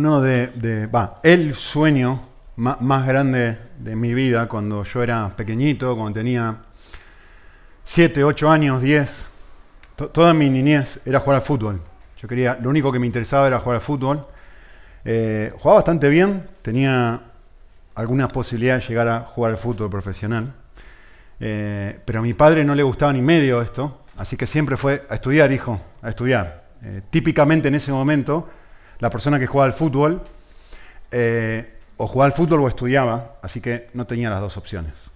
uno 0.00 0.22
de, 0.22 0.86
va, 0.86 1.20
el 1.22 1.54
sueño 1.54 2.22
más, 2.56 3.06
grande 3.06 3.58
de 3.78 3.94
mi 3.94 4.14
vida 4.14 4.48
cuando 4.48 4.82
yo 4.82 5.02
era 5.02 5.28
pequeñito, 5.36 5.94
cuando 5.94 6.14
tenía 6.14 6.56
7, 7.84 8.24
8 8.24 8.50
años, 8.50 8.80
10, 8.80 9.26
toda 10.10 10.32
mi 10.32 10.48
niñez 10.48 11.00
era 11.04 11.20
jugar 11.20 11.36
al 11.36 11.42
fútbol. 11.42 11.82
Yo 12.16 12.26
quería, 12.26 12.58
lo 12.62 12.70
único 12.70 12.90
que 12.90 12.98
me 12.98 13.06
interesaba 13.06 13.46
era 13.46 13.58
jugar 13.58 13.74
al 13.74 13.82
fútbol. 13.82 14.26
Eh, 15.04 15.52
jugaba 15.58 15.80
bastante 15.80 16.08
bien, 16.08 16.48
tenía 16.62 17.20
algunas 17.94 18.32
posibilidades 18.32 18.84
de 18.84 18.88
llegar 18.88 19.08
a 19.08 19.20
jugar 19.20 19.52
al 19.52 19.58
fútbol 19.58 19.90
profesional. 19.90 20.54
Eh, 21.40 22.00
pero 22.06 22.20
a 22.20 22.22
mi 22.22 22.32
padre 22.32 22.64
no 22.64 22.74
le 22.74 22.82
gustaba 22.82 23.12
ni 23.12 23.20
medio 23.20 23.60
esto, 23.60 24.04
así 24.16 24.38
que 24.38 24.46
siempre 24.46 24.78
fue 24.78 25.06
a 25.10 25.16
estudiar, 25.16 25.52
hijo, 25.52 25.78
a 26.00 26.08
estudiar. 26.08 26.64
Eh, 26.82 27.02
típicamente 27.10 27.68
en 27.68 27.74
ese 27.74 27.92
momento, 27.92 28.48
la 29.00 29.10
persona 29.10 29.38
que 29.38 29.46
jugaba 29.46 29.66
al 29.66 29.72
fútbol, 29.72 30.22
eh, 31.10 31.74
o 31.96 32.06
jugaba 32.06 32.26
al 32.26 32.32
fútbol 32.32 32.60
o 32.60 32.68
estudiaba, 32.68 33.36
así 33.42 33.60
que 33.60 33.88
no 33.94 34.06
tenía 34.06 34.30
las 34.30 34.40
dos 34.40 34.56
opciones. 34.56 35.10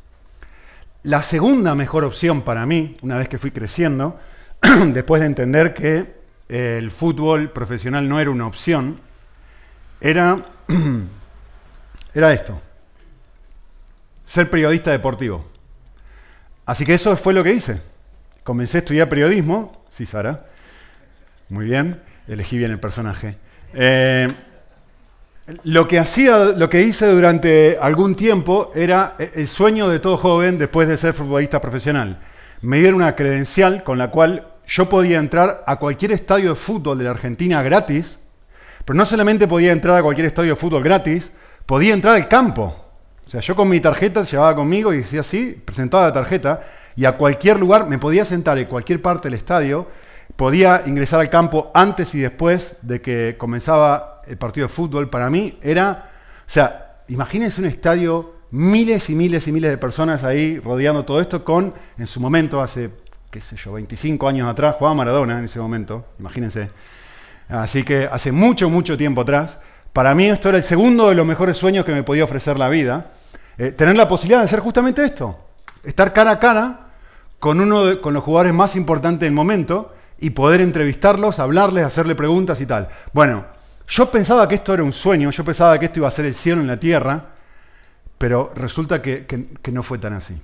La 1.03 1.23
segunda 1.23 1.75
mejor 1.75 2.05
opción 2.05 2.43
para 2.43 2.67
mí, 2.67 2.97
una 3.03 3.17
vez 3.17 3.29
que 3.29 3.39
fui 3.39 3.51
creciendo, 3.51 4.19
después 4.93 5.21
de 5.21 5.27
entender 5.27 5.75
que 5.75 6.15
el 6.49 6.91
fútbol 6.91 7.51
profesional 7.51 8.09
no 8.09 8.21
era 8.21 8.31
una 8.31 8.47
opción, 8.47 9.01
era, 10.01 10.45
era 12.15 12.33
esto, 12.33 12.61
ser 14.25 14.51
periodista 14.51 14.91
deportivo. 14.91 15.45
Así 16.67 16.85
que 16.85 16.95
eso 16.95 17.15
fue 17.17 17.35
lo 17.35 17.45
que 17.45 17.53
hice. 17.53 17.81
Comencé 18.43 18.79
a 18.79 18.81
estudiar 18.81 19.09
periodismo, 19.09 19.85
sí, 19.91 20.07
Sara, 20.07 20.47
muy 21.49 21.67
bien, 21.67 22.03
elegí 22.27 22.59
bien 22.59 22.71
el 22.71 22.81
personaje. 22.81 23.37
Eh, 23.75 24.29
lo 25.65 25.87
que 25.89 25.99
hacía, 25.99 26.39
lo 26.39 26.71
que 26.71 26.83
hice 26.83 27.07
durante 27.07 27.77
algún 27.81 28.15
tiempo 28.15 28.73
era 28.75 29.17
el 29.19 29.47
sueño 29.47 29.89
de 29.89 29.99
todo 29.99 30.17
joven 30.17 30.59
después 30.59 30.89
de 30.89 30.97
ser 30.97 31.13
futbolista 31.13 31.61
profesional. 31.61 32.19
Me 32.63 32.79
dieron 32.79 32.97
una 32.97 33.15
credencial 33.15 33.85
con 33.85 33.99
la 33.99 34.11
cual 34.11 34.47
yo 34.67 34.89
podía 34.89 35.19
entrar 35.19 35.63
a 35.67 35.77
cualquier 35.77 36.13
estadio 36.13 36.51
de 36.51 36.55
fútbol 36.55 36.97
de 36.97 37.05
la 37.05 37.11
Argentina 37.11 37.63
gratis, 37.63 38.19
pero 38.85 38.97
no 38.97 39.05
solamente 39.05 39.47
podía 39.47 39.73
entrar 39.73 39.99
a 39.99 40.03
cualquier 40.03 40.27
estadio 40.27 40.51
de 40.51 40.57
fútbol 40.57 40.83
gratis, 40.83 41.31
podía 41.67 41.93
entrar 41.93 42.17
al 42.17 42.29
campo. 42.29 42.75
O 43.27 43.31
sea, 43.31 43.41
yo 43.41 43.55
con 43.55 43.69
mi 43.69 43.81
tarjeta 43.81 44.23
llevaba 44.23 44.57
conmigo 44.57 44.95
y 44.95 44.99
decía 44.99 45.21
así, 45.21 45.61
presentaba 45.65 46.05
la 46.05 46.13
tarjeta, 46.13 46.63
y 46.97 47.05
a 47.05 47.13
cualquier 47.13 47.59
lugar 47.59 47.87
me 47.87 47.99
podía 47.99 48.25
sentar 48.25 48.57
en 48.59 48.67
cualquier 48.67 49.03
parte 49.03 49.29
del 49.29 49.39
estadio 49.39 49.89
podía 50.37 50.83
ingresar 50.87 51.21
al 51.21 51.31
campo 51.31 51.71
antes 51.75 52.15
y 52.15 52.21
después 52.21 52.77
de 52.83 53.01
que 53.01 53.37
comenzaba 53.39 54.23
el 54.27 54.37
partido 54.37 54.67
de 54.67 54.73
fútbol, 54.73 55.09
para 55.11 55.31
mí 55.31 55.59
era, 55.63 56.11
o 56.47 56.51
sea, 56.51 57.03
imagínense 57.09 57.61
un 57.61 57.67
estadio, 57.67 58.35
miles 58.51 59.11
y 59.11 59.15
miles 59.15 59.47
y 59.49 59.53
miles 59.53 59.71
de 59.71 59.79
personas 59.79 60.25
ahí 60.25 60.59
rodeando 60.59 61.05
todo 61.05 61.21
esto 61.21 61.45
con, 61.45 61.75
en 61.99 62.07
su 62.07 62.21
momento, 62.21 62.61
hace, 62.61 62.91
qué 63.31 63.41
sé 63.41 63.57
yo, 63.57 63.73
25 63.75 64.29
años 64.29 64.49
atrás, 64.49 64.77
jugaba 64.79 64.95
Maradona 64.95 65.39
en 65.39 65.45
ese 65.45 65.59
momento, 65.59 66.07
imagínense. 66.19 66.71
Así 67.49 67.83
que 67.83 68.09
hace 68.11 68.33
mucho, 68.33 68.71
mucho 68.71 68.97
tiempo 68.97 69.21
atrás, 69.21 69.59
para 69.93 70.15
mí 70.15 70.27
esto 70.27 70.49
era 70.49 70.59
el 70.59 70.65
segundo 70.65 71.09
de 71.09 71.15
los 71.15 71.27
mejores 71.27 71.57
sueños 71.57 71.85
que 71.85 71.93
me 71.93 72.03
podía 72.03 72.25
ofrecer 72.25 72.59
la 72.59 72.69
vida, 72.69 73.13
eh, 73.59 73.71
tener 73.71 73.97
la 73.97 74.09
posibilidad 74.09 74.41
de 74.41 74.47
hacer 74.47 74.61
justamente 74.61 75.05
esto, 75.05 75.39
estar 75.85 76.13
cara 76.13 76.33
a 76.33 76.39
cara 76.39 76.81
con 77.39 77.61
uno 77.61 78.01
con 78.01 78.15
los 78.15 78.25
jugadores 78.25 78.55
más 78.55 78.75
importantes 78.75 79.21
del 79.21 79.33
momento, 79.33 79.94
y 80.19 80.31
poder 80.31 80.61
entrevistarlos, 80.61 81.39
hablarles, 81.39 81.85
hacerle 81.85 82.15
preguntas 82.15 82.61
y 82.61 82.67
tal. 82.67 82.89
Bueno, 83.13 83.45
yo 83.87 84.11
pensaba 84.11 84.49
que 84.49 84.57
esto 84.57 84.73
era 84.73 84.83
un 84.83 84.93
sueño, 84.93 85.31
yo 85.31 85.45
pensaba 85.45 85.79
que 85.79 85.87
esto 85.87 86.01
iba 86.01 86.09
a 86.09 86.13
ser 86.13 86.27
el 86.27 86.35
cielo 86.35 86.61
en 86.61 86.67
la 86.67 86.79
tierra, 86.79 87.31
pero 88.17 88.51
resulta 88.55 89.03
que, 89.03 89.27
no 89.73 89.83
fue 89.83 89.99
tan 89.99 90.15
así. 90.15 90.41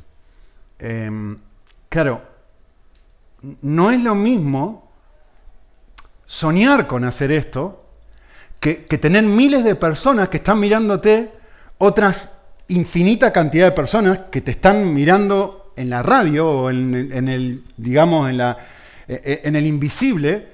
Em, 0.79 1.39
claro, 1.89 2.23
no 3.63 3.91
es 3.91 4.03
lo 4.03 4.15
mismo 4.15 4.91
soñar 6.27 6.87
con 6.87 7.05
hacer 7.05 7.33
esto 7.33 7.85
que, 8.59 8.75
tener 8.75 9.25
miles 9.25 9.65
de 9.65 9.75
personas 9.75 10.29
que 10.29 10.37
están 10.39 10.61
mirándote, 10.61 11.33
otras 11.79 12.33
infinita 12.69 13.33
cantidad 13.33 13.67
de 13.67 13.73
personas 13.73 14.19
que 14.31 14.43
te 14.43 14.53
están 14.53 14.93
mirando 14.93 15.73
en 15.77 15.91
la 15.91 16.03
radio 16.03 16.49
o 16.49 16.71
en 16.71 17.29
el, 17.29 17.65
digamos, 17.77 18.29
en 18.29 18.37
la, 18.37 18.59
en 19.11 19.57
el 19.57 19.67
invisible 19.67 20.49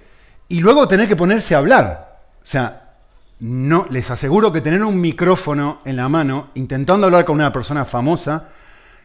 y 0.48 0.60
luego 0.60 0.88
tener 0.88 1.08
que 1.08 1.16
ponerse 1.16 1.54
a 1.54 1.58
hablar. 1.58 2.18
O 2.42 2.46
sea, 2.46 2.94
no, 3.40 3.86
les 3.90 4.10
aseguro 4.10 4.52
que 4.52 4.62
tener 4.62 4.82
un 4.82 5.00
micrófono 5.00 5.80
en 5.84 5.96
la 5.96 6.08
mano 6.08 6.48
intentando 6.54 7.06
hablar 7.06 7.24
con 7.24 7.34
una 7.34 7.52
persona 7.52 7.84
famosa 7.84 8.48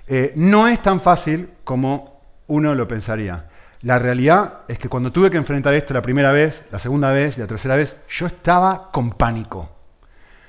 eh, 0.07 0.33
no 0.35 0.67
es 0.67 0.81
tan 0.81 0.99
fácil 0.99 1.49
como 1.63 2.21
uno 2.47 2.75
lo 2.75 2.87
pensaría. 2.87 3.45
La 3.83 3.97
realidad 3.97 4.59
es 4.67 4.77
que 4.77 4.89
cuando 4.89 5.11
tuve 5.11 5.31
que 5.31 5.37
enfrentar 5.37 5.73
esto 5.73 5.93
la 5.93 6.01
primera 6.01 6.31
vez, 6.31 6.63
la 6.71 6.79
segunda 6.79 7.11
vez 7.11 7.37
la 7.37 7.47
tercera 7.47 7.75
vez, 7.75 7.97
yo 8.09 8.27
estaba 8.27 8.91
con 8.91 9.11
pánico. 9.11 9.69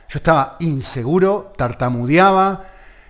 Yo 0.09 0.19
estaba 0.19 0.57
inseguro, 0.61 1.53
tartamudeaba, 1.57 2.65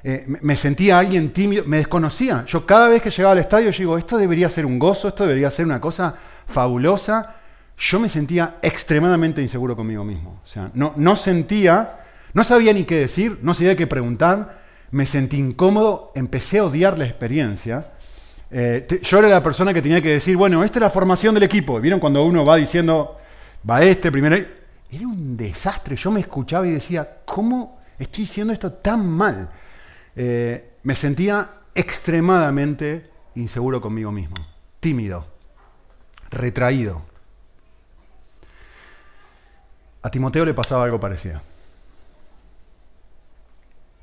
eh, 0.04 0.24
me 0.26 0.56
sentía 0.56 0.98
alguien 0.98 1.32
tímido, 1.32 1.64
me 1.66 1.76
desconocía. 1.76 2.44
Yo 2.46 2.66
cada 2.66 2.88
vez 2.88 3.02
que 3.02 3.10
llegaba 3.10 3.32
al 3.32 3.38
estadio, 3.38 3.70
yo 3.70 3.78
digo, 3.78 3.98
esto 3.98 4.18
debería 4.18 4.50
ser 4.50 4.66
un 4.66 4.78
gozo, 4.78 5.08
esto 5.08 5.24
debería 5.24 5.50
ser 5.50 5.64
una 5.64 5.80
cosa 5.80 6.14
fabulosa. 6.46 7.36
Yo 7.78 8.00
me 8.00 8.08
sentía 8.08 8.56
extremadamente 8.62 9.40
inseguro 9.40 9.76
conmigo 9.76 10.04
mismo. 10.04 10.40
O 10.44 10.46
sea, 10.46 10.70
no, 10.74 10.92
no 10.96 11.14
sentía, 11.14 12.00
no 12.34 12.42
sabía 12.42 12.72
ni 12.72 12.84
qué 12.84 12.96
decir, 12.96 13.38
no 13.42 13.54
sabía 13.54 13.76
qué 13.76 13.86
preguntar, 13.86 14.62
me 14.90 15.06
sentí 15.06 15.38
incómodo, 15.38 16.12
empecé 16.16 16.58
a 16.58 16.64
odiar 16.64 16.98
la 16.98 17.06
experiencia. 17.06 17.92
Eh, 18.50 18.86
yo 19.02 19.18
era 19.18 19.28
la 19.28 19.42
persona 19.42 19.72
que 19.72 19.80
tenía 19.80 20.02
que 20.02 20.10
decir, 20.10 20.36
bueno, 20.36 20.64
esta 20.64 20.78
es 20.78 20.82
la 20.82 20.90
formación 20.90 21.32
del 21.34 21.44
equipo. 21.44 21.80
¿Vieron 21.80 22.00
cuando 22.00 22.24
uno 22.24 22.44
va 22.44 22.56
diciendo, 22.56 23.18
va 23.68 23.82
este, 23.82 24.10
primero? 24.10 24.36
Era 24.36 25.06
un 25.06 25.36
desastre. 25.36 25.94
Yo 25.94 26.10
me 26.10 26.20
escuchaba 26.20 26.66
y 26.66 26.72
decía, 26.72 27.08
¿cómo 27.24 27.80
estoy 27.98 28.24
diciendo 28.24 28.52
esto 28.52 28.72
tan 28.72 29.08
mal? 29.08 29.48
Eh, 30.16 30.78
me 30.82 30.94
sentía 30.94 31.62
extremadamente 31.74 33.10
inseguro 33.34 33.80
conmigo 33.80 34.12
mismo, 34.12 34.36
tímido, 34.80 35.26
retraído. 36.30 37.02
A 40.02 40.10
Timoteo 40.10 40.44
le 40.44 40.54
pasaba 40.54 40.84
algo 40.84 40.98
parecido. 40.98 41.40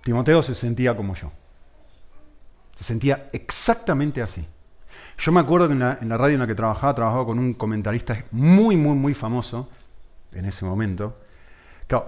Timoteo 0.04 0.42
se 0.42 0.56
sentía 0.56 0.96
como 0.96 1.14
yo. 1.14 1.32
Se 2.78 2.86
sentía 2.86 3.30
exactamente 3.34 4.22
así. 4.22 4.48
Yo 5.18 5.34
me 5.34 5.42
acuerdo 5.42 5.68
que 5.68 5.74
en 5.74 5.80
la, 5.80 6.18
radio 6.18 6.36
en 6.36 6.40
la 6.40 6.48
que 6.48 6.56
trabajaba, 6.56 6.96
trabajaba 6.96 7.26
con 7.26 7.40
un 7.40 7.54
comentarista 7.54 8.24
muy, 8.32 8.78
muy, 8.78 8.96
muy 8.96 9.14
famoso 9.14 9.68
en 10.32 10.46
ese 10.46 10.64
momento. 10.64 11.18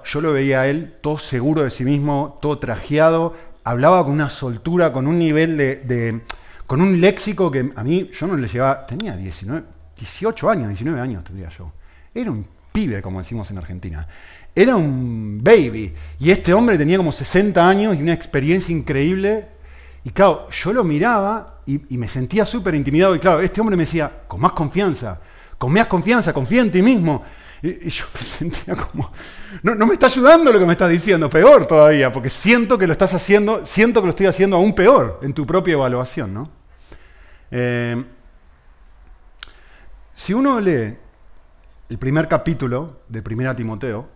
Yo 0.05 0.21
lo 0.21 0.31
veía 0.31 0.61
a 0.61 0.67
él 0.67 0.97
todo 1.01 1.17
seguro 1.17 1.63
de 1.63 1.71
sí 1.71 1.83
mismo, 1.83 2.39
todo 2.41 2.59
trajeado, 2.59 3.33
hablaba 3.63 4.03
con 4.03 4.13
una 4.13 4.29
soltura, 4.29 4.91
con 4.91 5.07
un 5.07 5.17
nivel 5.19 5.57
de, 5.57 6.21
con 6.67 6.81
un 6.81 6.99
léxico 6.99 7.51
que 7.51 7.71
a 7.75 7.83
mí 7.83 8.09
yo 8.17 8.27
no 8.27 8.35
le 8.35 8.47
llevaba, 8.47 8.85
tenía 8.85 9.15
19, 9.15 9.63
18 9.97 10.49
años, 10.49 10.67
19 10.69 10.99
años 10.99 11.23
tendría 11.23 11.49
yo. 11.49 11.71
Era 12.13 12.31
un 12.31 12.45
pibe, 12.71 13.01
como 13.01 13.19
decimos 13.19 13.49
en 13.51 13.57
Argentina. 13.57 14.07
Era 14.53 14.75
un 14.75 15.39
baby. 15.41 15.93
Y 16.19 16.31
este 16.31 16.53
hombre 16.53 16.77
tenía 16.77 16.97
como 16.97 17.11
60 17.11 17.67
años 17.67 17.95
y 17.95 18.01
una 18.01 18.13
experiencia 18.13 18.75
increíble. 18.75 19.47
Y 20.03 20.09
claro, 20.09 20.49
yo 20.49 20.73
lo 20.73 20.83
miraba 20.83 21.61
y, 21.65 21.93
y 21.93 21.97
me 21.97 22.07
sentía 22.07 22.45
súper 22.45 22.75
intimidado. 22.75 23.15
Y 23.15 23.19
claro, 23.19 23.39
este 23.41 23.61
hombre 23.61 23.77
me 23.77 23.83
decía, 23.83 24.23
con 24.27 24.41
más 24.41 24.51
confianza, 24.53 25.19
con 25.57 25.71
más 25.71 25.87
confianza, 25.87 26.33
confía 26.33 26.61
en 26.61 26.71
ti 26.71 26.81
mismo. 26.81 27.23
Y, 27.61 27.89
yo 27.89 28.05
me 28.13 28.21
sentía 28.21 28.75
como, 28.75 29.11
no, 29.61 29.75
no, 29.75 29.85
me 29.85 29.93
está 29.93 30.07
ayudando 30.07 30.51
lo 30.51 30.59
que 30.59 30.65
me 30.65 30.71
estás 30.71 30.89
diciendo, 30.89 31.29
peor 31.29 31.67
todavía, 31.67 32.11
porque 32.11 32.29
siento 32.29 32.77
que 32.77 32.87
lo 32.87 32.93
estás 32.93 33.13
haciendo, 33.13 33.65
siento 33.65 34.01
que 34.01 34.07
lo 34.07 34.11
estoy 34.11 34.25
haciendo 34.25 34.55
aún 34.55 34.73
peor 34.73 35.19
en 35.21 35.33
tu 35.33 35.45
propia 35.45 35.73
evaluación, 35.73 36.33
¿no? 36.33 36.49
Eh, 37.51 38.03
si 40.15 40.33
uno 40.33 40.59
lee 40.59 40.97
el 41.89 41.97
primer 41.97 42.27
capítulo 42.27 43.01
de 43.09 43.21
Primera 43.21 43.55
Timoteo, 43.55 44.07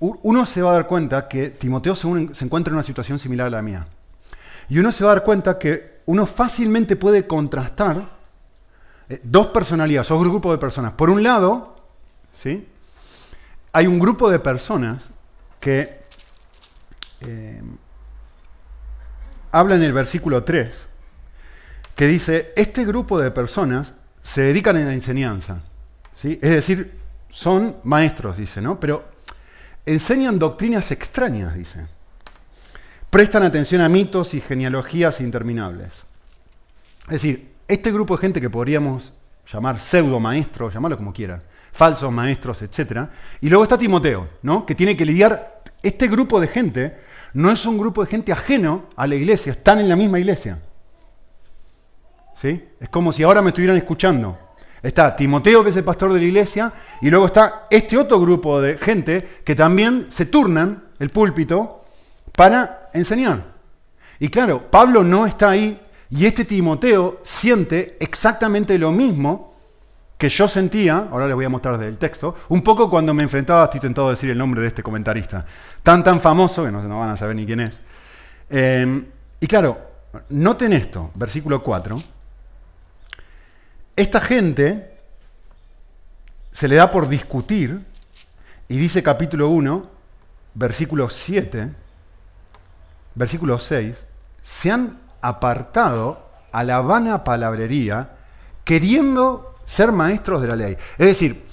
uno 0.00 0.46
se 0.46 0.62
va 0.62 0.70
a 0.70 0.74
dar 0.74 0.86
cuenta 0.86 1.28
que 1.28 1.50
Timoteo 1.50 1.94
se, 1.96 2.06
encuentra 2.44 2.70
en 2.70 2.76
una 2.76 2.82
situación 2.82 3.18
similar 3.18 3.48
a 3.48 3.50
la 3.50 3.62
mía. 3.62 3.86
Y 4.68 4.78
uno 4.78 4.92
se 4.92 5.04
va 5.04 5.10
a 5.10 5.14
dar 5.14 5.24
cuenta 5.24 5.58
que 5.58 6.00
uno 6.06 6.26
fácilmente 6.26 6.96
puede 6.96 7.26
contrastar 7.26 8.08
eh, 9.08 9.20
dos 9.22 9.48
personalidades, 9.48 10.08
dos 10.08 10.20
grupos 10.20 10.52
de 10.52 10.58
personas. 10.58 10.92
Por 10.92 11.10
un 11.10 11.22
lado, 11.22 11.74
¿sí? 12.34 12.66
Hay 13.72 13.86
un 13.86 13.98
grupo 13.98 14.30
de 14.30 14.38
personas 14.38 15.02
que 15.60 15.98
eh, 17.20 17.62
habla 19.52 19.76
en 19.76 19.82
el 19.82 19.92
versículo 19.92 20.44
3, 20.44 20.88
que 21.94 22.06
dice, 22.06 22.52
este 22.56 22.84
grupo 22.84 23.18
de 23.18 23.30
personas 23.30 23.94
se 24.22 24.42
dedican 24.42 24.76
a 24.76 24.80
la 24.80 24.92
enseñanza. 24.92 25.60
¿sí? 26.14 26.38
Es 26.40 26.50
decir, 26.50 26.98
son 27.30 27.76
maestros, 27.84 28.36
dice, 28.36 28.60
¿no? 28.60 28.78
Pero 28.78 29.04
enseñan 29.84 30.38
doctrinas 30.38 30.90
extrañas, 30.90 31.54
dice. 31.54 31.86
Prestan 33.10 33.42
atención 33.42 33.80
a 33.80 33.88
mitos 33.88 34.34
y 34.34 34.40
genealogías 34.40 35.20
interminables. 35.20 36.04
Es 37.06 37.22
decir, 37.22 37.54
este 37.66 37.90
grupo 37.90 38.16
de 38.16 38.20
gente 38.20 38.40
que 38.40 38.50
podríamos 38.50 39.12
llamar 39.50 39.80
pseudo 39.80 40.20
maestros, 40.20 40.74
llamarlo 40.74 40.98
como 40.98 41.12
quieran, 41.12 41.42
falsos 41.72 42.12
maestros, 42.12 42.62
etc. 42.62 43.08
Y 43.40 43.48
luego 43.48 43.64
está 43.64 43.78
Timoteo, 43.78 44.28
¿no? 44.42 44.66
que 44.66 44.74
tiene 44.74 44.96
que 44.96 45.04
lidiar, 45.04 45.62
este 45.82 46.08
grupo 46.08 46.40
de 46.40 46.48
gente 46.48 46.98
no 47.34 47.50
es 47.50 47.64
un 47.66 47.78
grupo 47.78 48.04
de 48.04 48.10
gente 48.10 48.32
ajeno 48.32 48.86
a 48.96 49.06
la 49.06 49.14
iglesia, 49.14 49.52
están 49.52 49.78
en 49.80 49.88
la 49.88 49.96
misma 49.96 50.18
iglesia. 50.18 50.60
¿Sí? 52.36 52.68
Es 52.80 52.88
como 52.88 53.12
si 53.12 53.22
ahora 53.22 53.42
me 53.42 53.48
estuvieran 53.48 53.76
escuchando. 53.76 54.38
Está 54.82 55.14
Timoteo, 55.16 55.64
que 55.64 55.70
es 55.70 55.76
el 55.76 55.84
pastor 55.84 56.12
de 56.12 56.20
la 56.20 56.26
iglesia, 56.26 56.72
y 57.00 57.10
luego 57.10 57.26
está 57.26 57.66
este 57.68 57.98
otro 57.98 58.20
grupo 58.20 58.60
de 58.60 58.78
gente 58.78 59.40
que 59.44 59.56
también 59.56 60.06
se 60.10 60.26
turnan 60.26 60.84
el 60.98 61.10
púlpito 61.10 61.84
para 62.36 62.90
enseñar. 62.94 63.42
Y 64.20 64.28
claro, 64.28 64.70
Pablo 64.70 65.02
no 65.02 65.26
está 65.26 65.50
ahí 65.50 65.80
y 66.10 66.26
este 66.26 66.44
Timoteo 66.44 67.20
siente 67.22 67.96
exactamente 68.00 68.78
lo 68.78 68.92
mismo 68.92 69.47
que 70.18 70.28
yo 70.28 70.48
sentía, 70.48 71.08
ahora 71.12 71.26
les 71.28 71.36
voy 71.36 71.44
a 71.44 71.48
mostrar 71.48 71.78
del 71.78 71.96
texto, 71.96 72.34
un 72.48 72.62
poco 72.62 72.90
cuando 72.90 73.14
me 73.14 73.22
enfrentaba, 73.22 73.64
estoy 73.64 73.78
tentado 73.78 74.08
a 74.08 74.10
decir 74.10 74.28
el 74.28 74.36
nombre 74.36 74.60
de 74.60 74.66
este 74.66 74.82
comentarista, 74.82 75.46
tan 75.84 76.02
tan 76.02 76.20
famoso, 76.20 76.64
que 76.64 76.72
no, 76.72 76.82
no 76.82 76.98
van 76.98 77.10
a 77.10 77.16
saber 77.16 77.36
ni 77.36 77.46
quién 77.46 77.60
es. 77.60 77.78
Em, 78.50 79.06
y 79.38 79.46
claro, 79.46 79.78
noten 80.30 80.72
esto, 80.72 81.12
versículo 81.14 81.62
4. 81.62 81.96
Esta 83.94 84.20
gente 84.20 84.96
se 86.50 86.66
le 86.66 86.74
da 86.74 86.90
por 86.90 87.08
discutir, 87.08 87.84
y 88.66 88.76
dice 88.76 89.04
capítulo 89.04 89.48
1, 89.50 89.88
versículo 90.54 91.08
7, 91.08 91.70
versículo 93.14 93.60
6, 93.60 94.04
se 94.42 94.72
han 94.72 94.98
apartado 95.20 96.28
a 96.50 96.64
la 96.64 96.80
vana 96.80 97.22
palabrería 97.22 98.16
queriendo 98.64 99.54
ser 99.68 99.92
maestros 99.92 100.40
de 100.40 100.48
la 100.48 100.56
ley. 100.56 100.76
Es 100.96 101.06
decir, 101.06 101.44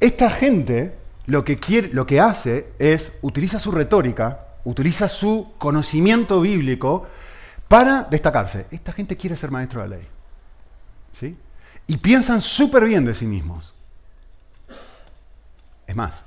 esta 0.00 0.30
gente 0.30 0.94
lo 1.26 1.44
que, 1.44 1.56
quiere, 1.56 1.90
lo 1.92 2.06
que 2.06 2.18
hace 2.18 2.72
es, 2.78 3.12
utiliza 3.20 3.60
su 3.60 3.70
retórica, 3.70 4.46
utiliza 4.64 5.10
su 5.10 5.52
conocimiento 5.58 6.40
bíblico 6.40 7.06
para 7.68 8.04
destacarse. 8.10 8.66
Esta 8.70 8.92
gente 8.92 9.14
quiere 9.14 9.36
ser 9.36 9.50
maestro 9.50 9.82
de 9.82 9.88
la 9.88 9.96
ley. 9.96 10.06
¿Sí? 11.12 11.36
Y 11.86 11.98
piensan 11.98 12.40
súper 12.40 12.86
bien 12.86 13.04
de 13.04 13.14
sí 13.14 13.26
mismos. 13.26 13.74
Es 15.86 15.94
más, 15.94 16.24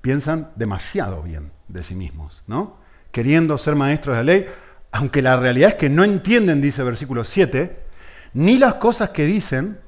piensan 0.00 0.50
demasiado 0.56 1.22
bien 1.22 1.50
de 1.68 1.84
sí 1.84 1.94
mismos, 1.94 2.42
¿no? 2.46 2.78
Queriendo 3.12 3.58
ser 3.58 3.76
maestros 3.76 4.16
de 4.16 4.24
la 4.24 4.32
ley, 4.32 4.46
aunque 4.92 5.20
la 5.20 5.36
realidad 5.36 5.70
es 5.70 5.74
que 5.74 5.90
no 5.90 6.04
entienden, 6.04 6.62
dice 6.62 6.82
versículo 6.82 7.24
7, 7.24 7.80
ni 8.32 8.56
las 8.56 8.74
cosas 8.74 9.10
que 9.10 9.26
dicen, 9.26 9.78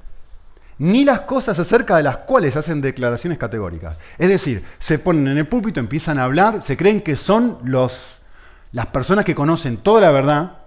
ni 0.79 1.05
las 1.05 1.21
cosas 1.21 1.59
acerca 1.59 1.97
de 1.97 2.03
las 2.03 2.19
cuales 2.19 2.57
hacen 2.57 2.81
declaraciones 2.81 3.39
categóricas. 3.39 3.97
Es 4.19 4.29
decir, 4.29 4.65
se 4.79 4.99
ponen 4.99 5.29
en 5.29 5.39
el 5.39 5.47
púlpito, 5.47 5.81
empiezan 5.81 6.19
a 6.19 6.25
hablar, 6.25 6.63
se 6.63 6.77
creen 6.77 7.03
que 7.03 7.17
son 7.17 7.59
los, 7.65 8.17
las 8.73 8.87
personas 8.87 9.25
que 9.25 9.35
conocen 9.35 9.79
toda 9.79 10.01
la 10.01 10.11
verdad 10.11 10.59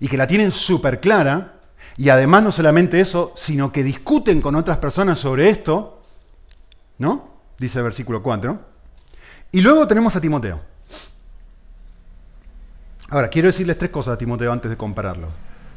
y 0.00 0.08
que 0.08 0.16
la 0.16 0.26
tienen 0.26 0.52
súper 0.52 1.00
clara, 1.00 1.54
y 1.96 2.10
además 2.10 2.42
no 2.42 2.52
solamente 2.52 3.00
eso, 3.00 3.32
sino 3.36 3.72
que 3.72 3.82
discuten 3.82 4.42
con 4.42 4.54
otras 4.54 4.76
personas 4.78 5.18
sobre 5.18 5.48
esto, 5.48 6.02
¿no? 6.98 7.30
Dice 7.58 7.78
el 7.78 7.84
versículo 7.84 8.22
4. 8.22 8.58
Y 9.52 9.62
luego 9.62 9.86
tenemos 9.86 10.14
a 10.14 10.20
Timoteo. 10.20 10.60
Ahora, 13.08 13.30
quiero 13.30 13.46
decirles 13.46 13.78
tres 13.78 13.90
cosas 13.90 14.14
a 14.14 14.18
Timoteo 14.18 14.52
antes 14.52 14.70
de 14.70 14.76
compararlo. 14.76 15.28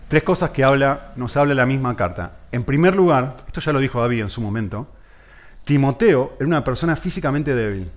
Tres 0.10 0.24
cosas 0.24 0.50
que 0.50 0.64
habla, 0.64 1.14
nos 1.18 1.38
habla 1.38 1.54
la 1.54 1.68
misma 1.68 1.96
carta. 1.96 2.40
En 2.52 2.64
primer 2.64 2.96
lugar, 2.96 3.38
esto 3.46 3.62
ya 3.62 3.72
lo 3.72 3.78
dijo 3.78 4.02
David 4.02 4.22
en 4.22 4.32
su 4.32 4.42
momento, 4.42 4.88
Timoteo 5.64 6.34
era 6.40 6.48
una 6.48 6.64
persona 6.64 6.96
físicamente 6.96 7.54
débil. 7.54 7.92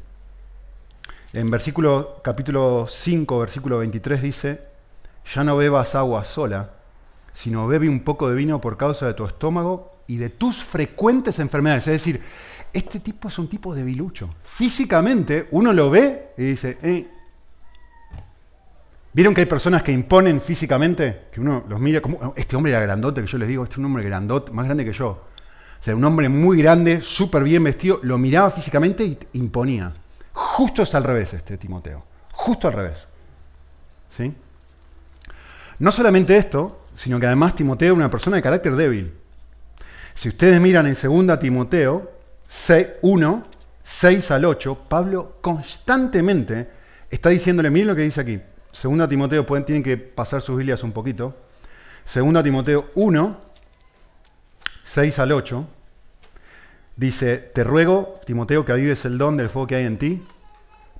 En 1.32 1.50
versículo, 1.50 2.20
capítulo 2.23 2.87
5, 2.87 3.38
versículo 3.38 3.79
23 3.79 4.20
dice, 4.20 4.61
ya 5.35 5.43
no 5.43 5.56
bebas 5.56 5.94
agua 5.94 6.23
sola, 6.25 6.73
sino 7.32 7.67
bebe 7.67 7.88
un 7.88 8.00
poco 8.00 8.29
de 8.29 8.35
vino 8.37 8.61
por 8.61 8.76
causa 8.76 9.06
de 9.06 9.14
tu 9.14 9.25
estómago 9.25 9.97
y 10.06 10.19
de 10.19 10.29
tus 10.29 10.62
frecuentes 10.62 11.38
enfermedades. 11.38 11.87
Es 11.87 11.94
decir, 11.94 12.20
este 12.75 13.00
tipo 13.00 13.29
es 13.29 13.38
un 13.38 13.49
tipo 13.49 13.75
debilucho. 13.75 14.29
Físicamente 14.44 15.49
uno 15.53 15.73
lo 15.73 15.88
ve 15.88 16.32
y 16.37 16.43
dice, 16.43 16.76
eh, 16.82 17.09
¿Vieron 19.14 19.35
que 19.35 19.43
hay 19.43 19.47
personas 19.47 19.82
que 19.82 19.93
imponen 19.93 20.41
físicamente? 20.41 21.26
Que 21.31 21.41
uno 21.41 21.64
los 21.69 21.79
mira 21.79 22.00
como, 22.00 22.32
este 22.35 22.56
hombre 22.56 22.73
era 22.73 22.81
grandote, 22.81 23.20
que 23.20 23.26
yo 23.26 23.38
les 23.38 23.49
digo, 23.49 23.64
este 23.64 23.75
es 23.75 23.79
un 23.79 23.85
hombre 23.85 24.03
grandote, 24.05 24.53
más 24.53 24.64
grande 24.64 24.85
que 24.85 24.93
yo. 24.93 25.09
O 25.09 25.85
sea, 25.85 25.94
un 25.94 26.05
hombre 26.05 26.29
muy 26.29 26.59
grande, 26.59 27.03
súper 27.03 27.43
bien 27.43 27.62
vestido, 27.64 28.00
lo 28.03 28.17
miraba 28.17 28.50
físicamente 28.50 29.05
y 29.05 29.19
imponía. 29.35 29.93
Justo 30.32 30.82
es 30.82 30.94
al 30.94 31.05
revés 31.05 31.35
este 31.35 31.59
Timoteo, 31.59 32.05
justo 32.32 32.69
al 32.69 32.75
revés. 32.75 33.06
¿Sí? 34.09 34.32
No 35.79 35.93
solamente 35.93 36.37
esto, 36.37 36.87
sino 36.94 37.20
que 37.20 37.26
además 37.26 37.55
Timoteo 37.55 37.93
es 37.93 37.97
una 37.97 38.11
persona 38.11 38.37
de 38.37 38.43
carácter 38.43 38.76
débil. 38.76 39.12
Si 40.14 40.29
ustedes 40.29 40.61
miran 40.61 40.87
en 40.87 41.26
2 41.26 41.38
Timoteo 41.38 42.12
1, 43.03 43.43
6 43.82 44.31
al 44.31 44.44
8, 44.44 44.79
Pablo 44.88 45.38
constantemente 45.41 46.69
está 47.11 47.29
diciéndole, 47.31 47.69
miren 47.69 47.88
lo 47.88 47.97
que 47.97 48.03
dice 48.03 48.20
aquí, 48.20 48.41
Segunda 48.72 49.06
Timoteo, 49.06 49.46
pueden, 49.46 49.64
tienen 49.64 49.82
que 49.82 49.98
pasar 49.98 50.40
sus 50.40 50.56
Biblias 50.56 50.82
un 50.82 50.92
poquito. 50.92 51.36
Segunda 52.04 52.42
Timoteo 52.42 52.90
1, 52.94 53.36
6 54.84 55.19
al 55.19 55.32
8. 55.32 55.66
Dice, 56.96 57.38
te 57.38 57.64
ruego, 57.64 58.20
Timoteo, 58.26 58.64
que 58.64 58.72
avives 58.72 59.04
el 59.04 59.19
don 59.19 59.36
del 59.36 59.50
fuego 59.50 59.66
que 59.66 59.76
hay 59.76 59.84
en 59.86 59.98
ti, 59.98 60.22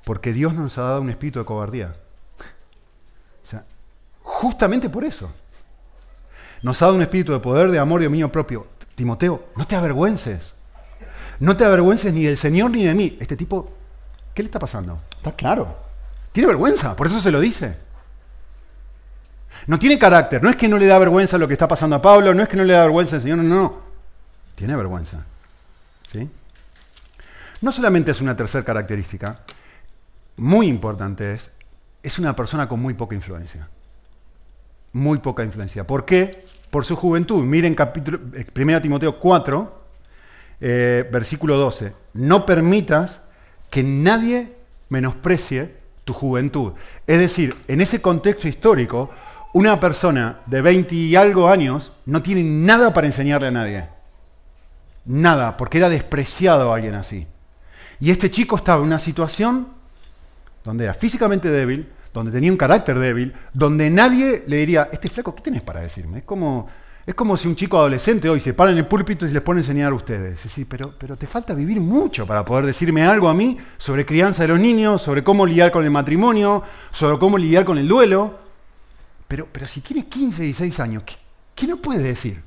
porque 0.05 0.33
Dios 0.33 0.55
nos 0.55 0.79
ha 0.79 0.83
dado 0.83 1.01
un 1.01 1.11
espíritu 1.11 1.39
de 1.39 1.45
cobardía. 1.45 1.97
O 3.43 3.47
sea, 3.47 3.65
justamente 4.21 4.89
por 4.89 5.05
eso. 5.05 5.31
Nos 6.63 6.81
ha 6.81 6.87
dado 6.87 6.97
un 6.97 7.03
espíritu 7.03 7.33
de 7.33 7.41
poder, 7.41 7.71
de 7.71 7.79
amor 7.79 8.03
y 8.03 8.05
dominio 8.05 8.31
propio. 8.31 8.67
Timoteo, 8.95 9.47
no 9.57 9.67
te 9.67 9.77
avergüences. 9.77 10.55
No 11.41 11.57
te 11.57 11.65
avergüences 11.65 12.13
ni 12.13 12.25
del 12.25 12.37
Señor 12.37 12.71
ni 12.71 12.85
de 12.85 12.95
mí. 12.95 13.17
Este 13.19 13.37
tipo, 13.37 13.71
¿qué 14.35 14.43
le 14.43 14.47
está 14.47 14.59
pasando? 14.59 15.01
Está 15.17 15.33
claro. 15.33 15.77
Tiene 16.33 16.47
vergüenza, 16.47 16.97
por 16.97 17.07
eso 17.07 17.21
se 17.21 17.31
lo 17.31 17.41
dice. 17.41 17.77
No 19.67 19.79
tiene 19.79 19.99
carácter, 19.99 20.43
no 20.43 20.51
es 20.51 20.57
que 20.57 20.69
no 20.69 20.79
le 20.79 20.87
da 20.87 20.99
vergüenza 20.99 21.39
lo 21.39 21.47
que 21.47 21.55
está 21.55 21.69
pasando 21.69 21.97
a 21.97 22.03
Pablo, 22.03 22.35
no 22.35 22.43
es 22.43 22.49
que 22.49 22.57
no 22.57 22.65
le 22.65 22.73
da 22.73 22.83
vergüenza 22.83 23.17
al 23.17 23.23
Señor, 23.23 23.39
no, 23.39 23.55
no. 23.55 23.81
Tiene 24.55 24.75
vergüenza. 24.75 25.25
¿Sí? 26.11 26.29
No 27.61 27.71
solamente 27.71 28.11
es 28.11 28.21
una 28.21 28.37
tercera 28.37 28.65
característica, 28.65 29.41
muy 30.37 30.67
importante 30.67 31.35
es, 31.35 31.51
es 32.03 32.19
una 32.19 32.35
persona 32.35 32.69
con 32.69 32.81
muy 32.81 32.95
poca 32.95 33.15
influencia. 33.15 33.69
Muy 34.93 35.19
poca 35.19 35.45
influencia. 35.45 35.87
¿Por 35.87 36.05
qué? 36.05 36.45
Por 36.71 36.85
su 36.85 36.97
juventud. 36.97 37.45
Miren 37.45 37.75
capítulo, 37.75 38.19
1 38.19 38.77
eh, 38.77 38.81
Timoteo 38.81 39.19
4, 39.19 39.83
eh, 40.61 41.09
versículo 41.13 41.57
12. 41.57 41.93
No 42.15 42.45
permitas 42.45 43.21
que 43.71 43.83
nadie 43.83 44.57
menosprecie 44.89 45.82
tu 46.05 46.13
juventud. 46.13 46.73
Es 47.07 47.19
decir, 47.19 47.55
en 47.69 47.81
ese 47.81 48.01
contexto 48.01 48.49
histórico, 48.49 49.11
una 49.55 49.79
persona 49.79 50.41
de 50.47 50.63
20 50.63 50.95
y 50.95 51.17
algo 51.17 51.49
años 51.49 51.93
no 52.07 52.23
tiene 52.23 52.43
nada 52.43 52.93
para 52.95 53.07
enseñarle 53.07 53.49
a 53.49 53.53
nadie. 53.53 53.85
Nada, 55.05 55.57
porque 55.57 55.79
era 55.79 55.89
despreciado 55.89 56.73
a 56.73 56.77
alguien 56.77 56.95
así. 56.95 57.27
Y 58.01 58.11
este 58.11 58.31
chico 58.31 58.57
estaba 58.57 58.81
en 58.81 58.87
una 58.87 58.99
situación 58.99 59.69
donde 60.65 60.85
era 60.85 60.95
físicamente 60.95 61.51
débil, 61.51 61.89
donde 62.13 62.33
tenía 62.33 62.51
un 62.51 62.59
carácter 62.59 62.99
débil, 62.99 63.35
donde 63.53 63.91
nadie 63.91 64.45
le 64.47 64.57
diría, 64.57 64.89
este 64.93 65.09
flaco, 65.09 65.35
¿qué 65.35 65.43
tienes 65.43 65.63
para 65.63 65.81
decirme? 65.81 66.19
Es 66.19 66.25
como, 66.25 66.69
es 67.05 67.15
como 67.15 67.37
si 67.37 67.49
un 67.49 67.57
chico 67.57 67.79
adolescente 67.79 68.29
hoy 68.29 68.41
se 68.41 68.55
para 68.55 68.71
en 68.71 68.79
el 68.79 68.87
púlpito 68.87 69.25
y 69.25 69.29
se 69.29 69.35
les 69.35 69.43
pone 69.43 69.59
a 69.59 69.63
enseñar 69.63 69.91
a 69.91 69.95
ustedes. 69.95 70.39
Sí, 70.41 70.65
pero, 70.65 70.95
pero 70.97 71.17
te 71.17 71.27
falta 71.27 71.53
vivir 71.53 71.81
mucho 71.81 72.27
para 72.27 72.45
poder 72.45 72.65
decirme 72.65 73.05
algo 73.05 73.29
a 73.29 73.35
mí 73.35 73.59
sobre 73.77 74.07
crianza 74.07 74.43
de 74.43 74.49
los 74.49 74.61
niños, 74.61 75.03
sobre 75.03 75.25
cómo 75.25 75.45
lidiar 75.45 75.73
con 75.73 75.85
el 75.85 75.91
matrimonio, 75.91 76.63
sobre 76.93 77.19
cómo 77.19 77.39
lidiar 77.39 77.65
con 77.65 77.77
el 77.79 77.89
duelo. 77.89 78.39
Pero, 79.27 79.49
pero 79.51 79.67
si 79.67 79.81
tienes 79.81 80.05
15, 80.05 80.43
16 80.43 80.81
años, 80.81 81.03
¿qué, 81.03 81.15
¿qué 81.57 81.67
no 81.67 81.77
puedes 81.77 82.05
decir? 82.05 82.41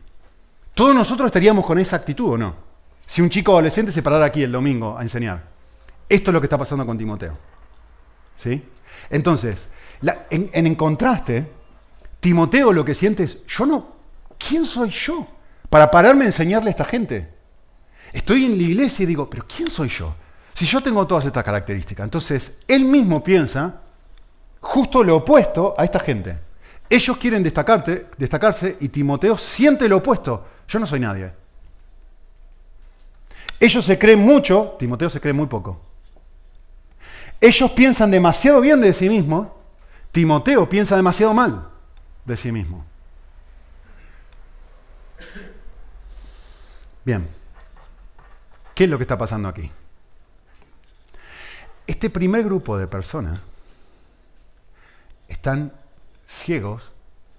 Todos 0.74 0.96
nosotros 0.96 1.28
estaríamos 1.28 1.66
con 1.66 1.78
esa 1.78 1.98
actitud, 1.98 2.34
¿o 2.34 2.38
no? 2.38 2.56
Si 3.06 3.22
un 3.22 3.30
chico 3.30 3.52
adolescente 3.52 3.92
se 3.92 4.02
parara 4.02 4.26
aquí 4.26 4.42
el 4.44 4.52
domingo 4.52 4.98
a 4.98 5.02
enseñar. 5.02 5.44
Esto 6.08 6.32
es 6.32 6.34
lo 6.34 6.40
que 6.40 6.46
está 6.46 6.58
pasando 6.58 6.86
con 6.86 6.98
Timoteo. 6.98 7.38
¿Sí? 8.38 8.64
Entonces, 9.10 9.68
en, 10.30 10.50
en 10.54 10.76
contraste, 10.76 11.46
Timoteo 12.22 12.72
lo 12.72 12.86
que 12.86 12.94
siente 12.94 13.24
es, 13.24 13.46
yo 13.48 13.66
no, 13.66 13.95
¿quién 14.48 14.66
soy 14.66 14.90
yo 14.90 15.28
para 15.70 15.90
pararme 15.90 16.26
a 16.26 16.28
enseñarle 16.28 16.70
a 16.70 16.72
esta 16.72 16.86
gente? 16.86 17.30
Estoy 18.14 18.46
en 18.46 18.58
la 18.58 18.64
iglesia 18.64 19.04
y 19.04 19.08
digo, 19.08 19.30
pero 19.30 19.46
¿quién 19.46 19.70
soy 19.70 19.90
yo? 19.90 20.16
Si 20.54 20.66
yo 20.66 20.82
tengo 20.82 21.06
todas 21.06 21.26
estas 21.26 21.44
características, 21.44 22.06
entonces 22.06 22.60
él 22.68 22.86
mismo 22.86 23.24
piensa 23.24 23.82
justo 24.62 25.04
lo 25.04 25.18
opuesto 25.18 25.74
a 25.78 25.84
esta 25.84 26.00
gente. 26.00 26.40
Ellos 26.90 27.18
quieren 27.18 27.44
destacarse 27.44 28.78
y 28.80 28.90
Timoteo 28.90 29.38
siente 29.38 29.90
lo 29.90 29.98
opuesto. 29.98 30.46
Yo 30.68 30.80
no 30.80 30.88
soy 30.88 31.00
nadie. 31.00 31.32
Ellos 33.60 33.84
se 33.84 33.98
creen 33.98 34.20
mucho, 34.20 34.76
Timoteo 34.80 35.10
se 35.10 35.20
cree 35.20 35.34
muy 35.34 35.48
poco. 35.48 35.82
Ellos 37.42 37.72
piensan 37.72 38.12
demasiado 38.12 38.62
bien 38.62 38.80
de 38.80 38.94
sí 38.94 39.10
mismos, 39.10 39.48
Timoteo 40.12 40.70
piensa 40.70 40.96
demasiado 40.96 41.34
mal 41.34 41.68
de 42.24 42.38
sí 42.38 42.52
mismo. 42.52 42.86
Bien, 47.06 47.28
¿qué 48.74 48.86
es 48.86 48.90
lo 48.90 48.98
que 48.98 49.04
está 49.04 49.16
pasando 49.16 49.48
aquí? 49.48 49.70
Este 51.86 52.10
primer 52.10 52.44
grupo 52.44 52.80
de 52.80 52.88
personas 52.88 53.40
están 55.28 55.72
ciegos 56.26 56.92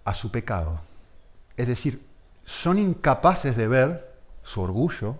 a 0.04 0.14
su 0.14 0.30
pecado. 0.30 0.80
Es 1.56 1.66
decir, 1.66 2.00
son 2.44 2.78
incapaces 2.78 3.56
de 3.56 3.66
ver 3.66 4.14
su 4.44 4.60
orgullo, 4.60 5.18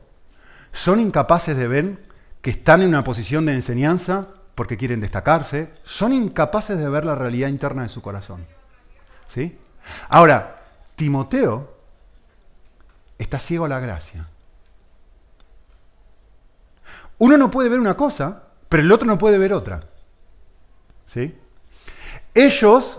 son 0.72 1.00
incapaces 1.00 1.56
de 1.56 1.66
ver 1.66 2.06
que 2.40 2.50
están 2.50 2.82
en 2.82 2.88
una 2.90 3.02
posición 3.02 3.46
de 3.46 3.54
enseñanza 3.54 4.28
porque 4.54 4.76
quieren 4.76 5.00
destacarse, 5.00 5.72
son 5.82 6.12
incapaces 6.12 6.78
de 6.78 6.88
ver 6.88 7.04
la 7.04 7.16
realidad 7.16 7.48
interna 7.48 7.82
de 7.82 7.88
su 7.88 8.00
corazón. 8.00 8.46
¿Sí? 9.28 9.58
Ahora, 10.08 10.54
Timoteo 10.94 11.76
está 13.18 13.40
ciego 13.40 13.64
a 13.64 13.68
la 13.68 13.80
gracia. 13.80 14.28
Uno 17.18 17.36
no 17.36 17.50
puede 17.50 17.68
ver 17.68 17.80
una 17.80 17.96
cosa, 17.96 18.42
pero 18.68 18.82
el 18.82 18.92
otro 18.92 19.06
no 19.06 19.18
puede 19.18 19.38
ver 19.38 19.52
otra. 19.52 19.80
¿Sí? 21.06 21.34
Ellos 22.34 22.98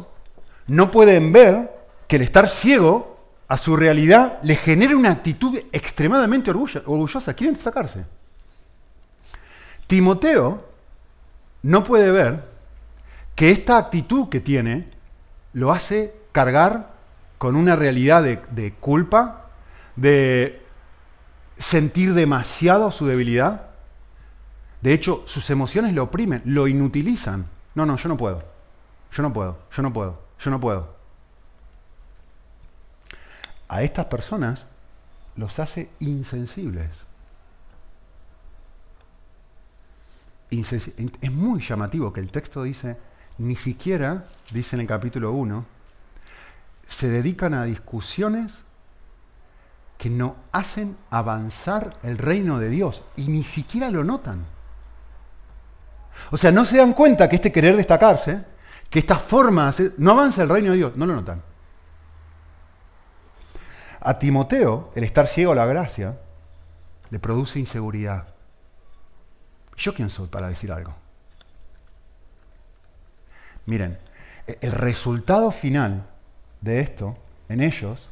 no 0.67 0.91
pueden 0.91 1.31
ver 1.31 1.71
que 2.07 2.15
el 2.15 2.23
estar 2.23 2.49
ciego 2.49 3.17
a 3.47 3.57
su 3.57 3.75
realidad 3.75 4.39
le 4.41 4.55
genera 4.55 4.95
una 4.95 5.11
actitud 5.11 5.57
extremadamente 5.71 6.51
orgullosa. 6.51 7.33
Quieren 7.33 7.55
destacarse. 7.55 8.05
Timoteo 9.87 10.57
no 11.63 11.83
puede 11.83 12.11
ver 12.11 12.43
que 13.35 13.51
esta 13.51 13.77
actitud 13.77 14.29
que 14.29 14.39
tiene 14.39 14.89
lo 15.53 15.71
hace 15.71 16.13
cargar 16.31 16.91
con 17.37 17.55
una 17.55 17.75
realidad 17.75 18.23
de, 18.23 18.41
de 18.51 18.73
culpa, 18.73 19.45
de 19.95 20.61
sentir 21.57 22.13
demasiado 22.13 22.91
su 22.91 23.07
debilidad. 23.07 23.67
De 24.81 24.93
hecho, 24.93 25.23
sus 25.25 25.49
emociones 25.49 25.93
lo 25.93 26.03
oprimen, 26.03 26.41
lo 26.45 26.67
inutilizan. 26.67 27.47
No, 27.75 27.85
no, 27.85 27.97
yo 27.97 28.09
no 28.09 28.17
puedo. 28.17 28.43
Yo 29.11 29.23
no 29.23 29.33
puedo, 29.33 29.57
yo 29.71 29.81
no 29.81 29.93
puedo, 29.93 30.21
yo 30.39 30.51
no 30.51 30.59
puedo. 30.59 30.95
A 33.67 33.81
estas 33.81 34.05
personas 34.05 34.65
los 35.35 35.59
hace 35.59 35.89
insensibles. 35.99 36.89
es 40.49 41.31
muy 41.31 41.61
llamativo 41.61 42.13
que 42.13 42.21
el 42.21 42.31
texto 42.31 42.63
dice, 42.63 42.97
ni 43.37 43.55
siquiera, 43.55 44.23
dice 44.53 44.75
en 44.75 44.81
el 44.81 44.87
capítulo 44.87 45.31
1, 45.33 45.65
se 46.87 47.09
dedican 47.09 47.53
a 47.53 47.65
discusiones 47.65 48.59
que 49.97 50.09
no 50.09 50.35
hacen 50.51 50.95
avanzar 51.09 51.97
el 52.03 52.17
reino 52.17 52.59
de 52.59 52.69
Dios 52.69 53.03
y 53.15 53.27
ni 53.27 53.43
siquiera 53.43 53.91
lo 53.91 54.03
notan. 54.03 54.45
O 56.31 56.37
sea, 56.37 56.51
no 56.51 56.65
se 56.65 56.77
dan 56.77 56.93
cuenta 56.93 57.29
que 57.29 57.37
este 57.37 57.51
querer 57.51 57.75
destacarse, 57.75 58.43
que 58.89 58.99
esta 58.99 59.17
forma 59.17 59.73
no 59.97 60.11
avanza 60.11 60.43
el 60.43 60.49
reino 60.49 60.71
de 60.71 60.77
Dios, 60.77 60.97
no 60.97 61.05
lo 61.05 61.15
notan. 61.15 61.41
A 64.01 64.19
Timoteo, 64.19 64.91
el 64.95 65.03
estar 65.03 65.27
ciego 65.27 65.51
a 65.51 65.55
la 65.55 65.65
gracia, 65.65 66.17
le 67.09 67.19
produce 67.19 67.59
inseguridad. 67.59 68.27
¿Yo 69.75 69.93
quién 69.93 70.09
soy 70.09 70.27
para 70.27 70.47
decir 70.47 70.71
algo? 70.71 70.95
Miren, 73.65 73.97
e-, 74.47 74.57
el 74.61 74.71
resultado 74.71 75.51
final 75.51 76.07
de 76.61 76.79
esto 76.79 77.13
en 77.49 77.61
ellos 77.61 78.09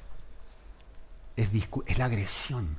es, 1.35 1.49
es 1.87 1.97
la 1.97 2.05
agresión. 2.05 2.77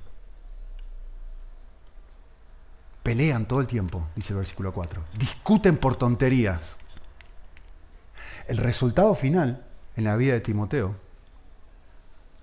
Pelean 3.06 3.46
todo 3.46 3.60
el 3.60 3.68
tiempo, 3.68 4.08
dice 4.16 4.32
el 4.32 4.38
versículo 4.38 4.74
4. 4.74 5.00
Discuten 5.16 5.76
por 5.76 5.94
tonterías. 5.94 6.76
El 8.48 8.56
resultado 8.56 9.14
final 9.14 9.64
en 9.94 10.02
la 10.02 10.16
vida 10.16 10.32
de 10.32 10.40
Timoteo 10.40 10.96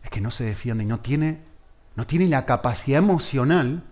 es 0.05 0.09
que 0.09 0.21
no 0.21 0.31
se 0.31 0.45
defiende 0.45 0.85
y 0.85 0.87
no 0.87 1.01
tiene, 1.01 1.41
no 1.97 2.07
tiene 2.07 2.29
la 2.29 2.45
capacidad 2.45 2.99
emocional 2.99 3.83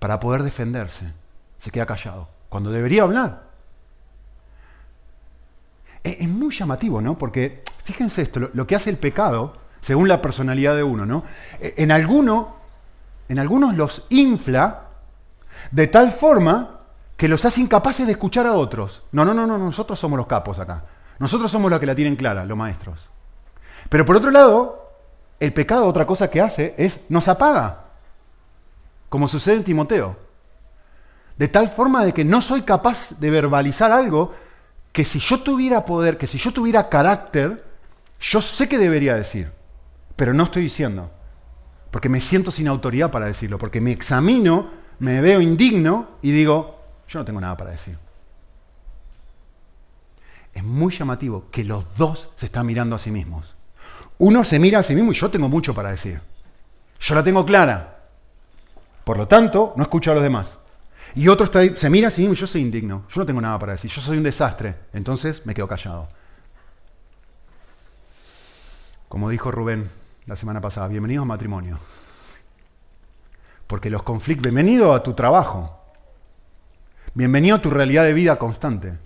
para 0.00 0.18
poder 0.18 0.42
defenderse. 0.42 1.12
Se 1.58 1.70
queda 1.70 1.86
callado, 1.86 2.28
cuando 2.48 2.72
debería 2.72 3.04
hablar. 3.04 3.44
Es, 6.02 6.28
muy 6.28 6.52
llamativo, 6.52 7.00
¿no? 7.00 7.16
Porque 7.16 7.62
fíjense 7.84 8.22
esto, 8.22 8.50
lo, 8.52 8.66
que 8.66 8.74
hace 8.74 8.90
el 8.90 8.96
pecado, 8.96 9.52
según 9.80 10.08
la 10.08 10.20
personalidad 10.20 10.74
de 10.74 10.82
uno, 10.82 11.06
¿no? 11.06 11.22
E, 11.60 11.74
en, 11.76 11.92
en 11.92 13.38
algunos 13.38 13.76
los 13.76 14.04
infla 14.08 14.88
de 15.70 15.86
tal 15.86 16.12
forma 16.12 16.80
que 17.16 17.28
los 17.28 17.44
hace 17.44 17.60
incapaces 17.60 18.06
de 18.06 18.12
escuchar 18.12 18.46
a 18.46 18.54
otros. 18.54 19.02
No, 19.12 19.24
no, 19.24 19.32
no, 19.32 19.46
no, 19.46 19.58
nosotros 19.58 19.98
somos 19.98 20.16
los 20.16 20.26
capos 20.26 20.58
acá. 20.58 20.84
Nosotros 21.18 21.50
somos 21.50 21.70
los 21.70 21.78
que 21.78 21.86
la 21.86 21.94
tienen 21.94 22.16
clara, 22.16 22.44
los 22.44 22.58
maestros. 22.58 23.08
Pero 23.88 24.04
por 24.04 24.16
otro 24.16 24.30
lado, 24.30 24.90
el 25.38 25.52
pecado, 25.52 25.86
otra 25.86 26.06
cosa 26.06 26.30
que 26.30 26.40
hace, 26.40 26.74
es 26.76 27.00
nos 27.08 27.28
apaga, 27.28 27.84
como 29.08 29.28
sucede 29.28 29.56
en 29.56 29.64
Timoteo. 29.64 30.16
De 31.36 31.48
tal 31.48 31.68
forma 31.68 32.04
de 32.04 32.12
que 32.12 32.24
no 32.24 32.42
soy 32.42 32.62
capaz 32.62 33.18
de 33.18 33.30
verbalizar 33.30 33.92
algo 33.92 34.34
que 34.92 35.04
si 35.04 35.18
yo 35.18 35.40
tuviera 35.40 35.84
poder, 35.84 36.18
que 36.18 36.26
si 36.26 36.38
yo 36.38 36.52
tuviera 36.52 36.88
carácter, 36.88 37.64
yo 38.20 38.40
sé 38.40 38.68
que 38.68 38.78
debería 38.78 39.14
decir, 39.14 39.50
pero 40.16 40.34
no 40.34 40.44
estoy 40.44 40.62
diciendo, 40.62 41.10
porque 41.90 42.08
me 42.08 42.20
siento 42.20 42.50
sin 42.50 42.68
autoridad 42.68 43.10
para 43.10 43.26
decirlo, 43.26 43.58
porque 43.58 43.80
me 43.80 43.90
examino, 43.90 44.70
me 45.02 45.20
veo 45.20 45.40
indigno 45.40 46.10
y 46.22 46.30
digo, 46.30 46.80
yo 47.08 47.18
no 47.18 47.24
tengo 47.24 47.40
nada 47.40 47.56
para 47.56 47.70
decir. 47.70 47.98
Es 50.54 50.62
muy 50.62 50.96
llamativo 50.96 51.46
que 51.50 51.64
los 51.64 51.84
dos 51.96 52.30
se 52.36 52.46
están 52.46 52.66
mirando 52.66 52.94
a 52.94 53.00
sí 53.00 53.10
mismos. 53.10 53.52
Uno 54.18 54.44
se 54.44 54.60
mira 54.60 54.78
a 54.78 54.82
sí 54.84 54.94
mismo 54.94 55.10
y 55.10 55.16
yo 55.16 55.28
tengo 55.28 55.48
mucho 55.48 55.74
para 55.74 55.90
decir. 55.90 56.20
Yo 57.00 57.16
la 57.16 57.24
tengo 57.24 57.44
clara. 57.44 58.04
Por 59.02 59.16
lo 59.16 59.26
tanto, 59.26 59.72
no 59.76 59.82
escucho 59.82 60.12
a 60.12 60.14
los 60.14 60.22
demás. 60.22 60.60
Y 61.16 61.26
otro 61.26 61.46
está 61.46 61.64
se 61.74 61.90
mira 61.90 62.06
a 62.06 62.10
sí 62.12 62.20
mismo 62.20 62.34
y 62.34 62.38
yo 62.38 62.46
soy 62.46 62.60
indigno. 62.60 63.02
Yo 63.10 63.22
no 63.22 63.26
tengo 63.26 63.40
nada 63.40 63.58
para 63.58 63.72
decir. 63.72 63.90
Yo 63.90 64.00
soy 64.00 64.18
un 64.18 64.22
desastre. 64.22 64.76
Entonces 64.92 65.44
me 65.44 65.52
quedo 65.52 65.66
callado. 65.66 66.06
Como 69.08 69.30
dijo 69.30 69.50
Rubén 69.50 69.90
la 70.26 70.36
semana 70.36 70.60
pasada, 70.60 70.86
bienvenido 70.86 71.22
a 71.22 71.26
matrimonio. 71.26 71.80
Porque 73.72 73.88
los 73.88 74.02
conflictos, 74.02 74.52
bienvenido 74.52 74.92
a 74.92 75.02
tu 75.02 75.14
trabajo. 75.14 75.80
Bienvenido 77.14 77.56
a 77.56 77.62
tu 77.62 77.70
realidad 77.70 78.04
de 78.04 78.12
vida 78.12 78.36
constante. 78.36 78.98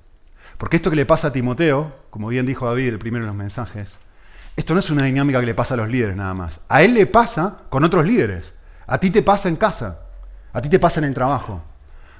Porque 0.59 0.75
esto 0.75 0.91
que 0.91 0.97
le 0.97 1.07
pasa 1.07 1.29
a 1.29 1.33
Timoteo, 1.33 1.95
como 2.11 2.27
bien 2.27 2.47
dijo 2.47 2.67
David 2.67 2.89
el 2.89 2.99
primero 2.99 3.25
de 3.25 3.29
los 3.29 3.37
mensajes, 3.37 3.93
esto 4.57 4.75
no 4.75 4.81
es 4.81 4.91
una 4.91 5.05
dinámica 5.05 5.39
que 5.39 5.47
le 5.47 5.55
pasa 5.55 5.75
a 5.75 5.77
los 5.77 5.89
líderes 5.89 6.17
nada 6.17 6.35
más. 6.35 6.59
A 6.69 6.83
él 6.83 6.95
le 6.95 7.07
pasa 7.07 7.59
con 7.69 7.85
otros 7.85 8.05
líderes. 8.05 8.55
A 8.89 8.99
ti 8.99 9.13
te 9.13 9.23
pasa 9.23 9.49
en 9.49 9.55
casa. 9.55 10.01
A 10.53 10.61
ti 10.61 10.69
te 10.69 10.81
pasa 10.81 10.99
en 10.99 11.05
el 11.05 11.15
trabajo. 11.15 11.63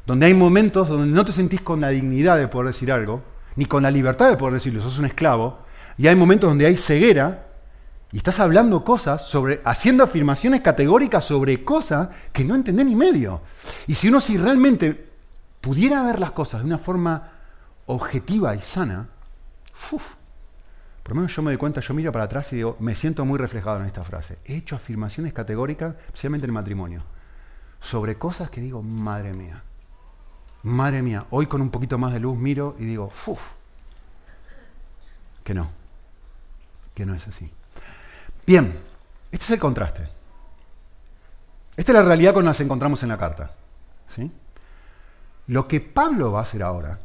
Donde 0.07 0.27
hay 0.27 0.35
momentos 0.35 0.89
donde 0.89 1.13
no 1.13 1.25
te 1.25 1.33
sentís 1.33 1.63
con 1.63 1.81
la 1.81 1.89
dignidad 1.89 2.39
de 2.39 2.47
poder 2.47 2.69
decir 2.69 2.93
algo, 2.93 3.25
ni 3.57 3.67
con 3.67 3.83
la 3.83 3.91
libertad 3.91 4.31
de 4.31 4.37
poder 4.37 4.55
decirlo, 4.55 4.81
sos 4.81 5.01
un 5.01 5.07
esclavo. 5.07 5.59
Y 5.99 6.07
hay 6.07 6.15
momentos 6.15 6.49
donde 6.49 6.67
hay 6.67 6.77
ceguera 6.77 7.46
y 8.17 8.21
estás 8.21 8.41
hablando 8.41 8.83
cosas 8.83 9.29
sobre, 9.29 9.61
haciendo 9.63 10.03
afirmaciones 10.03 10.63
categóricas 10.63 11.23
sobre 11.23 11.63
cosas 11.63 12.09
que 12.33 12.47
no 12.47 12.55
entendés 12.55 12.87
ni 12.87 12.97
medio. 12.97 13.43
Y 13.87 13.95
si 13.95 14.09
uno 14.09 14.23
si 14.23 14.39
realmente 14.39 15.11
pudiera 15.61 16.03
ver 16.03 16.19
las 16.19 16.31
cosas 16.31 16.63
de 16.63 16.67
una 16.67 16.79
forma 16.79 17.31
objetiva 17.85 18.57
y 18.57 18.63
sana, 18.63 19.07
uf, 19.93 20.15
por 21.03 21.11
lo 21.11 21.17
menos 21.17 21.37
yo 21.37 21.43
me 21.43 21.51
doy 21.51 21.59
cuenta, 21.59 21.83
yo 21.83 21.93
miro 21.93 22.11
para 22.11 22.25
atrás 22.25 22.51
y 22.55 22.57
digo, 22.57 22.79
me 22.81 22.95
siento 22.95 23.23
muy 23.27 23.39
reflejado 23.39 23.81
en 23.81 23.85
esta 23.85 24.03
frase. 24.03 24.39
He 24.47 24.57
hecho 24.57 24.77
afirmaciones 24.77 25.35
categóricas, 25.35 25.95
especialmente 26.07 26.47
en 26.47 26.53
el 26.53 26.55
matrimonio, 26.55 27.03
sobre 27.83 28.17
cosas 28.17 28.49
que 28.49 28.63
digo, 28.63 28.83
madre 28.83 29.35
mía, 29.35 29.63
madre 30.63 31.03
mía, 31.03 31.27
hoy 31.29 31.49
con 31.49 31.61
un 31.61 31.69
poquito 31.69 31.99
más 31.99 32.15
de 32.15 32.21
luz 32.21 32.39
miro 32.39 32.77
y 32.79 32.87
digo, 32.87 33.13
uff, 33.27 33.43
que 35.45 35.53
no, 35.53 35.69
que 36.95 37.05
no 37.05 37.15
es 37.15 37.29
así. 37.29 37.53
Bien, 38.47 38.79
este 39.33 39.45
es 39.45 39.51
el 39.51 39.59
contraste. 39.59 40.09
Esta 41.77 41.93
es 41.93 41.99
la 41.99 42.05
realidad 42.05 42.33
con 42.33 42.45
la 42.45 42.51
que 42.51 42.55
nos 42.59 42.61
encontramos 42.61 43.03
en 43.03 43.09
la 43.09 43.19
carta. 43.19 43.51
¿sí? 44.15 44.31
Lo 45.49 45.67
que 45.67 45.81
Pablo 45.81 46.33
va 46.33 46.41
a 46.41 46.43
hacer 46.43 46.63
ahora 46.63 46.99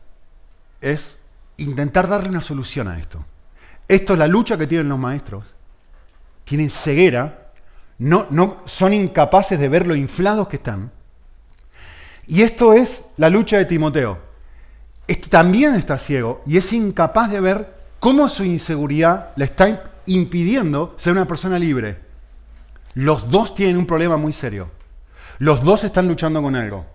es 0.80 1.18
intentar 1.58 2.08
darle 2.08 2.30
una 2.30 2.42
solución 2.42 2.88
a 2.88 3.00
esto. 3.00 3.26
Esto 3.88 4.14
es 4.14 4.20
la 4.20 4.28
lucha 4.28 4.58
que 4.58 4.68
tienen 4.68 4.90
los 4.90 5.00
maestros. 5.00 5.44
Tienen 6.46 6.70
ceguera, 6.70 7.52
no, 7.98 8.28
no, 8.30 8.62
son 8.66 8.94
incapaces 8.94 9.60
de 9.60 9.68
ver 9.68 9.88
lo 9.88 9.96
inflados 9.96 10.48
que 10.48 10.56
están. 10.58 10.92
Y 12.28 12.44
esto 12.44 12.74
es 12.74 13.04
la 13.18 13.30
lucha 13.30 13.58
de 13.58 13.66
Timoteo. 13.66 14.18
Este 15.08 15.28
también 15.28 15.76
está 15.76 15.98
ciego 15.98 16.42
y 16.46 16.58
es 16.58 16.72
incapaz 16.72 17.30
de 17.32 17.42
ver 17.42 17.76
cómo 18.00 18.30
su 18.30 18.44
inseguridad 18.46 19.32
le 19.36 19.46
está 19.46 19.91
impidiendo 20.06 20.96
ser 20.98 21.14
una 21.14 21.28
persona 21.28 21.58
libre. 21.60 22.00
Los 22.94 23.30
dos 23.30 23.56
tienen 23.56 23.78
un 23.78 23.86
problema 23.86 24.18
muy 24.18 24.34
serio. 24.34 24.70
Los 25.40 25.64
dos 25.64 25.84
están 25.84 26.08
luchando 26.08 26.42
con 26.42 26.56
algo. 26.56 26.86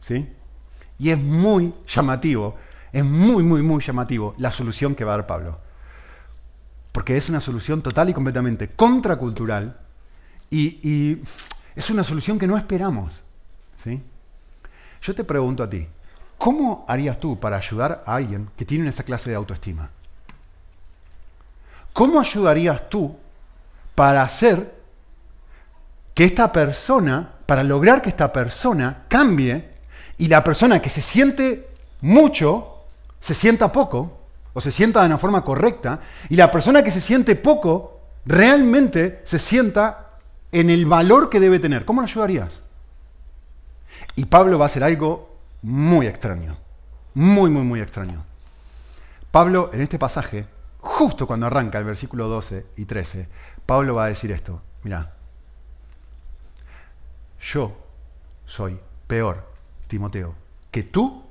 ¿Sí? 0.00 0.28
Y 0.98 1.10
es 1.10 1.18
muy 1.18 1.74
llamativo, 1.86 2.56
es 2.92 3.04
muy, 3.04 3.42
muy, 3.42 3.62
muy 3.62 3.82
llamativo 3.82 4.34
la 4.38 4.52
solución 4.52 4.94
que 4.94 5.04
va 5.04 5.14
a 5.14 5.16
dar 5.18 5.26
Pablo. 5.26 5.58
Porque 6.92 7.16
es 7.16 7.28
una 7.28 7.40
solución 7.40 7.82
total 7.82 8.10
y 8.10 8.14
completamente 8.14 8.68
contracultural 8.68 9.76
y, 10.50 11.22
es 11.74 11.88
una 11.88 12.04
solución 12.04 12.38
que 12.38 12.46
no 12.46 12.58
esperamos. 12.58 13.24
¿Sí? 13.76 14.02
Yo 15.00 15.14
te 15.14 15.24
pregunto 15.24 15.62
a 15.62 15.70
ti, 15.70 15.88
¿cómo 16.36 16.84
harías 16.86 17.18
tú 17.18 17.40
para 17.40 17.56
ayudar 17.56 18.04
a 18.06 18.14
alguien 18.14 18.50
que 18.56 18.64
tiene 18.64 18.88
esa 18.88 19.02
clase 19.02 19.30
de 19.30 19.36
autoestima? 19.36 19.90
¿Cómo 21.92 22.20
ayudarías 22.20 22.88
tú 22.88 23.16
para 23.94 24.22
hacer 24.22 24.72
que 26.14 26.24
esta 26.24 26.52
persona, 26.52 27.32
para 27.46 27.62
lograr 27.62 28.02
que 28.02 28.08
esta 28.08 28.32
persona 28.32 29.04
cambie 29.08 29.70
y 30.18 30.28
la 30.28 30.44
persona 30.44 30.80
que 30.80 30.90
se 30.90 31.02
siente 31.02 31.68
mucho, 32.00 32.84
se 33.20 33.34
sienta 33.34 33.72
poco, 33.72 34.18
o 34.54 34.60
se 34.60 34.70
sienta 34.70 35.00
de 35.00 35.06
una 35.06 35.18
forma 35.18 35.42
correcta, 35.42 36.00
y 36.28 36.36
la 36.36 36.50
persona 36.50 36.82
que 36.82 36.90
se 36.90 37.00
siente 37.00 37.36
poco, 37.36 38.00
realmente 38.24 39.22
se 39.24 39.38
sienta 39.38 40.18
en 40.50 40.70
el 40.70 40.86
valor 40.86 41.30
que 41.30 41.40
debe 41.40 41.58
tener? 41.58 41.84
¿Cómo 41.84 42.00
lo 42.00 42.06
ayudarías? 42.06 42.60
Y 44.16 44.26
Pablo 44.26 44.58
va 44.58 44.66
a 44.66 44.66
hacer 44.66 44.84
algo 44.84 45.36
muy 45.62 46.06
extraño, 46.06 46.56
muy, 47.14 47.50
muy, 47.50 47.62
muy 47.62 47.80
extraño. 47.80 48.24
Pablo, 49.30 49.70
en 49.72 49.80
este 49.80 49.98
pasaje, 49.98 50.46
justo 50.82 51.26
cuando 51.26 51.46
arranca 51.46 51.78
el 51.78 51.84
versículo 51.84 52.28
12 52.28 52.66
y 52.76 52.84
13, 52.84 53.28
Pablo 53.64 53.94
va 53.94 54.04
a 54.04 54.08
decir 54.08 54.30
esto, 54.32 54.60
mira, 54.82 55.14
yo 57.40 57.76
soy 58.44 58.78
peor, 59.06 59.48
Timoteo, 59.86 60.34
que 60.70 60.82
tú 60.82 61.24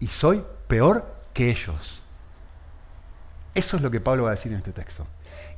y 0.00 0.08
soy 0.08 0.42
peor 0.66 1.06
que 1.32 1.50
ellos. 1.50 2.02
Eso 3.54 3.76
es 3.76 3.82
lo 3.82 3.90
que 3.90 4.00
Pablo 4.00 4.24
va 4.24 4.30
a 4.30 4.34
decir 4.34 4.52
en 4.52 4.58
este 4.58 4.72
texto. 4.72 5.06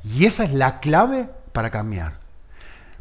Y 0.02 0.26
esa 0.26 0.44
es 0.44 0.52
la 0.52 0.80
clave 0.80 1.28
para 1.52 1.70
cambiar. 1.70 2.18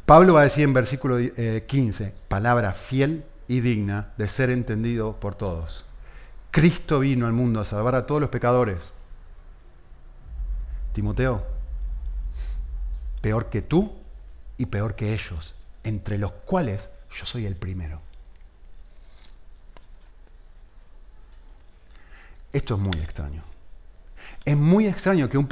Pablo 0.05 0.35
va 0.35 0.41
a 0.41 0.45
decir 0.45 0.63
en 0.63 0.73
versículo 0.73 1.17
15, 1.17 2.03
eh, 2.03 2.13
palabra 2.27 2.73
fiel 2.73 3.25
y 3.47 3.61
digna 3.61 4.09
de 4.17 4.27
ser 4.27 4.49
entendido 4.51 5.19
por 5.19 5.35
todos. 5.35 5.85
Cristo 6.51 6.99
vino 6.99 7.25
al 7.25 7.33
mundo 7.33 7.61
a 7.61 7.65
salvar 7.65 7.95
a 7.95 8.05
todos 8.05 8.21
los 8.21 8.29
pecadores. 8.29 8.93
Timoteo, 10.93 11.45
peor 13.21 13.49
que 13.49 13.61
tú 13.61 13.93
y 14.57 14.67
peor 14.67 14.95
que 14.95 15.13
ellos, 15.13 15.53
entre 15.83 16.17
los 16.17 16.31
cuales 16.31 16.89
yo 17.11 17.25
soy 17.25 17.45
el 17.45 17.55
primero. 17.55 18.01
Esto 22.51 22.75
es 22.75 22.79
muy 22.79 23.01
extraño. 23.01 23.43
Es 24.45 24.55
muy 24.55 24.87
extraño 24.87 25.29
que, 25.29 25.37
un 25.37 25.47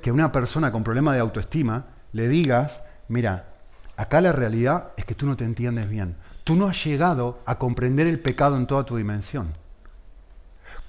que 0.00 0.12
una 0.12 0.30
persona 0.30 0.70
con 0.70 0.84
problema 0.84 1.12
de 1.12 1.20
autoestima 1.20 1.86
le 2.12 2.28
digas, 2.28 2.80
mira, 3.08 3.48
acá 3.96 4.20
la 4.20 4.32
realidad 4.32 4.92
es 4.96 5.04
que 5.04 5.14
tú 5.14 5.26
no 5.26 5.36
te 5.36 5.44
entiendes 5.44 5.88
bien 5.88 6.16
tú 6.44 6.54
no 6.54 6.68
has 6.68 6.84
llegado 6.84 7.40
a 7.46 7.58
comprender 7.58 8.06
el 8.06 8.20
pecado 8.20 8.56
en 8.56 8.66
toda 8.66 8.84
tu 8.84 8.96
dimensión. 8.96 9.48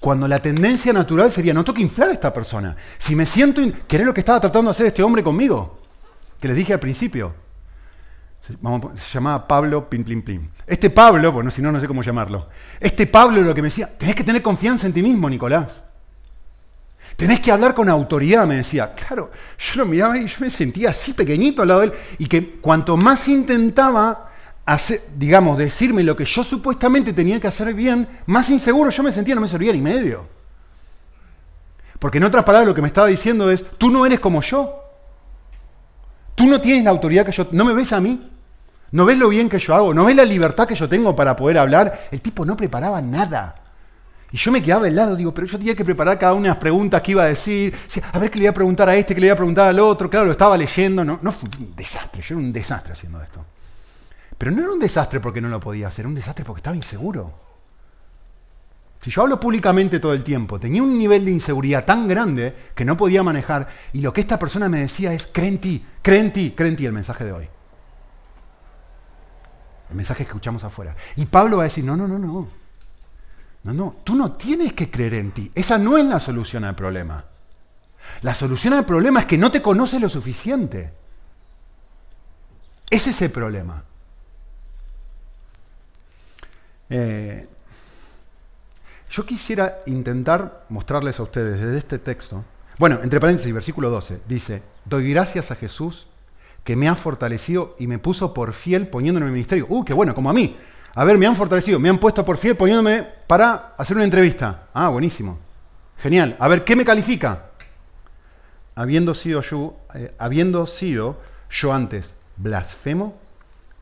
Cuando 0.00 0.28
la 0.28 0.40
tendencia 0.40 0.92
natural 0.92 1.32
sería, 1.32 1.54
no 1.54 1.64
toque 1.64 1.82
inflar 1.82 2.10
a 2.10 2.12
esta 2.12 2.32
persona. 2.32 2.76
Si 2.98 3.16
me 3.16 3.26
siento, 3.26 3.62
¿qué 3.88 3.98
lo 3.98 4.14
que 4.14 4.20
estaba 4.20 4.40
tratando 4.40 4.70
de 4.70 4.72
hacer 4.72 4.86
este 4.86 5.02
hombre 5.02 5.22
conmigo? 5.22 5.80
Que 6.38 6.48
les 6.48 6.56
dije 6.56 6.74
al 6.74 6.80
principio. 6.80 7.34
Se, 8.46 8.54
llamaba 9.12 9.48
Pablo 9.48 9.88
Pim 9.90 10.04
Plim 10.04 10.22
Plim. 10.22 10.48
Este 10.66 10.90
Pablo, 10.90 11.32
bueno, 11.32 11.50
si 11.50 11.60
no, 11.62 11.72
no 11.72 11.80
sé 11.80 11.88
cómo 11.88 12.02
llamarlo. 12.02 12.48
Este 12.78 13.06
Pablo 13.06 13.40
lo 13.42 13.54
que 13.54 13.62
me 13.62 13.68
decía, 13.68 13.90
tenés 13.98 14.14
que 14.14 14.22
tener 14.22 14.42
confianza 14.42 14.86
en 14.86 14.92
ti 14.92 15.02
mismo, 15.02 15.28
Nicolás. 15.28 15.82
Tenés 17.16 17.40
que 17.40 17.50
hablar 17.50 17.74
con 17.74 17.88
autoridad, 17.88 18.46
me 18.46 18.56
decía. 18.56 18.94
Claro, 18.94 19.30
yo 19.58 19.80
lo 19.80 19.86
miraba 19.86 20.18
y 20.18 20.26
yo 20.26 20.36
me 20.40 20.50
sentía 20.50 20.90
así 20.90 21.14
pequeñito 21.14 21.62
al 21.62 21.68
lado 21.68 21.80
de 21.80 21.86
él. 21.86 21.92
Y 22.18 22.26
que 22.26 22.60
cuanto 22.60 22.96
más 22.96 23.26
intentaba 23.26 24.30
digamos, 25.16 25.58
decirme 25.58 26.02
lo 26.02 26.16
que 26.16 26.24
yo 26.24 26.42
supuestamente 26.42 27.12
tenía 27.12 27.40
que 27.40 27.46
hacer 27.46 27.72
bien, 27.72 28.08
más 28.26 28.50
inseguro 28.50 28.90
yo 28.90 29.02
me 29.02 29.12
sentía, 29.12 29.34
no 29.34 29.40
me 29.40 29.48
servía 29.48 29.72
ni 29.72 29.80
medio. 29.80 30.26
Porque 31.98 32.18
en 32.18 32.24
otras 32.24 32.44
palabras 32.44 32.68
lo 32.68 32.74
que 32.74 32.82
me 32.82 32.88
estaba 32.88 33.06
diciendo 33.06 33.50
es, 33.50 33.64
tú 33.78 33.90
no 33.90 34.04
eres 34.04 34.20
como 34.20 34.42
yo. 34.42 34.82
Tú 36.34 36.46
no 36.46 36.60
tienes 36.60 36.84
la 36.84 36.90
autoridad 36.90 37.24
que 37.24 37.32
yo... 37.32 37.48
¿No 37.52 37.64
me 37.64 37.72
ves 37.72 37.92
a 37.92 38.00
mí? 38.00 38.20
¿No 38.90 39.04
ves 39.04 39.18
lo 39.18 39.28
bien 39.28 39.48
que 39.48 39.58
yo 39.58 39.74
hago? 39.74 39.94
¿No 39.94 40.04
ves 40.04 40.16
la 40.16 40.24
libertad 40.24 40.66
que 40.66 40.74
yo 40.74 40.88
tengo 40.88 41.16
para 41.16 41.34
poder 41.34 41.58
hablar? 41.58 42.08
El 42.10 42.20
tipo 42.20 42.44
no 42.44 42.56
preparaba 42.56 43.00
nada. 43.00 43.54
Y 44.32 44.36
yo 44.36 44.52
me 44.52 44.60
quedaba 44.60 44.86
helado, 44.88 45.16
digo, 45.16 45.32
pero 45.32 45.46
yo 45.46 45.56
tenía 45.56 45.74
que 45.74 45.84
preparar 45.84 46.18
cada 46.18 46.34
una 46.34 46.42
de 46.42 46.48
las 46.48 46.58
preguntas 46.58 47.00
que 47.00 47.12
iba 47.12 47.22
a 47.22 47.26
decir. 47.26 47.74
A 48.12 48.18
ver 48.18 48.30
qué 48.30 48.38
le 48.38 48.44
iba 48.44 48.50
a 48.50 48.54
preguntar 48.54 48.88
a 48.88 48.96
este, 48.96 49.14
qué 49.14 49.20
le 49.20 49.28
iba 49.28 49.34
a 49.34 49.36
preguntar 49.36 49.68
al 49.68 49.78
otro. 49.80 50.10
Claro, 50.10 50.26
lo 50.26 50.32
estaba 50.32 50.56
leyendo. 50.56 51.04
No, 51.04 51.18
no 51.22 51.32
fue 51.32 51.48
un 51.58 51.74
desastre. 51.74 52.20
Yo 52.20 52.34
era 52.34 52.44
un 52.44 52.52
desastre 52.52 52.92
haciendo 52.92 53.22
esto. 53.22 53.44
Pero 54.38 54.50
no 54.50 54.62
era 54.62 54.72
un 54.72 54.78
desastre 54.78 55.20
porque 55.20 55.40
no 55.40 55.48
lo 55.48 55.60
podía 55.60 55.88
hacer, 55.88 56.02
era 56.02 56.08
un 56.08 56.14
desastre 56.14 56.44
porque 56.44 56.60
estaba 56.60 56.76
inseguro. 56.76 57.46
Si 59.00 59.10
yo 59.10 59.22
hablo 59.22 59.38
públicamente 59.38 60.00
todo 60.00 60.12
el 60.12 60.24
tiempo, 60.24 60.58
tenía 60.58 60.82
un 60.82 60.98
nivel 60.98 61.24
de 61.24 61.30
inseguridad 61.30 61.84
tan 61.84 62.08
grande 62.08 62.54
que 62.74 62.84
no 62.84 62.96
podía 62.96 63.22
manejar 63.22 63.68
y 63.92 64.00
lo 64.00 64.12
que 64.12 64.20
esta 64.20 64.38
persona 64.38 64.68
me 64.68 64.80
decía 64.80 65.12
es, 65.12 65.28
cree 65.30 65.48
en 65.48 65.58
ti, 65.60 65.86
cree 66.02 66.20
en 66.20 66.32
ti, 66.32 66.54
cree 66.56 66.70
en 66.70 66.76
ti 66.76 66.86
el 66.86 66.92
mensaje 66.92 67.24
de 67.24 67.32
hoy. 67.32 67.48
El 69.90 69.96
mensaje 69.96 70.24
que 70.24 70.30
escuchamos 70.30 70.64
afuera. 70.64 70.96
Y 71.14 71.26
Pablo 71.26 71.58
va 71.58 71.62
a 71.62 71.70
decir, 71.70 71.84
no, 71.84 71.96
no, 71.96 72.08
no, 72.08 72.18
no. 72.18 72.48
No, 73.62 73.72
no, 73.72 73.96
tú 74.04 74.14
no 74.16 74.32
tienes 74.32 74.72
que 74.72 74.90
creer 74.90 75.14
en 75.14 75.30
ti. 75.32 75.50
Esa 75.54 75.78
no 75.78 75.96
es 75.96 76.04
la 76.04 76.20
solución 76.20 76.64
al 76.64 76.74
problema. 76.74 77.24
La 78.22 78.34
solución 78.34 78.74
al 78.74 78.84
problema 78.84 79.20
es 79.20 79.26
que 79.26 79.38
no 79.38 79.50
te 79.50 79.62
conoces 79.62 80.00
lo 80.00 80.08
suficiente. 80.08 80.92
Ese 82.90 83.10
es 83.10 83.22
el 83.22 83.30
problema. 83.30 83.84
Eh, 86.90 87.48
yo 89.10 89.24
quisiera 89.24 89.78
intentar 89.86 90.66
mostrarles 90.68 91.18
a 91.20 91.22
ustedes 91.22 91.60
desde 91.60 91.78
este 91.78 91.98
texto, 91.98 92.44
bueno, 92.78 93.00
entre 93.02 93.20
paréntesis, 93.20 93.54
versículo 93.54 93.88
12, 93.88 94.20
dice, 94.28 94.62
doy 94.84 95.10
gracias 95.10 95.50
a 95.50 95.54
Jesús 95.54 96.06
que 96.62 96.76
me 96.76 96.88
ha 96.88 96.94
fortalecido 96.94 97.74
y 97.78 97.86
me 97.86 97.98
puso 97.98 98.34
por 98.34 98.52
fiel 98.52 98.88
poniéndome 98.88 99.24
en 99.24 99.28
el 99.28 99.32
ministerio. 99.32 99.66
Uh, 99.70 99.84
qué 99.84 99.94
bueno, 99.94 100.14
como 100.14 100.28
a 100.28 100.34
mí. 100.34 100.56
A 100.94 101.04
ver, 101.04 101.16
me 101.16 101.26
han 101.26 101.36
fortalecido, 101.36 101.78
me 101.78 101.88
han 101.88 101.98
puesto 101.98 102.24
por 102.24 102.36
fiel 102.36 102.56
poniéndome 102.56 103.06
para 103.26 103.74
hacer 103.78 103.96
una 103.96 104.04
entrevista. 104.04 104.68
Ah, 104.74 104.88
buenísimo. 104.88 105.38
Genial. 105.96 106.36
A 106.38 106.48
ver, 106.48 106.64
¿qué 106.64 106.76
me 106.76 106.84
califica? 106.84 107.50
Habiendo 108.74 109.14
sido 109.14 109.42
eh, 109.94 110.14
habiendo 110.18 110.66
sido 110.66 111.20
yo 111.48 111.72
antes 111.72 112.12
blasfemo, 112.36 113.16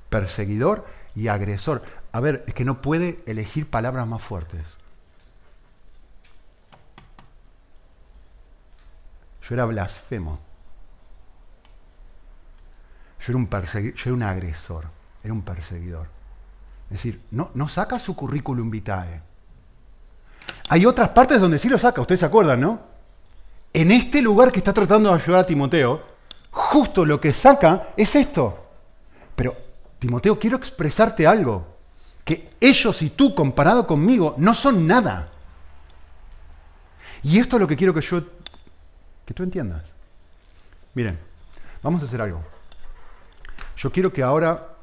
perseguidor 0.09 0.85
y 1.17 1.29
agresor. 1.29 1.83
A 2.14 2.20
ver, 2.20 2.44
es 2.46 2.55
que 2.55 2.64
no 2.64 2.81
puede 2.81 3.24
elegir 3.27 3.68
palabras 3.68 4.07
más 4.07 4.22
fuertes. 4.22 4.62
Yo 9.42 9.55
era 9.57 9.64
blasfemo. 9.64 10.38
Yo 13.18 13.33
era 13.33 13.37
un, 13.37 13.48
yo 13.50 14.03
era 14.05 14.12
un 14.12 14.22
agresor, 14.22 14.85
era 15.24 15.35
un 15.35 15.42
perseguidor. 15.42 16.07
Es 16.88 16.98
decir, 16.98 17.20
no, 17.33 17.50
no 17.55 17.68
saca 17.68 17.98
su 17.98 18.14
currículum 18.14 18.70
vitae. 18.70 19.20
Hay 20.68 20.87
otras 20.87 21.09
partes 21.09 21.40
donde 21.40 21.59
sí 21.59 21.68
lo 21.68 21.81
saca, 21.81 22.00
ustedes 22.00 22.20
se 22.20 22.27
acuerdan, 22.27 22.61
¿no? 22.61 22.79
En 23.72 23.90
este 23.90 24.22
lugar 24.22 24.53
que 24.53 24.61
está 24.61 24.72
tratando 24.72 25.09
de 25.09 25.16
ayudar 25.16 25.40
a 25.40 25.46
Timoteo, 25.46 26.00
justo 26.53 27.05
lo 27.05 27.20
que 27.20 27.33
saca 27.33 27.88
es 27.96 28.14
esto. 28.14 28.70
Pero, 29.35 29.57
Timoteo, 29.98 30.38
quiero 30.38 30.59
expresarte 30.59 31.27
algo 31.27 31.74
que 32.25 32.51
ellos 32.61 33.03
y 33.03 33.11
tú 33.11 33.35
comparado 33.35 33.87
conmigo 33.87 34.35
no 34.39 34.55
son 34.55 34.87
nada. 34.87 35.29
Y 37.23 37.39
esto 37.39 37.57
es 37.57 37.61
lo 37.61 37.69
que 37.69 37.77
quiero 37.77 37.95
que 37.95 38.01
yo, 38.01 38.23
que 39.25 39.35
tú 39.35 39.43
entiendas. 39.43 39.83
Miren, 40.95 41.19
vamos 41.83 42.03
a 42.03 42.07
hacer 42.07 42.21
algo. 42.21 42.43
Yo 43.77 43.91
quiero 43.91 44.13
que 44.13 44.23
ahora, 44.23 44.77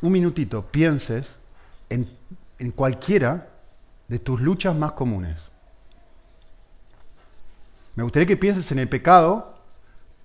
un 0.00 0.12
minutito, 0.12 0.62
pienses 0.62 1.36
en 1.88 2.08
en 2.58 2.70
cualquiera 2.70 3.48
de 4.08 4.18
tus 4.18 4.40
luchas 4.40 4.74
más 4.74 4.92
comunes. 4.92 5.36
Me 7.94 8.02
gustaría 8.02 8.26
que 8.26 8.36
pienses 8.36 8.70
en 8.72 8.78
el 8.78 8.88
pecado 8.88 9.58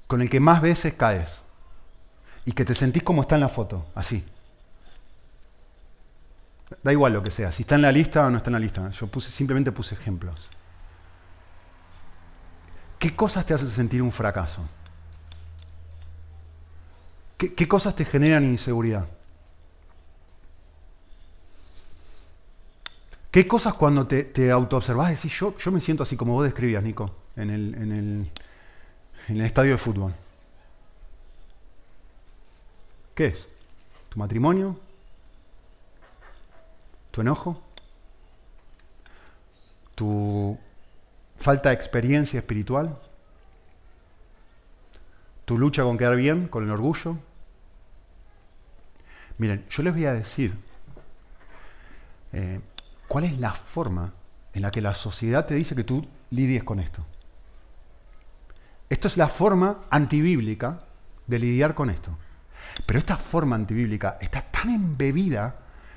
con 0.08 0.22
el 0.22 0.30
que 0.30 0.40
más 0.40 0.62
veces 0.62 0.94
caes 0.94 1.42
y 2.46 2.52
que 2.52 2.66
te 2.66 2.76
sentís 2.76 3.04
como 3.04 3.22
está 3.22 3.36
en 3.36 3.42
la 3.42 3.50
foto, 3.50 3.86
así. 3.96 4.24
Da 6.84 6.92
igual 6.92 7.14
lo 7.14 7.24
que 7.24 7.32
sea, 7.32 7.52
si 7.52 7.64
está 7.64 7.76
en 7.76 7.82
la 7.82 7.92
lista 7.92 8.26
o 8.26 8.32
no 8.32 8.38
está 8.38 8.50
en 8.50 8.54
la 8.54 8.60
lista. 8.60 8.90
Yo 8.92 9.08
puse, 9.08 9.32
simplemente 9.32 9.72
puse 9.72 9.96
ejemplos. 9.96 10.40
¿Qué 12.98 13.16
cosas 13.16 13.46
te 13.46 13.54
hacen 13.54 13.70
sentir 13.70 14.02
un 14.02 14.12
fracaso? 14.12 14.62
¿Qué, 17.38 17.68
cosas 17.68 17.96
te 17.96 18.06
generan 18.06 18.46
inseguridad? 18.46 19.08
¿Qué 23.32 23.48
cosas 23.48 23.74
cuando 23.74 24.06
te, 24.06 24.26
te 24.26 24.52
autoobservas 24.52 25.10
decís, 25.10 25.34
yo, 25.40 25.58
yo 25.58 25.72
me 25.72 25.82
siento 25.82 26.04
así 26.04 26.16
como 26.16 26.34
vos 26.34 26.44
describías, 26.44 26.84
Nico, 26.84 27.10
en 27.36 27.50
el, 27.50 27.74
en 27.74 27.92
el, 27.92 28.32
en 29.30 29.38
el 29.38 29.42
estadio 29.42 29.72
de 29.72 29.78
fútbol? 29.80 30.14
¿Qué 33.16 33.28
es? 33.28 33.48
¿Tu 34.10 34.20
matrimonio? 34.20 34.80
¿Tu 37.12 37.22
enojo? 37.22 37.62
¿Tu 39.96 40.58
falta 41.38 41.70
de 41.70 41.76
experiencia 41.76 42.40
espiritual? 42.40 42.98
¿Tu 45.46 45.58
lucha 45.58 45.84
con 45.84 45.98
quedar 45.98 46.16
bien, 46.16 46.48
con 46.48 46.64
el 46.64 46.72
orgullo? 46.72 47.18
Miren, 49.38 49.66
yo 49.70 49.84
les 49.84 49.94
voy 49.94 50.06
a 50.06 50.14
decir 50.14 50.56
eh, 52.32 52.62
cuál 53.08 53.26
es 53.26 53.40
la 53.40 53.52
forma 53.52 54.14
en 54.54 54.62
la 54.62 54.72
que 54.72 54.82
la 54.82 54.94
sociedad 54.94 55.46
te 55.46 55.56
dice 55.56 55.76
que 55.76 55.84
tú 55.84 56.06
lidies 56.30 56.64
con 56.64 56.80
esto. 56.80 57.06
Esto 58.90 59.08
es 59.08 59.18
la 59.18 59.28
forma 59.28 59.80
antibíblica 59.90 60.82
de 61.28 61.40
lidiar 61.40 61.74
con 61.74 61.90
esto. 61.90 62.18
Pero 62.86 63.00
esta 63.00 63.18
forma 63.18 63.56
antibíblica 63.56 64.18
está 64.22 64.42
tan 64.42 64.70
embebida 64.70 65.56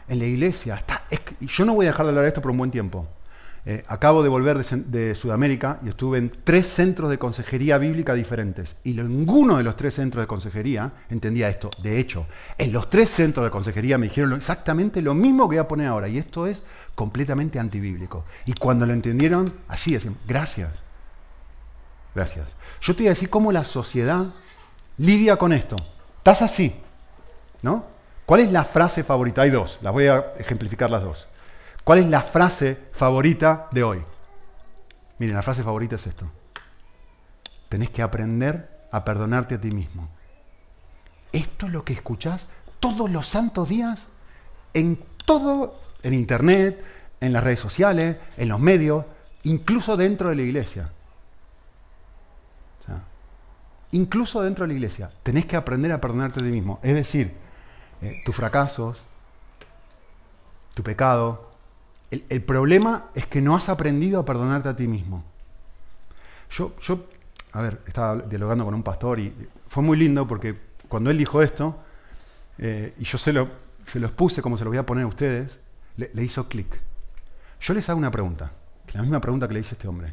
en 0.08 0.18
la 0.18 0.24
iglesia. 0.26 0.76
Está, 0.76 0.93
yo 1.40 1.64
no 1.64 1.74
voy 1.74 1.86
a 1.86 1.90
dejar 1.90 2.06
de 2.06 2.10
hablar 2.10 2.24
de 2.24 2.28
esto 2.28 2.42
por 2.42 2.50
un 2.50 2.58
buen 2.58 2.70
tiempo. 2.70 3.06
Eh, 3.66 3.82
acabo 3.88 4.22
de 4.22 4.28
volver 4.28 4.58
de, 4.58 5.14
Sudamérica 5.14 5.78
y 5.82 5.88
estuve 5.88 6.18
en 6.18 6.30
tres 6.44 6.68
centros 6.68 7.08
de 7.08 7.18
consejería 7.18 7.78
bíblica 7.78 8.12
diferentes. 8.12 8.76
Y 8.84 8.92
ninguno 8.92 9.56
de 9.56 9.64
los 9.64 9.74
tres 9.76 9.94
centros 9.94 10.22
de 10.22 10.26
consejería 10.26 10.92
entendía 11.08 11.48
esto. 11.48 11.70
De 11.82 11.98
hecho, 11.98 12.26
en 12.58 12.72
los 12.72 12.90
tres 12.90 13.08
centros 13.08 13.44
de 13.44 13.50
consejería 13.50 13.96
me 13.96 14.08
dijeron 14.08 14.34
exactamente 14.34 15.00
lo 15.00 15.14
mismo 15.14 15.48
que 15.48 15.56
voy 15.56 15.64
a 15.64 15.68
poner 15.68 15.86
ahora. 15.86 16.08
Y 16.08 16.18
esto 16.18 16.46
es 16.46 16.62
completamente 16.94 17.58
antibíblico. 17.58 18.24
Y 18.44 18.52
cuando 18.52 18.84
lo 18.84 18.92
entendieron, 18.92 19.50
así 19.68 19.94
decían, 19.94 20.16
gracias. 20.28 20.70
Gracias. 22.14 22.46
Yo 22.82 22.94
te 22.94 23.02
voy 23.02 23.08
a 23.08 23.10
decir 23.10 23.30
cómo 23.30 23.50
la 23.50 23.64
sociedad 23.64 24.26
lidia 24.98 25.36
con 25.36 25.54
esto. 25.54 25.76
Estás 26.18 26.42
así, 26.42 26.74
¿no? 27.62 27.93
¿Cuál 28.26 28.40
es 28.40 28.52
la 28.52 28.64
frase 28.64 29.04
favorita? 29.04 29.42
Hay 29.42 29.50
dos, 29.50 29.78
las 29.82 29.92
voy 29.92 30.06
a 30.06 30.32
ejemplificar 30.38 30.90
las 30.90 31.02
dos. 31.02 31.28
¿Cuál 31.84 31.98
es 31.98 32.06
la 32.06 32.22
frase 32.22 32.78
favorita 32.92 33.68
de 33.70 33.84
hoy? 33.84 34.02
Miren, 35.18 35.36
la 35.36 35.42
frase 35.42 35.62
favorita 35.62 35.96
es 35.96 36.06
esto. 36.06 36.30
Tenés 37.68 37.90
que 37.90 38.02
aprender 38.02 38.86
a 38.90 39.04
perdonarte 39.04 39.56
a 39.56 39.60
ti 39.60 39.70
mismo. 39.70 40.08
Esto 41.32 41.66
es 41.66 41.72
lo 41.72 41.84
que 41.84 41.92
escuchás 41.92 42.46
todos 42.80 43.10
los 43.10 43.26
santos 43.26 43.68
días 43.68 44.06
en 44.72 44.98
todo, 45.26 45.78
en 46.02 46.14
internet, 46.14 46.82
en 47.20 47.32
las 47.32 47.44
redes 47.44 47.60
sociales, 47.60 48.16
en 48.36 48.48
los 48.48 48.60
medios, 48.60 49.04
incluso 49.42 49.96
dentro 49.96 50.30
de 50.30 50.36
la 50.36 50.42
iglesia. 50.42 50.90
incluso 53.92 54.42
dentro 54.42 54.64
de 54.64 54.68
la 54.68 54.74
iglesia, 54.74 55.08
tenés 55.22 55.46
que 55.46 55.54
aprender 55.54 55.92
a 55.92 56.00
perdonarte 56.00 56.40
a 56.40 56.42
ti 56.42 56.50
mismo. 56.50 56.80
Es 56.82 56.94
decir, 56.94 57.43
eh, 58.04 58.20
tus 58.22 58.36
fracasos, 58.36 58.98
tu 60.74 60.82
pecado, 60.82 61.50
el, 62.10 62.42
problema 62.42 63.06
es 63.14 63.26
que 63.26 63.40
no 63.40 63.56
has 63.56 63.70
aprendido 63.70 64.20
a 64.20 64.24
perdonarte 64.26 64.68
a 64.68 64.76
ti 64.76 64.86
mismo. 64.86 65.24
Yo, 66.50 66.76
yo, 66.82 67.06
a 67.52 67.62
ver, 67.62 67.80
estaba 67.86 68.16
dialogando 68.16 68.66
con 68.66 68.74
un 68.74 68.82
pastor 68.82 69.18
y 69.20 69.34
fue 69.68 69.82
muy 69.82 69.96
lindo 69.96 70.26
porque 70.26 70.54
cuando 70.86 71.10
él 71.10 71.16
dijo 71.16 71.40
esto, 71.40 71.78
eh, 72.58 72.94
y 72.98 73.04
yo 73.04 73.16
se 73.16 73.32
lo, 73.32 73.48
se 73.86 73.98
los 73.98 74.10
puse 74.10 74.42
como 74.42 74.58
se 74.58 74.64
lo 74.64 74.70
voy 74.70 74.78
a 74.78 74.84
poner 74.84 75.04
a 75.04 75.08
ustedes, 75.08 75.58
le, 75.96 76.10
le 76.12 76.22
hizo 76.22 76.46
clic. 76.46 76.78
Yo 77.58 77.72
les 77.72 77.88
hago 77.88 77.98
una 77.98 78.10
pregunta, 78.10 78.52
la 78.92 79.00
misma 79.00 79.20
pregunta 79.20 79.48
que 79.48 79.54
le 79.54 79.60
hice 79.60 79.76
este 79.76 79.88
hombre. 79.88 80.12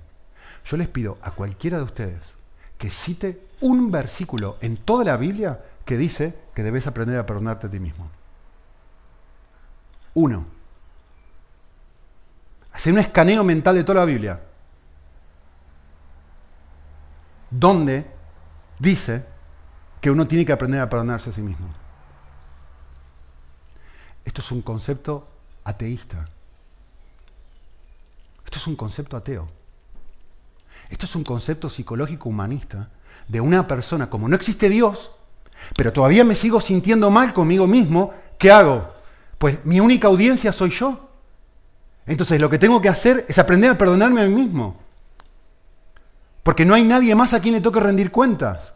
Yo 0.63 0.77
les 0.77 0.87
pido 0.87 1.17
a 1.21 1.31
cualquiera 1.31 1.77
de 1.77 1.83
ustedes 1.83 2.35
que 2.77 2.89
cite 2.89 3.41
un 3.59 3.91
versículo 3.91 4.57
en 4.61 4.77
toda 4.77 5.03
la 5.03 5.17
Biblia 5.17 5.59
que 5.83 5.97
dice 5.97 6.33
que 6.53 6.63
debes 6.63 6.87
aprender 6.87 7.17
a 7.17 7.25
perdonarte 7.25 7.67
a 7.67 7.69
ti 7.69 7.79
mismo. 7.79 8.09
Uno. 10.13 10.45
Hacer 12.73 12.93
un 12.93 12.99
escaneo 12.99 13.43
mental 13.43 13.75
de 13.75 13.83
toda 13.83 13.99
la 13.99 14.05
Biblia. 14.05 14.41
Donde 17.49 18.05
dice 18.79 19.25
que 19.99 20.09
uno 20.09 20.27
tiene 20.27 20.45
que 20.45 20.53
aprender 20.53 20.81
a 20.81 20.89
perdonarse 20.89 21.29
a 21.29 21.33
sí 21.33 21.41
mismo. 21.41 21.67
Esto 24.25 24.41
es 24.41 24.51
un 24.51 24.61
concepto 24.61 25.27
ateísta. 25.63 26.27
Esto 28.45 28.57
es 28.57 28.67
un 28.67 28.75
concepto 28.75 29.17
ateo. 29.17 29.47
Esto 30.89 31.05
es 31.05 31.15
un 31.15 31.23
concepto 31.23 31.69
psicológico 31.69 32.29
humanista 32.29 32.89
de 33.27 33.39
una 33.39 33.67
persona, 33.67 34.09
como 34.09 34.27
no 34.27 34.35
existe 34.35 34.67
Dios, 34.67 35.11
pero 35.75 35.93
todavía 35.93 36.23
me 36.23 36.35
sigo 36.35 36.59
sintiendo 36.59 37.09
mal 37.09 37.33
conmigo 37.33 37.67
mismo, 37.67 38.13
¿qué 38.37 38.51
hago? 38.51 38.87
Pues 39.37 39.65
mi 39.65 39.79
única 39.79 40.07
audiencia 40.07 40.51
soy 40.51 40.69
yo. 40.69 41.09
Entonces 42.05 42.41
lo 42.41 42.49
que 42.49 42.59
tengo 42.59 42.81
que 42.81 42.89
hacer 42.89 43.25
es 43.27 43.37
aprender 43.39 43.71
a 43.71 43.77
perdonarme 43.77 44.21
a 44.21 44.25
mí 44.25 44.33
mismo. 44.33 44.79
Porque 46.43 46.65
no 46.65 46.73
hay 46.73 46.83
nadie 46.83 47.15
más 47.15 47.33
a 47.33 47.39
quien 47.39 47.53
le 47.53 47.61
toque 47.61 47.79
rendir 47.79 48.11
cuentas. 48.11 48.73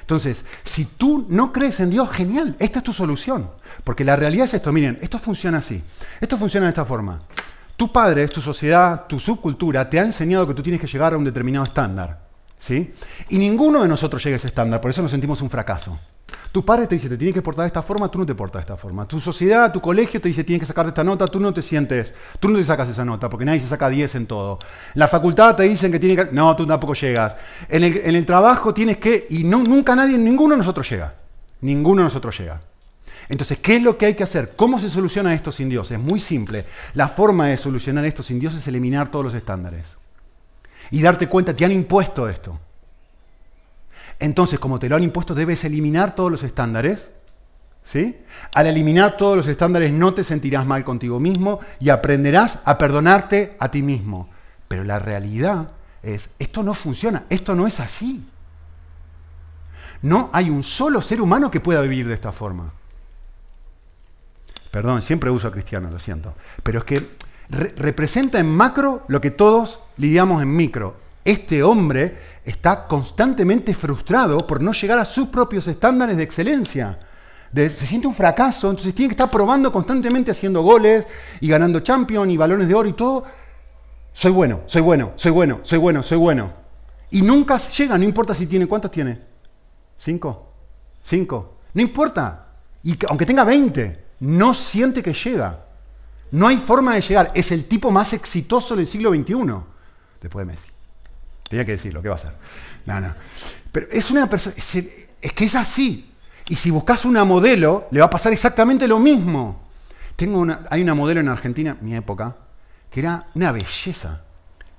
Entonces, 0.00 0.44
si 0.64 0.84
tú 0.84 1.26
no 1.30 1.52
crees 1.52 1.80
en 1.80 1.90
Dios, 1.90 2.10
genial, 2.10 2.56
esta 2.58 2.80
es 2.80 2.84
tu 2.84 2.92
solución. 2.92 3.50
Porque 3.84 4.04
la 4.04 4.16
realidad 4.16 4.46
es 4.46 4.54
esto, 4.54 4.72
miren, 4.72 4.98
esto 5.00 5.18
funciona 5.18 5.58
así. 5.58 5.82
Esto 6.20 6.36
funciona 6.36 6.66
de 6.66 6.70
esta 6.70 6.84
forma. 6.84 7.22
Tu 7.76 7.90
padre, 7.90 8.28
tu 8.28 8.40
sociedad, 8.40 9.06
tu 9.08 9.18
subcultura 9.18 9.88
te 9.88 9.98
ha 9.98 10.02
enseñado 10.02 10.46
que 10.46 10.54
tú 10.54 10.62
tienes 10.62 10.80
que 10.80 10.86
llegar 10.86 11.14
a 11.14 11.16
un 11.16 11.24
determinado 11.24 11.64
estándar. 11.64 12.23
Y 12.70 13.38
ninguno 13.38 13.82
de 13.82 13.88
nosotros 13.88 14.22
llega 14.22 14.36
a 14.36 14.38
ese 14.38 14.46
estándar, 14.46 14.80
por 14.80 14.90
eso 14.90 15.02
nos 15.02 15.10
sentimos 15.10 15.40
un 15.42 15.50
fracaso. 15.50 15.98
Tu 16.54 16.64
padre 16.64 16.86
te 16.86 16.94
dice, 16.94 17.08
te 17.08 17.16
tienes 17.16 17.34
que 17.34 17.42
portar 17.42 17.64
de 17.64 17.66
esta 17.66 17.82
forma, 17.82 18.08
tú 18.08 18.18
no 18.18 18.24
te 18.24 18.34
portas 18.34 18.60
de 18.60 18.72
esta 18.72 18.76
forma. 18.76 19.08
Tu 19.08 19.18
sociedad, 19.18 19.72
tu 19.72 19.80
colegio 19.80 20.20
te 20.20 20.28
dice, 20.28 20.44
tienes 20.44 20.60
que 20.60 20.66
sacarte 20.66 20.90
esta 20.90 21.02
nota, 21.02 21.26
tú 21.26 21.40
no 21.40 21.52
te 21.52 21.62
sientes, 21.62 22.14
tú 22.38 22.48
no 22.48 22.58
te 22.58 22.64
sacas 22.64 22.88
esa 22.88 23.04
nota, 23.04 23.28
porque 23.28 23.44
nadie 23.44 23.58
se 23.58 23.66
saca 23.66 23.88
10 23.88 24.14
en 24.14 24.26
todo. 24.26 24.60
La 24.94 25.08
facultad 25.08 25.56
te 25.56 25.64
dicen 25.64 25.90
que 25.90 25.98
tienes 25.98 26.26
que... 26.26 26.32
No, 26.32 26.54
tú 26.54 26.64
tampoco 26.64 26.94
llegas. 26.94 27.34
En 27.68 27.82
el, 27.82 28.24
trabajo 28.24 28.72
tienes 28.72 28.98
que... 28.98 29.26
Y 29.30 29.42
nunca 29.42 29.96
nadie, 29.96 30.16
ninguno 30.16 30.54
de 30.54 30.58
nosotros 30.58 30.88
llega. 30.88 31.14
Ninguno 31.60 32.02
de 32.02 32.04
nosotros 32.04 32.38
llega. 32.38 32.60
Entonces, 33.28 33.58
¿qué 33.58 33.76
es 33.76 33.82
lo 33.82 33.98
que 33.98 34.06
hay 34.06 34.14
que 34.14 34.22
hacer? 34.22 34.52
¿Cómo 34.54 34.78
se 34.78 34.90
soluciona 34.90 35.34
esto 35.34 35.50
sin 35.50 35.68
Dios? 35.68 35.90
Es 35.90 35.98
muy 35.98 36.20
simple. 36.20 36.66
La 36.94 37.08
forma 37.08 37.48
de 37.48 37.56
solucionar 37.56 38.04
esto 38.04 38.22
sin 38.22 38.38
Dios 38.38 38.54
es 38.54 38.68
eliminar 38.68 39.10
todos 39.10 39.24
los 39.24 39.34
estándares. 39.34 39.86
Y 40.90 41.02
darte 41.02 41.28
cuenta, 41.28 41.54
te 41.54 41.64
han 41.64 41.72
impuesto 41.72 42.28
esto. 42.28 42.58
Entonces, 44.18 44.58
como 44.58 44.78
te 44.78 44.88
lo 44.88 44.96
han 44.96 45.02
impuesto, 45.02 45.34
debes 45.34 45.64
eliminar 45.64 46.14
todos 46.14 46.30
los 46.30 46.42
estándares. 46.42 47.10
¿sí? 47.84 48.16
Al 48.54 48.66
eliminar 48.66 49.16
todos 49.16 49.36
los 49.36 49.46
estándares 49.46 49.92
no 49.92 50.14
te 50.14 50.24
sentirás 50.24 50.66
mal 50.66 50.84
contigo 50.84 51.20
mismo 51.20 51.60
y 51.80 51.90
aprenderás 51.90 52.60
a 52.64 52.78
perdonarte 52.78 53.56
a 53.58 53.70
ti 53.70 53.82
mismo. 53.82 54.28
Pero 54.68 54.84
la 54.84 54.98
realidad 54.98 55.72
es, 56.02 56.30
esto 56.38 56.62
no 56.62 56.74
funciona, 56.74 57.24
esto 57.28 57.54
no 57.54 57.66
es 57.66 57.80
así. 57.80 58.26
No 60.02 60.30
hay 60.32 60.50
un 60.50 60.62
solo 60.62 61.00
ser 61.00 61.20
humano 61.20 61.50
que 61.50 61.60
pueda 61.60 61.80
vivir 61.80 62.06
de 62.06 62.14
esta 62.14 62.32
forma. 62.32 62.72
Perdón, 64.70 65.02
siempre 65.02 65.30
uso 65.30 65.48
a 65.48 65.52
cristiano, 65.52 65.90
lo 65.90 65.98
siento. 65.98 66.34
Pero 66.62 66.80
es 66.80 66.84
que 66.84 67.16
representa 67.48 68.38
en 68.38 68.48
macro 68.50 69.04
lo 69.08 69.20
que 69.20 69.30
todos 69.30 69.80
lidiamos 69.96 70.42
en 70.42 70.54
micro. 70.54 70.96
Este 71.24 71.62
hombre 71.62 72.18
está 72.44 72.86
constantemente 72.86 73.74
frustrado 73.74 74.38
por 74.38 74.62
no 74.62 74.72
llegar 74.72 74.98
a 74.98 75.04
sus 75.04 75.28
propios 75.28 75.66
estándares 75.66 76.16
de 76.16 76.22
excelencia. 76.22 76.98
se 77.54 77.86
siente 77.86 78.06
un 78.06 78.14
fracaso, 78.14 78.68
entonces 78.68 78.94
tiene 78.94 79.08
que 79.08 79.14
estar 79.14 79.30
probando 79.30 79.72
constantemente 79.72 80.30
haciendo 80.30 80.62
goles 80.62 81.06
y 81.40 81.48
ganando 81.48 81.80
champion 81.80 82.30
y 82.30 82.36
balones 82.36 82.68
de 82.68 82.74
oro 82.74 82.88
y 82.88 82.92
todo. 82.92 83.24
Soy 84.12 84.32
bueno, 84.32 84.60
soy 84.66 84.82
bueno, 84.82 85.12
soy 85.16 85.32
bueno, 85.32 85.60
soy 85.62 85.78
bueno, 85.78 86.02
soy 86.02 86.18
bueno. 86.18 86.52
Y 87.10 87.22
nunca 87.22 87.58
llega, 87.58 87.96
no 87.96 88.04
importa 88.04 88.34
si 88.34 88.46
tiene, 88.46 88.66
¿cuántos 88.66 88.90
tiene? 88.90 89.20
¿Cinco? 89.96 90.52
¿Cinco? 91.02 91.58
No 91.72 91.82
importa. 91.82 92.48
Y 92.82 92.96
aunque 93.08 93.24
tenga 93.24 93.44
20, 93.44 94.04
no 94.20 94.52
siente 94.52 95.02
que 95.02 95.12
llega. 95.12 95.63
No 96.34 96.48
hay 96.48 96.56
forma 96.56 96.96
de 96.96 97.00
llegar. 97.00 97.30
Es 97.32 97.52
el 97.52 97.66
tipo 97.66 97.92
más 97.92 98.12
exitoso 98.12 98.74
del 98.74 98.88
siglo 98.88 99.14
XXI, 99.14 99.34
después 100.20 100.44
de 100.44 100.52
Messi. 100.52 100.68
Tenía 101.48 101.64
que 101.64 101.72
decirlo, 101.72 102.02
¿qué 102.02 102.08
va 102.08 102.16
a 102.16 102.18
hacer? 102.18 102.34
No, 102.86 103.00
no. 103.00 103.14
Pero 103.70 103.86
es 103.92 104.10
una 104.10 104.28
persona, 104.28 104.56
es, 104.58 105.32
que 105.32 105.44
es 105.44 105.54
así. 105.54 106.10
Y 106.48 106.56
si 106.56 106.70
buscas 106.70 107.04
una 107.04 107.22
modelo, 107.24 107.86
le 107.92 108.00
va 108.00 108.06
a 108.06 108.10
pasar 108.10 108.32
exactamente 108.32 108.88
lo 108.88 108.98
mismo. 108.98 109.62
Tengo 110.16 110.40
una, 110.40 110.66
hay 110.70 110.82
una 110.82 110.94
modelo 110.94 111.20
en 111.20 111.28
Argentina, 111.28 111.76
mi 111.80 111.94
época, 111.94 112.34
que 112.90 112.98
era 112.98 113.28
una 113.34 113.52
belleza. 113.52 114.22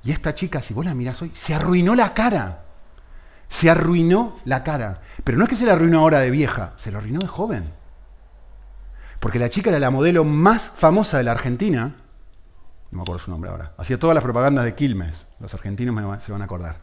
Y 0.04 0.12
esta 0.12 0.36
chica, 0.36 0.62
si 0.62 0.74
vos 0.74 0.84
la 0.84 0.94
mirás 0.94 1.22
hoy, 1.22 1.32
se 1.34 1.54
arruinó 1.54 1.96
la 1.96 2.14
cara. 2.14 2.66
Se 3.48 3.70
arruinó 3.70 4.40
la 4.44 4.62
cara. 4.62 5.00
Pero 5.24 5.38
no 5.38 5.46
es 5.46 5.50
que 5.50 5.56
se 5.56 5.66
la 5.66 5.72
arruinó 5.72 6.02
ahora 6.02 6.20
de 6.20 6.32
vieja, 6.32 6.74
se 6.76 6.92
la 6.92 6.98
arruinó 6.98 7.22
de 7.22 7.28
joven. 7.28 7.85
Porque 9.26 9.40
la 9.40 9.50
chica 9.50 9.72
era 9.72 9.80
la 9.80 9.90
modelo 9.90 10.24
más 10.24 10.70
famosa 10.76 11.18
de 11.18 11.24
la 11.24 11.32
Argentina. 11.32 11.96
No 12.92 12.98
me 12.98 13.02
acuerdo 13.02 13.18
su 13.18 13.32
nombre 13.32 13.50
ahora. 13.50 13.74
Hacía 13.76 13.98
todas 13.98 14.14
las 14.14 14.24
propagandas 14.24 14.66
de 14.66 14.76
Quilmes. 14.76 15.26
Los 15.40 15.52
argentinos 15.52 16.24
se 16.24 16.32
van 16.32 16.44
a 16.44 16.46
acordar. 16.46 16.82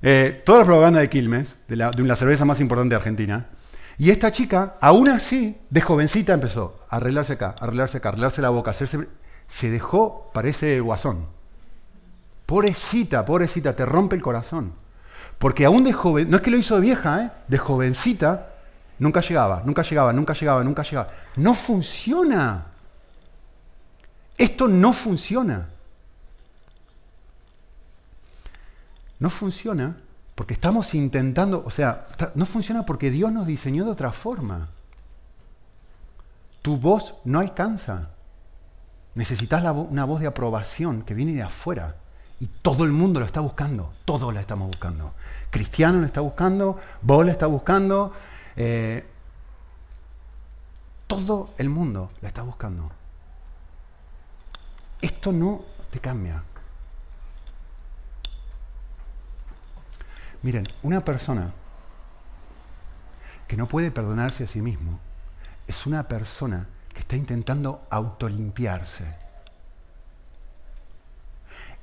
Eh, 0.00 0.42
todas 0.46 0.60
las 0.60 0.66
propagandas 0.66 1.02
de 1.02 1.10
Quilmes, 1.10 1.58
de 1.68 1.76
la, 1.76 2.16
cerveza 2.16 2.46
más 2.46 2.60
importante 2.60 2.94
de 2.94 2.96
Argentina. 2.96 3.48
Y 3.98 4.08
esta 4.08 4.32
chica, 4.32 4.76
aún 4.80 5.10
así, 5.10 5.60
de 5.68 5.82
jovencita 5.82 6.32
empezó 6.32 6.80
a 6.88 6.96
arreglarse 6.96 7.34
acá, 7.34 7.54
a 7.60 7.64
arreglarse 7.64 7.98
acá, 7.98 8.08
a 8.08 8.12
arreglarse 8.12 8.40
la 8.40 8.48
boca, 8.48 8.70
hacerse... 8.70 9.06
Se 9.46 9.70
dejó, 9.70 10.30
parece 10.32 10.80
guasón. 10.80 11.26
Pobrecita, 12.46 13.26
pobrecita, 13.26 13.76
te 13.76 13.84
rompe 13.84 14.16
el 14.16 14.22
corazón. 14.22 14.72
Porque 15.36 15.66
aún 15.66 15.84
de 15.84 15.92
joven, 15.92 16.30
no 16.30 16.38
es 16.38 16.42
que 16.42 16.52
lo 16.52 16.56
hizo 16.56 16.76
de 16.76 16.80
vieja, 16.80 17.22
¿eh? 17.22 17.30
de 17.48 17.58
jovencita, 17.58 18.49
nunca 19.00 19.20
llegaba, 19.20 19.62
nunca 19.64 19.82
llegaba, 19.82 20.12
nunca 20.12 20.32
llegaba, 20.34 20.62
nunca 20.62 20.82
llegaba. 20.82 21.08
No 21.36 21.54
funciona. 21.54 22.66
Esto 24.38 24.68
no 24.68 24.92
funciona. 24.92 25.68
No 29.18 29.28
funciona 29.28 29.96
porque 30.34 30.54
estamos 30.54 30.94
intentando, 30.94 31.62
o 31.66 31.70
sea, 31.70 32.06
no 32.34 32.46
funciona 32.46 32.86
porque 32.86 33.10
Dios 33.10 33.30
nos 33.32 33.46
diseñó 33.46 33.84
de 33.84 33.90
otra 33.90 34.12
forma. 34.12 34.68
Tu 36.62 36.76
voz 36.76 37.14
no 37.24 37.40
alcanza. 37.40 38.10
Necesitas 39.14 39.62
una 39.76 40.04
voz 40.04 40.20
de 40.20 40.26
aprobación 40.26 41.02
que 41.02 41.14
viene 41.14 41.34
de 41.34 41.42
afuera. 41.42 41.96
Y 42.38 42.46
todo 42.46 42.84
el 42.84 42.92
mundo 42.92 43.20
lo 43.20 43.26
está 43.26 43.40
buscando. 43.40 43.92
Todos 44.06 44.32
la 44.32 44.40
estamos 44.40 44.68
buscando. 44.68 45.12
Cristiano 45.50 46.00
lo 46.00 46.06
está 46.06 46.22
buscando, 46.22 46.78
vos 47.02 47.26
la 47.26 47.32
está 47.32 47.46
buscando. 47.46 48.14
Eh, 48.56 49.06
todo 51.06 51.54
el 51.58 51.68
mundo 51.68 52.10
la 52.20 52.28
está 52.28 52.42
buscando. 52.42 52.90
Esto 55.00 55.32
no 55.32 55.64
te 55.90 55.98
cambia. 55.98 56.42
Miren, 60.42 60.64
una 60.82 61.04
persona 61.04 61.52
que 63.46 63.56
no 63.56 63.66
puede 63.66 63.90
perdonarse 63.90 64.44
a 64.44 64.46
sí 64.46 64.62
mismo 64.62 65.00
es 65.66 65.86
una 65.86 66.06
persona 66.06 66.66
que 66.92 67.00
está 67.00 67.16
intentando 67.16 67.86
autolimpiarse. 67.90 69.04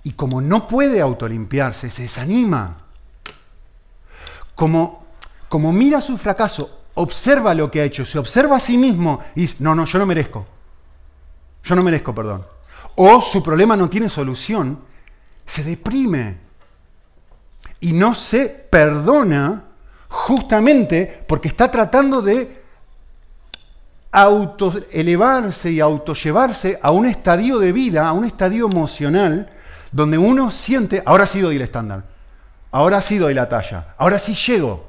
Y 0.03 0.13
como 0.13 0.41
no 0.41 0.67
puede 0.67 1.01
autolimpiarse, 1.01 1.91
se 1.91 2.03
desanima. 2.03 2.77
Como, 4.55 5.06
como 5.49 5.71
mira 5.71 6.01
su 6.01 6.17
fracaso, 6.17 6.83
observa 6.95 7.53
lo 7.53 7.69
que 7.69 7.81
ha 7.81 7.85
hecho, 7.85 8.05
se 8.05 8.19
observa 8.19 8.57
a 8.57 8.59
sí 8.59 8.77
mismo 8.77 9.19
y 9.35 9.41
dice, 9.41 9.55
no, 9.59 9.75
no, 9.75 9.85
yo 9.85 9.99
no 9.99 10.05
merezco. 10.05 10.45
Yo 11.63 11.75
no 11.75 11.83
merezco 11.83 12.13
perdón. 12.13 12.45
O 12.95 13.21
su 13.21 13.43
problema 13.43 13.77
no 13.77 13.89
tiene 13.89 14.09
solución, 14.09 14.79
se 15.45 15.63
deprime 15.63 16.37
y 17.79 17.93
no 17.93 18.15
se 18.15 18.47
perdona 18.47 19.63
justamente 20.09 21.23
porque 21.27 21.49
está 21.49 21.69
tratando 21.69 22.21
de 22.21 22.63
auto 24.11 24.73
elevarse 24.91 25.71
y 25.71 25.79
autollevarse 25.79 26.79
a 26.81 26.91
un 26.91 27.05
estadio 27.05 27.59
de 27.59 27.71
vida, 27.71 28.07
a 28.07 28.13
un 28.13 28.25
estadio 28.25 28.65
emocional, 28.65 29.51
donde 29.91 30.17
uno 30.17 30.49
siente, 30.49 31.03
ahora 31.05 31.27
sí 31.27 31.41
doy 31.41 31.57
el 31.57 31.61
estándar, 31.61 32.03
ahora 32.71 33.01
sí 33.01 33.17
doy 33.17 33.33
la 33.33 33.47
talla, 33.47 33.93
ahora 33.97 34.17
sí 34.17 34.33
llego. 34.33 34.87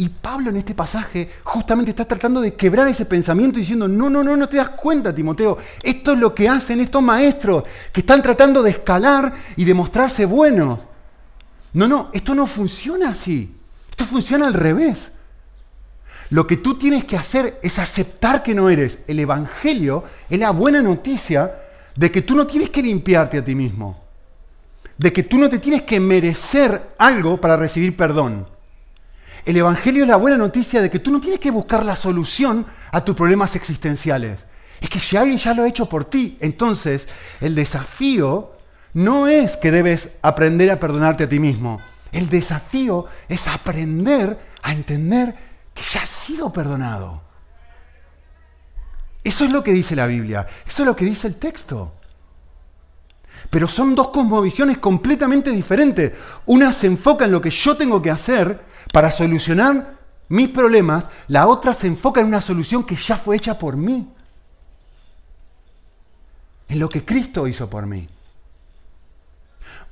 Y 0.00 0.08
Pablo 0.10 0.50
en 0.50 0.56
este 0.56 0.76
pasaje 0.76 1.28
justamente 1.42 1.90
está 1.90 2.04
tratando 2.04 2.40
de 2.40 2.54
quebrar 2.54 2.86
ese 2.86 3.04
pensamiento 3.04 3.58
diciendo, 3.58 3.88
no, 3.88 4.08
no, 4.08 4.22
no, 4.22 4.36
no 4.36 4.48
te 4.48 4.56
das 4.56 4.68
cuenta, 4.70 5.12
Timoteo, 5.12 5.58
esto 5.82 6.12
es 6.12 6.18
lo 6.20 6.32
que 6.32 6.48
hacen 6.48 6.78
estos 6.78 7.02
maestros 7.02 7.64
que 7.92 8.00
están 8.00 8.22
tratando 8.22 8.62
de 8.62 8.70
escalar 8.70 9.32
y 9.56 9.64
de 9.64 9.74
mostrarse 9.74 10.24
buenos. 10.24 10.78
No, 11.72 11.88
no, 11.88 12.10
esto 12.12 12.32
no 12.32 12.46
funciona 12.46 13.08
así. 13.08 13.52
Esto 13.90 14.04
funciona 14.04 14.46
al 14.46 14.54
revés. 14.54 15.10
Lo 16.30 16.46
que 16.46 16.58
tú 16.58 16.78
tienes 16.78 17.02
que 17.04 17.16
hacer 17.16 17.58
es 17.60 17.80
aceptar 17.80 18.44
que 18.44 18.54
no 18.54 18.70
eres. 18.70 19.00
El 19.08 19.18
Evangelio 19.18 20.04
es 20.30 20.38
la 20.38 20.52
buena 20.52 20.80
noticia 20.80 21.60
de 21.96 22.12
que 22.12 22.22
tú 22.22 22.36
no 22.36 22.46
tienes 22.46 22.70
que 22.70 22.82
limpiarte 22.82 23.38
a 23.38 23.44
ti 23.44 23.56
mismo. 23.56 24.04
De 24.96 25.12
que 25.12 25.24
tú 25.24 25.38
no 25.38 25.48
te 25.48 25.58
tienes 25.58 25.82
que 25.82 25.98
merecer 25.98 26.90
algo 26.98 27.40
para 27.40 27.56
recibir 27.56 27.96
perdón. 27.96 28.46
El 29.48 29.56
Evangelio 29.56 30.02
es 30.02 30.08
la 30.10 30.16
buena 30.16 30.36
noticia 30.36 30.82
de 30.82 30.90
que 30.90 30.98
tú 30.98 31.10
no 31.10 31.22
tienes 31.22 31.40
que 31.40 31.50
buscar 31.50 31.82
la 31.82 31.96
solución 31.96 32.66
a 32.92 33.02
tus 33.02 33.16
problemas 33.16 33.56
existenciales. 33.56 34.40
Es 34.78 34.90
que 34.90 35.00
si 35.00 35.16
alguien 35.16 35.38
ya 35.38 35.54
lo 35.54 35.62
ha 35.62 35.68
hecho 35.68 35.88
por 35.88 36.04
ti, 36.04 36.36
entonces 36.40 37.08
el 37.40 37.54
desafío 37.54 38.52
no 38.92 39.26
es 39.26 39.56
que 39.56 39.70
debes 39.70 40.10
aprender 40.20 40.70
a 40.70 40.78
perdonarte 40.78 41.24
a 41.24 41.28
ti 41.30 41.40
mismo. 41.40 41.80
El 42.12 42.28
desafío 42.28 43.06
es 43.26 43.48
aprender 43.48 44.38
a 44.60 44.74
entender 44.74 45.34
que 45.72 45.82
ya 45.94 46.02
has 46.02 46.10
sido 46.10 46.52
perdonado. 46.52 47.22
Eso 49.24 49.46
es 49.46 49.52
lo 49.54 49.64
que 49.64 49.72
dice 49.72 49.96
la 49.96 50.06
Biblia, 50.06 50.46
eso 50.66 50.82
es 50.82 50.86
lo 50.86 50.94
que 50.94 51.06
dice 51.06 51.26
el 51.26 51.36
texto. 51.36 51.94
Pero 53.48 53.66
son 53.66 53.94
dos 53.94 54.10
cosmovisiones 54.10 54.76
completamente 54.76 55.50
diferentes. 55.52 56.12
Una 56.44 56.70
se 56.74 56.86
enfoca 56.86 57.24
en 57.24 57.32
lo 57.32 57.40
que 57.40 57.48
yo 57.48 57.78
tengo 57.78 58.02
que 58.02 58.10
hacer 58.10 58.68
para 58.92 59.10
solucionar 59.10 59.98
mis 60.28 60.48
problemas, 60.48 61.06
la 61.28 61.46
otra 61.46 61.72
se 61.74 61.86
enfoca 61.86 62.20
en 62.20 62.26
una 62.26 62.40
solución 62.40 62.84
que 62.84 62.96
ya 62.96 63.16
fue 63.16 63.36
hecha 63.36 63.58
por 63.58 63.76
mí. 63.76 64.08
En 66.68 66.78
lo 66.78 66.88
que 66.88 67.04
Cristo 67.04 67.46
hizo 67.46 67.68
por 67.68 67.86
mí. 67.86 68.08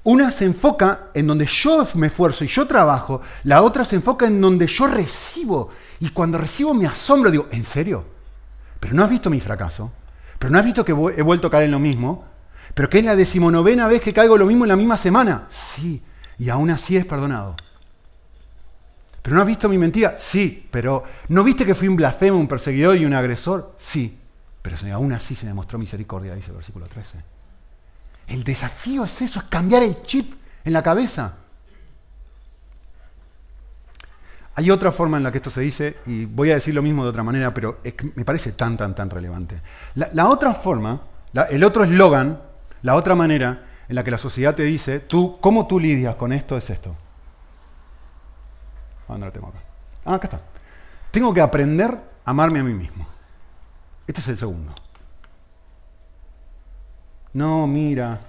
Una 0.05 0.31
se 0.31 0.45
enfoca 0.45 1.09
en 1.15 1.27
donde 1.27 1.47
yo 1.47 1.85
me 1.95 2.07
esfuerzo 2.07 2.45
y 2.45 2.47
yo 2.47 2.67
trabajo, 2.67 3.23
la 3.43 3.63
otra 3.63 3.85
se 3.85 3.97
enfoca 3.97 4.27
en 4.27 4.41
donde 4.41 4.67
yo 4.69 4.87
recibo. 4.87 5.71
Y 5.99 6.11
cuando 6.11 6.39
recibo 6.39 6.75
me 6.75 6.87
asombro, 6.87 7.31
digo, 7.31 7.49
¿en 7.51 7.65
serio? 7.65 8.05
Pero 8.79 8.95
no 8.95 9.03
has 9.03 9.11
visto 9.11 9.31
mi 9.31 9.41
fracaso, 9.41 9.91
pero 10.39 10.53
no 10.53 10.59
has 10.59 10.65
visto 10.65 10.85
que 10.85 10.93
he 10.93 11.23
vuelto 11.23 11.49
a 11.49 11.51
caer 11.51 11.65
en 11.65 11.73
lo 11.73 11.81
mismo, 11.81 12.25
pero 12.75 12.89
que 12.89 13.01
es 13.01 13.05
la 13.05 13.17
decimonovena 13.17 13.89
vez 13.89 14.01
que 14.01 14.13
caigo 14.13 14.37
lo 14.37 14.47
mismo 14.47 14.65
en 14.65 14.69
la 14.69 14.77
misma 14.77 14.97
semana. 14.97 15.47
Sí, 15.49 16.03
y 16.39 16.51
aún 16.51 16.71
así 16.71 16.97
es 16.97 17.05
perdonado. 17.05 17.57
¿Pero 19.27 19.35
no 19.35 19.43
has 19.43 19.49
visto 19.49 19.69
mi 19.69 19.77
mentira? 19.77 20.15
Sí, 20.21 20.69
pero 20.71 21.03
¿no 21.31 21.43
viste 21.43 21.67
que 21.67 21.75
fui 21.75 21.89
un 21.89 21.97
blasfemo, 21.97 22.39
un 22.39 22.47
perseguidor 22.47 22.97
y 22.97 23.05
un 23.05 23.13
agresor? 23.13 23.75
Sí, 23.77 24.17
pero 24.63 24.77
aún 24.95 25.13
así 25.13 25.35
se 25.35 25.47
me 25.47 25.53
mostró 25.53 25.81
misericordia, 25.81 26.33
dice 26.33 26.51
el 26.51 26.59
versículo 26.59 26.87
13. 26.87 27.19
El 28.29 28.45
desafío 28.45 29.03
es 29.03 29.21
eso, 29.21 29.41
es 29.41 29.47
cambiar 29.47 29.83
el 29.83 30.01
chip 30.03 30.33
en 30.65 30.73
la 30.73 30.81
cabeza. 30.81 31.35
Hay 34.55 34.71
otra 34.71 34.93
forma 34.93 35.17
en 35.17 35.25
la 35.25 35.33
que 35.33 35.39
esto 35.39 35.51
se 35.51 35.61
dice, 35.63 35.97
y 36.07 36.27
voy 36.27 36.53
a 36.53 36.55
decir 36.55 36.73
lo 36.73 36.83
mismo 36.83 37.03
de 37.03 37.11
otra 37.11 37.25
manera, 37.25 37.53
pero 37.53 37.81
me 38.15 38.25
parece 38.25 38.53
tan, 38.53 38.77
tan, 38.77 38.95
tan 38.95 39.11
relevante. 39.11 39.61
La, 39.97 40.29
otra 40.29 40.55
forma, 40.55 41.01
el 41.51 41.65
otro 41.65 41.83
eslogan, 41.83 42.43
la 42.83 42.95
otra 42.95 43.17
manera 43.17 43.67
en 43.89 43.97
la 43.97 44.05
que 44.05 44.13
la 44.13 44.19
sociedad 44.19 44.55
te 44.55 44.63
dice, 44.63 45.01
tú, 45.01 45.39
¿cómo 45.41 45.67
tú 45.67 45.81
lidias 45.81 46.15
con 46.15 46.33
esto? 46.33 46.57
Es 46.57 46.71
esto. 46.71 46.95
Ah, 49.09 49.19
lo 49.19 49.33
tengo 49.33 49.49
acá. 49.49 49.59
Ah, 50.05 50.15
acá 50.15 50.27
está. 50.27 50.41
Tengo 51.11 51.33
que 51.33 51.41
aprender 51.41 51.91
a 52.25 52.31
amarme 52.31 52.61
a 52.61 52.65
mí 52.65 52.75
mismo. 52.75 53.07
Este 54.07 54.21
es 54.21 54.29
el 54.29 54.39
segundo. 54.39 54.73
No, 57.33 57.67
mira, 57.67 58.21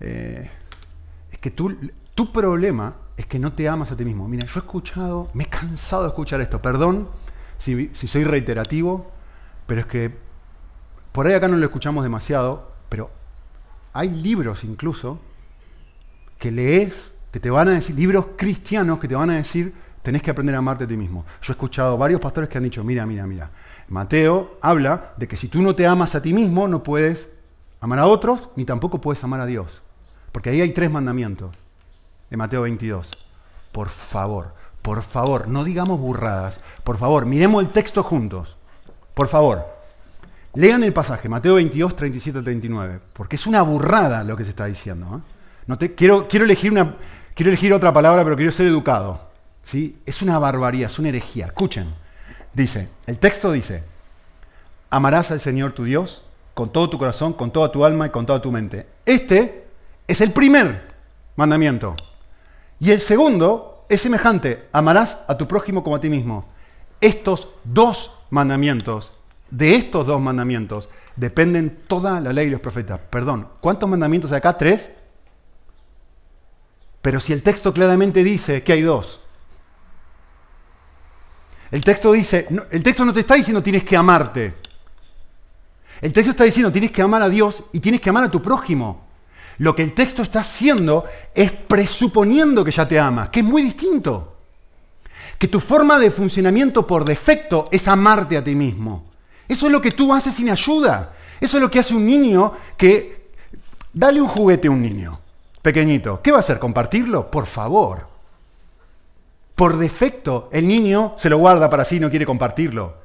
eh, 0.00 0.50
es 1.30 1.38
que 1.38 1.50
tú, 1.50 1.76
tu 2.14 2.32
problema 2.32 2.94
es 3.16 3.26
que 3.26 3.38
no 3.38 3.52
te 3.52 3.68
amas 3.68 3.90
a 3.90 3.96
ti 3.96 4.04
mismo. 4.04 4.28
Mira, 4.28 4.46
yo 4.46 4.60
he 4.60 4.62
escuchado, 4.62 5.30
me 5.34 5.44
he 5.44 5.48
cansado 5.48 6.02
de 6.02 6.08
escuchar 6.08 6.40
esto, 6.40 6.62
perdón 6.62 7.08
si, 7.58 7.90
soy 7.94 8.24
reiterativo, 8.24 9.10
pero 9.66 9.80
es 9.80 9.86
que 9.86 10.16
por 11.12 11.26
ahí 11.26 11.34
acá 11.34 11.48
no 11.48 11.56
lo 11.56 11.66
escuchamos 11.66 12.04
demasiado, 12.04 12.72
pero 12.88 13.10
hay 13.92 14.08
libros 14.08 14.64
incluso 14.64 15.18
que 16.38 16.52
lees, 16.52 17.12
que 17.30 17.40
te 17.40 17.50
van 17.50 17.68
a 17.68 17.72
decir, 17.72 17.94
libros 17.96 18.26
cristianos 18.36 18.98
que 18.98 19.08
te 19.08 19.14
van 19.14 19.30
a 19.30 19.36
decir, 19.36 19.72
tenés 20.02 20.22
que 20.22 20.30
aprender 20.30 20.54
a 20.54 20.58
amarte 20.58 20.84
a 20.84 20.88
ti 20.88 20.96
mismo. 20.96 21.24
Yo 21.42 21.52
he 21.52 21.54
escuchado 21.54 21.98
varios 21.98 22.20
pastores 22.20 22.48
que 22.48 22.58
han 22.58 22.64
dicho, 22.64 22.82
mira, 22.82 23.04
mira, 23.06 23.26
mira, 23.26 23.50
Mateo 23.88 24.58
habla 24.60 25.12
de 25.16 25.28
que 25.28 25.36
si 25.36 25.48
tú 25.48 25.62
no 25.62 25.74
te 25.74 25.86
amas 25.86 26.14
a 26.14 26.22
ti 26.22 26.34
mismo, 26.34 26.68
no 26.68 26.82
puedes 26.82 27.28
amar 27.80 27.98
a 27.98 28.06
otros, 28.06 28.48
ni 28.56 28.64
tampoco 28.64 29.00
puedes 29.00 29.22
amar 29.24 29.40
a 29.40 29.46
Dios. 29.46 29.82
Porque 30.32 30.50
ahí 30.50 30.60
hay 30.60 30.72
tres 30.72 30.90
mandamientos 30.90 31.54
de 32.30 32.36
Mateo 32.36 32.62
22. 32.62 33.10
Por 33.72 33.88
favor, 33.88 34.54
por 34.82 35.02
favor, 35.02 35.48
no 35.48 35.64
digamos 35.64 35.98
burradas. 36.00 36.60
Por 36.84 36.96
favor, 36.96 37.26
miremos 37.26 37.62
el 37.62 37.70
texto 37.70 38.02
juntos. 38.02 38.56
Por 39.14 39.28
favor, 39.28 39.66
lean 40.54 40.84
el 40.84 40.92
pasaje, 40.92 41.28
Mateo 41.28 41.54
22, 41.54 41.96
37 41.96 42.42
39. 42.42 43.00
Porque 43.12 43.36
es 43.36 43.46
una 43.46 43.62
burrada 43.62 44.22
lo 44.24 44.36
que 44.36 44.44
se 44.44 44.50
está 44.50 44.66
diciendo. 44.66 45.18
¿eh? 45.18 45.38
No 45.66 45.78
quiero, 45.78 46.28
quiero, 46.28 46.44
elegir 46.44 46.72
una, 46.72 46.96
quiero 47.38 47.50
elegir 47.50 47.72
otra 47.72 47.92
palabra, 47.92 48.24
pero 48.24 48.34
quiero 48.34 48.50
ser 48.50 48.66
educado. 48.66 49.20
¿sí? 49.62 50.00
Es 50.04 50.22
una 50.22 50.40
barbaridad, 50.40 50.90
es 50.90 50.98
una 50.98 51.10
herejía. 51.10 51.46
Escuchen. 51.46 51.94
Dice, 52.52 52.88
el 53.06 53.18
texto 53.18 53.52
dice, 53.52 53.84
amarás 54.90 55.30
al 55.30 55.40
Señor 55.40 55.70
tu 55.70 55.84
Dios 55.84 56.24
con 56.52 56.72
todo 56.72 56.90
tu 56.90 56.98
corazón, 56.98 57.34
con 57.34 57.52
toda 57.52 57.70
tu 57.70 57.84
alma 57.84 58.08
y 58.08 58.10
con 58.10 58.26
toda 58.26 58.42
tu 58.42 58.50
mente. 58.50 58.88
Este 59.06 59.66
es 60.08 60.20
el 60.20 60.32
primer 60.32 60.82
mandamiento. 61.36 61.94
Y 62.80 62.90
el 62.90 63.00
segundo 63.00 63.84
es 63.88 64.00
semejante, 64.00 64.66
amarás 64.72 65.20
a 65.28 65.38
tu 65.38 65.46
prójimo 65.46 65.84
como 65.84 65.94
a 65.94 66.00
ti 66.00 66.10
mismo. 66.10 66.48
Estos 67.00 67.50
dos 67.62 68.16
mandamientos, 68.30 69.12
de 69.48 69.76
estos 69.76 70.08
dos 70.08 70.20
mandamientos, 70.20 70.88
dependen 71.14 71.82
toda 71.86 72.20
la 72.20 72.32
ley 72.32 72.48
y 72.48 72.50
los 72.50 72.60
profetas. 72.60 72.98
Perdón, 73.10 73.46
¿cuántos 73.60 73.88
mandamientos 73.88 74.32
hay 74.32 74.38
acá? 74.38 74.58
¿Tres? 74.58 74.90
Pero 77.08 77.20
si 77.20 77.32
el 77.32 77.42
texto 77.42 77.72
claramente 77.72 78.22
dice 78.22 78.62
que 78.62 78.74
hay 78.74 78.82
dos. 78.82 79.18
El 81.70 81.82
texto 81.82 82.12
dice, 82.12 82.46
el 82.70 82.82
texto 82.82 83.02
no 83.02 83.14
te 83.14 83.20
está 83.20 83.34
diciendo 83.34 83.62
tienes 83.62 83.82
que 83.82 83.96
amarte. 83.96 84.56
El 86.02 86.12
texto 86.12 86.32
está 86.32 86.44
diciendo 86.44 86.70
tienes 86.70 86.92
que 86.92 87.00
amar 87.00 87.22
a 87.22 87.30
Dios 87.30 87.62
y 87.72 87.80
tienes 87.80 88.02
que 88.02 88.10
amar 88.10 88.24
a 88.24 88.30
tu 88.30 88.42
prójimo. 88.42 89.06
Lo 89.56 89.74
que 89.74 89.84
el 89.84 89.94
texto 89.94 90.22
está 90.22 90.40
haciendo 90.40 91.06
es 91.34 91.50
presuponiendo 91.50 92.62
que 92.62 92.72
ya 92.72 92.86
te 92.86 93.00
amas, 93.00 93.30
que 93.30 93.40
es 93.40 93.46
muy 93.46 93.62
distinto. 93.62 94.36
Que 95.38 95.48
tu 95.48 95.60
forma 95.60 95.98
de 95.98 96.10
funcionamiento 96.10 96.86
por 96.86 97.06
defecto 97.06 97.70
es 97.72 97.88
amarte 97.88 98.36
a 98.36 98.44
ti 98.44 98.54
mismo. 98.54 99.12
Eso 99.48 99.64
es 99.64 99.72
lo 99.72 99.80
que 99.80 99.92
tú 99.92 100.12
haces 100.12 100.34
sin 100.34 100.50
ayuda. 100.50 101.14
Eso 101.40 101.56
es 101.56 101.62
lo 101.62 101.70
que 101.70 101.78
hace 101.78 101.94
un 101.94 102.04
niño 102.04 102.52
que... 102.76 103.30
Dale 103.94 104.20
un 104.20 104.28
juguete 104.28 104.68
a 104.68 104.72
un 104.72 104.82
niño 104.82 105.20
¿Qué 106.22 106.30
va 106.30 106.38
a 106.38 106.40
hacer? 106.40 106.58
¿Compartirlo? 106.58 107.30
Por 107.30 107.46
favor. 107.46 108.06
Por 109.54 109.76
defecto, 109.76 110.48
el 110.52 110.68
niño 110.68 111.14
se 111.18 111.28
lo 111.28 111.38
guarda 111.38 111.68
para 111.68 111.84
sí 111.84 111.96
y 111.96 112.00
no 112.00 112.10
quiere 112.10 112.26
compartirlo. 112.26 112.96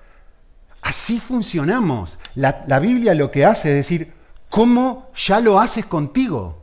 Así 0.81 1.19
funcionamos. 1.19 2.19
La, 2.35 2.63
la 2.67 2.79
Biblia 2.79 3.13
lo 3.13 3.31
que 3.31 3.45
hace 3.45 3.69
es 3.69 3.75
decir, 3.75 4.13
¿Cómo 4.53 5.09
ya 5.15 5.39
lo 5.39 5.59
haces 5.59 5.87
contigo? 5.87 6.61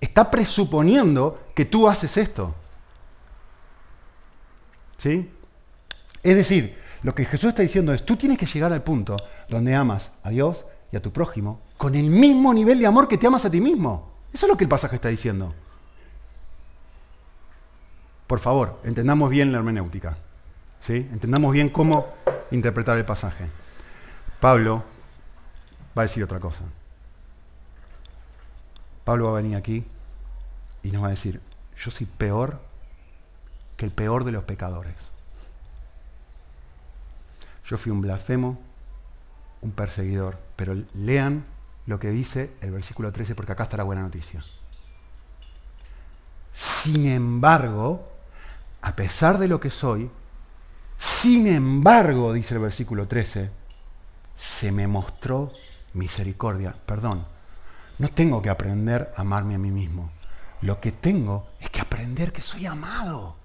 Está 0.00 0.30
presuponiendo 0.30 1.48
que 1.54 1.66
tú 1.66 1.86
haces 1.86 2.16
esto. 2.16 2.54
¿Sí? 4.96 5.28
Es 6.22 6.36
decir, 6.36 6.78
lo 7.02 7.14
que 7.14 7.26
Jesús 7.26 7.50
está 7.50 7.60
diciendo 7.60 7.92
es, 7.92 8.02
tú 8.02 8.16
tienes 8.16 8.38
que 8.38 8.46
llegar 8.46 8.72
al 8.72 8.82
punto 8.82 9.16
donde 9.50 9.74
amas 9.74 10.10
a 10.22 10.30
Dios 10.30 10.64
y 10.90 10.96
a 10.96 11.02
tu 11.02 11.12
prójimo 11.12 11.60
con 11.76 11.94
el 11.94 12.08
mismo 12.08 12.54
nivel 12.54 12.78
de 12.78 12.86
amor 12.86 13.08
que 13.08 13.18
te 13.18 13.26
amas 13.26 13.44
a 13.44 13.50
ti 13.50 13.60
mismo. 13.60 14.09
Eso 14.32 14.46
es 14.46 14.50
lo 14.50 14.56
que 14.56 14.64
el 14.64 14.68
pasaje 14.70 14.96
está 14.96 15.08
diciendo. 15.08 15.52
Por 18.26 18.38
favor, 18.38 18.80
entendamos 18.84 19.28
bien 19.30 19.50
la 19.50 19.58
hermenéutica. 19.58 20.16
¿sí? 20.80 21.08
Entendamos 21.12 21.52
bien 21.52 21.68
cómo 21.68 22.08
interpretar 22.50 22.96
el 22.96 23.04
pasaje. 23.04 23.46
Pablo 24.40 24.84
va 25.96 26.02
a 26.02 26.06
decir 26.06 26.22
otra 26.24 26.40
cosa. 26.40 26.62
Pablo 29.04 29.26
va 29.26 29.38
a 29.38 29.42
venir 29.42 29.56
aquí 29.56 29.84
y 30.82 30.90
nos 30.90 31.02
va 31.02 31.08
a 31.08 31.10
decir, 31.10 31.40
yo 31.76 31.90
soy 31.90 32.06
peor 32.06 32.60
que 33.76 33.84
el 33.84 33.90
peor 33.90 34.24
de 34.24 34.32
los 34.32 34.44
pecadores. 34.44 34.94
Yo 37.64 37.78
fui 37.78 37.92
un 37.92 38.00
blasfemo, 38.00 38.58
un 39.60 39.72
perseguidor, 39.72 40.38
pero 40.56 40.74
lean 40.94 41.44
lo 41.86 41.98
que 41.98 42.10
dice 42.10 42.52
el 42.60 42.70
versículo 42.70 43.12
13 43.12 43.34
porque 43.34 43.52
acá 43.52 43.64
está 43.64 43.76
la 43.76 43.84
buena 43.84 44.02
noticia. 44.02 44.40
Sin 46.52 47.06
embargo, 47.06 48.08
a 48.82 48.94
pesar 48.94 49.38
de 49.38 49.48
lo 49.48 49.60
que 49.60 49.70
soy, 49.70 50.10
sin 50.96 51.46
embargo, 51.46 52.32
dice 52.32 52.54
el 52.54 52.60
versículo 52.60 53.08
13, 53.08 53.50
se 54.36 54.72
me 54.72 54.86
mostró 54.86 55.52
misericordia. 55.94 56.74
Perdón, 56.86 57.24
no 57.98 58.08
tengo 58.08 58.42
que 58.42 58.50
aprender 58.50 59.12
a 59.16 59.22
amarme 59.22 59.54
a 59.54 59.58
mí 59.58 59.70
mismo. 59.70 60.10
Lo 60.62 60.80
que 60.80 60.92
tengo 60.92 61.48
es 61.58 61.70
que 61.70 61.80
aprender 61.80 62.32
que 62.32 62.42
soy 62.42 62.66
amado. 62.66 63.36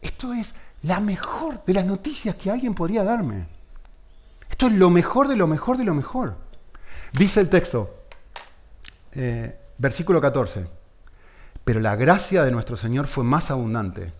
Esto 0.00 0.32
es 0.32 0.54
la 0.82 1.00
mejor 1.00 1.64
de 1.64 1.74
las 1.74 1.84
noticias 1.84 2.36
que 2.36 2.50
alguien 2.50 2.74
podría 2.74 3.02
darme. 3.02 3.55
Esto 4.56 4.68
es 4.68 4.72
lo 4.72 4.88
mejor 4.88 5.28
de 5.28 5.36
lo 5.36 5.46
mejor 5.46 5.76
de 5.76 5.84
lo 5.84 5.92
mejor. 5.92 6.34
Dice 7.12 7.40
el 7.40 7.50
texto, 7.50 7.94
eh, 9.12 9.54
versículo 9.76 10.18
14, 10.18 10.66
pero 11.62 11.78
la 11.78 11.94
gracia 11.94 12.42
de 12.42 12.50
nuestro 12.50 12.78
Señor 12.78 13.06
fue 13.06 13.22
más 13.22 13.50
abundante. 13.50 14.14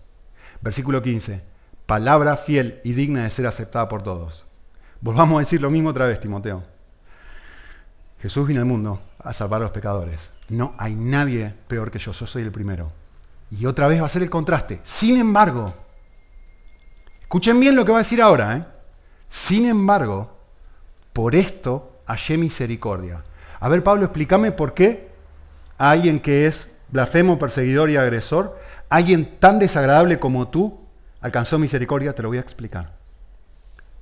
Versículo 0.60 1.00
15, 1.00 1.42
palabra 1.86 2.36
fiel 2.36 2.82
y 2.84 2.92
digna 2.92 3.22
de 3.22 3.30
ser 3.30 3.46
aceptada 3.46 3.88
por 3.88 4.02
todos. 4.02 4.44
Volvamos 5.00 5.38
a 5.38 5.40
decir 5.40 5.62
lo 5.62 5.70
mismo 5.70 5.88
otra 5.88 6.04
vez, 6.04 6.20
Timoteo. 6.20 6.62
Jesús 8.20 8.46
vino 8.46 8.60
al 8.60 8.66
mundo 8.66 9.00
a 9.18 9.32
salvar 9.32 9.62
a 9.62 9.64
los 9.64 9.72
pecadores. 9.72 10.32
No 10.50 10.74
hay 10.76 10.96
nadie 10.96 11.54
peor 11.66 11.90
que 11.90 11.98
yo, 11.98 12.12
yo 12.12 12.26
soy 12.26 12.42
el 12.42 12.52
primero. 12.52 12.92
Y 13.50 13.64
otra 13.64 13.88
vez 13.88 14.02
va 14.02 14.06
a 14.06 14.10
ser 14.10 14.22
el 14.22 14.28
contraste. 14.28 14.82
Sin 14.84 15.16
embargo, 15.16 15.72
escuchen 17.22 17.58
bien 17.58 17.74
lo 17.74 17.86
que 17.86 17.92
va 17.92 17.98
a 18.00 18.02
decir 18.02 18.20
ahora. 18.20 18.54
¿eh? 18.58 18.75
Sin 19.28 19.66
embargo, 19.66 20.36
por 21.12 21.34
esto 21.34 21.92
hallé 22.06 22.36
misericordia. 22.38 23.24
A 23.60 23.68
ver, 23.68 23.82
Pablo, 23.82 24.04
explícame 24.04 24.52
por 24.52 24.74
qué 24.74 25.08
alguien 25.78 26.20
que 26.20 26.46
es 26.46 26.70
blasfemo, 26.88 27.38
perseguidor 27.38 27.90
y 27.90 27.96
agresor, 27.96 28.58
alguien 28.88 29.38
tan 29.38 29.58
desagradable 29.58 30.18
como 30.18 30.48
tú, 30.48 30.78
alcanzó 31.20 31.58
misericordia, 31.58 32.14
te 32.14 32.22
lo 32.22 32.28
voy 32.28 32.38
a 32.38 32.42
explicar. 32.42 32.92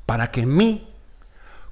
Para 0.06 0.30
que 0.30 0.42
en 0.42 0.54
mí, 0.54 0.88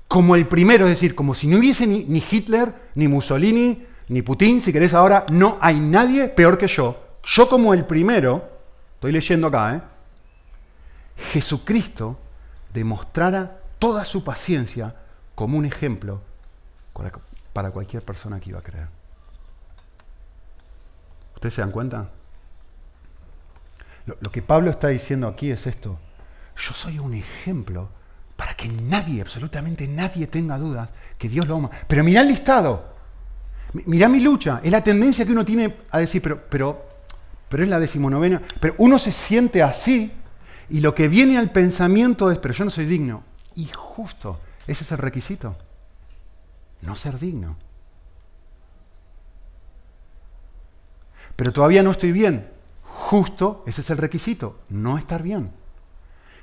como 0.08 0.36
el 0.36 0.46
primero, 0.46 0.86
es 0.86 0.92
decir, 0.92 1.14
como 1.14 1.34
si 1.34 1.46
no 1.46 1.58
hubiese 1.58 1.86
ni, 1.86 2.24
Hitler, 2.30 2.72
ni 2.94 3.08
Mussolini, 3.08 3.86
ni 4.08 4.22
Putin, 4.22 4.62
si 4.62 4.72
querés 4.72 4.94
ahora, 4.94 5.26
no 5.30 5.58
hay 5.60 5.80
nadie 5.80 6.28
peor 6.28 6.58
que 6.58 6.68
yo. 6.68 6.98
Yo 7.24 7.48
como 7.48 7.74
el 7.74 7.84
primero, 7.84 8.48
estoy 8.94 9.12
leyendo 9.12 9.46
acá, 9.46 9.74
¿eh? 9.74 9.80
Jesucristo 11.32 12.18
demostrara 12.72 13.60
toda 13.78 14.04
su 14.04 14.24
paciencia 14.24 14.94
como 15.34 15.58
un 15.58 15.64
ejemplo 15.64 16.20
para 17.52 17.70
cualquier 17.70 18.02
persona 18.02 18.40
que 18.40 18.50
iba 18.50 18.58
a 18.58 18.62
creer. 18.62 19.02
¿Ustedes 21.42 21.54
se 21.54 21.60
dan 21.60 21.72
cuenta? 21.72 22.08
Lo, 24.06 24.30
que 24.30 24.42
Pablo 24.42 24.70
está 24.70 24.88
diciendo 24.88 25.26
aquí 25.26 25.50
es 25.50 25.66
esto. 25.66 25.98
Yo 26.56 26.72
soy 26.72 27.00
un 27.00 27.14
ejemplo 27.14 27.88
para 28.36 28.54
que 28.54 28.68
nadie, 28.68 29.20
absolutamente 29.20 29.88
nadie 29.88 30.28
tenga 30.28 30.56
dudas 30.56 30.88
que 31.18 31.28
Dios 31.28 31.48
lo 31.48 31.56
ama. 31.56 31.70
Pero 31.88 32.04
mirá 32.04 32.22
el 32.22 32.28
listado. 32.28 32.94
Mirá 33.86 34.08
mi 34.08 34.20
lucha. 34.20 34.60
Es 34.62 34.70
la 34.70 34.84
tendencia 34.84 35.24
que 35.24 35.32
uno 35.32 35.44
tiene 35.44 35.78
a 35.90 35.98
decir, 35.98 36.22
pero, 36.22 36.44
pero, 36.48 36.86
pero 37.48 37.64
es 37.64 37.68
la 37.68 37.80
decimonovena. 37.80 38.40
Pero 38.60 38.76
uno 38.78 39.00
se 39.00 39.10
siente 39.10 39.64
así 39.64 40.12
y 40.72 40.80
lo 40.80 40.94
que 40.94 41.06
viene 41.06 41.36
al 41.36 41.50
pensamiento 41.50 42.30
es, 42.30 42.38
pero 42.38 42.54
yo 42.54 42.64
no 42.64 42.70
soy 42.70 42.86
digno. 42.86 43.22
Y 43.54 43.68
justo, 43.74 44.40
ese 44.66 44.84
es 44.84 44.92
el 44.92 44.96
requisito. 44.96 45.54
No 46.80 46.96
ser 46.96 47.18
digno. 47.18 47.58
Pero 51.36 51.52
todavía 51.52 51.82
no 51.82 51.90
estoy 51.90 52.12
bien. 52.12 52.48
Justo, 52.84 53.62
ese 53.66 53.82
es 53.82 53.90
el 53.90 53.98
requisito, 53.98 54.60
no 54.70 54.96
estar 54.96 55.22
bien. 55.22 55.50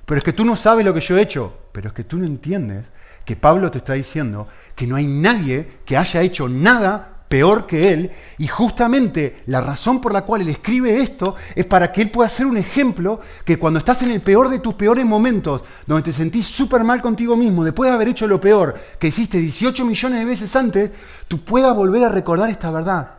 Pero 0.05 0.19
es 0.19 0.23
que 0.23 0.34
tú 0.34 0.45
no 0.45 0.55
sabes 0.55 0.86
lo 0.86 0.93
que 0.93 1.01
yo 1.01 1.17
he 1.17 1.23
hecho, 1.23 1.57
pero 1.71 1.88
es 1.88 1.95
que 1.95 2.03
tú 2.03 2.19
no 2.19 2.27
entiendes 2.27 2.86
que 3.25 3.36
Pablo 3.36 3.71
te 3.71 3.80
está 3.80 3.93
diciendo 3.93 4.47
que 4.75 4.86
no 4.86 4.95
hay 4.95 5.07
nadie 5.07 5.80
que 5.86 5.97
haya 5.97 6.21
hecho 6.21 6.47
nada 6.47 7.18
peor 7.30 7.65
que 7.65 7.93
él, 7.93 8.11
y 8.38 8.47
justamente 8.47 9.43
la 9.45 9.61
razón 9.61 10.01
por 10.01 10.11
la 10.11 10.23
cual 10.23 10.41
él 10.41 10.49
escribe 10.49 11.01
esto 11.01 11.36
es 11.55 11.65
para 11.65 11.91
que 11.93 12.01
él 12.01 12.11
pueda 12.11 12.27
ser 12.27 12.47
un 12.47 12.57
ejemplo 12.57 13.21
que 13.45 13.57
cuando 13.57 13.80
estás 13.80 14.01
en 14.01 14.11
el 14.11 14.21
peor 14.21 14.49
de 14.49 14.59
tus 14.59 14.73
peores 14.73 15.05
momentos, 15.05 15.61
donde 15.86 16.03
te 16.03 16.11
sentís 16.11 16.47
súper 16.47 16.84
mal 16.84 17.01
contigo 17.01 17.38
mismo, 17.38 17.63
después 17.63 17.89
de 17.89 17.95
haber 17.95 18.09
hecho 18.09 18.27
lo 18.27 18.41
peor 18.41 18.77
que 18.99 19.07
hiciste 19.07 19.38
18 19.38 19.86
millones 19.86 20.19
de 20.19 20.25
veces 20.25 20.53
antes, 20.57 20.91
tú 21.30 21.39
puedas 21.39 21.73
volver 21.73 22.03
a 22.03 22.09
recordar 22.09 22.49
esta 22.49 22.71
verdad. 22.71 23.11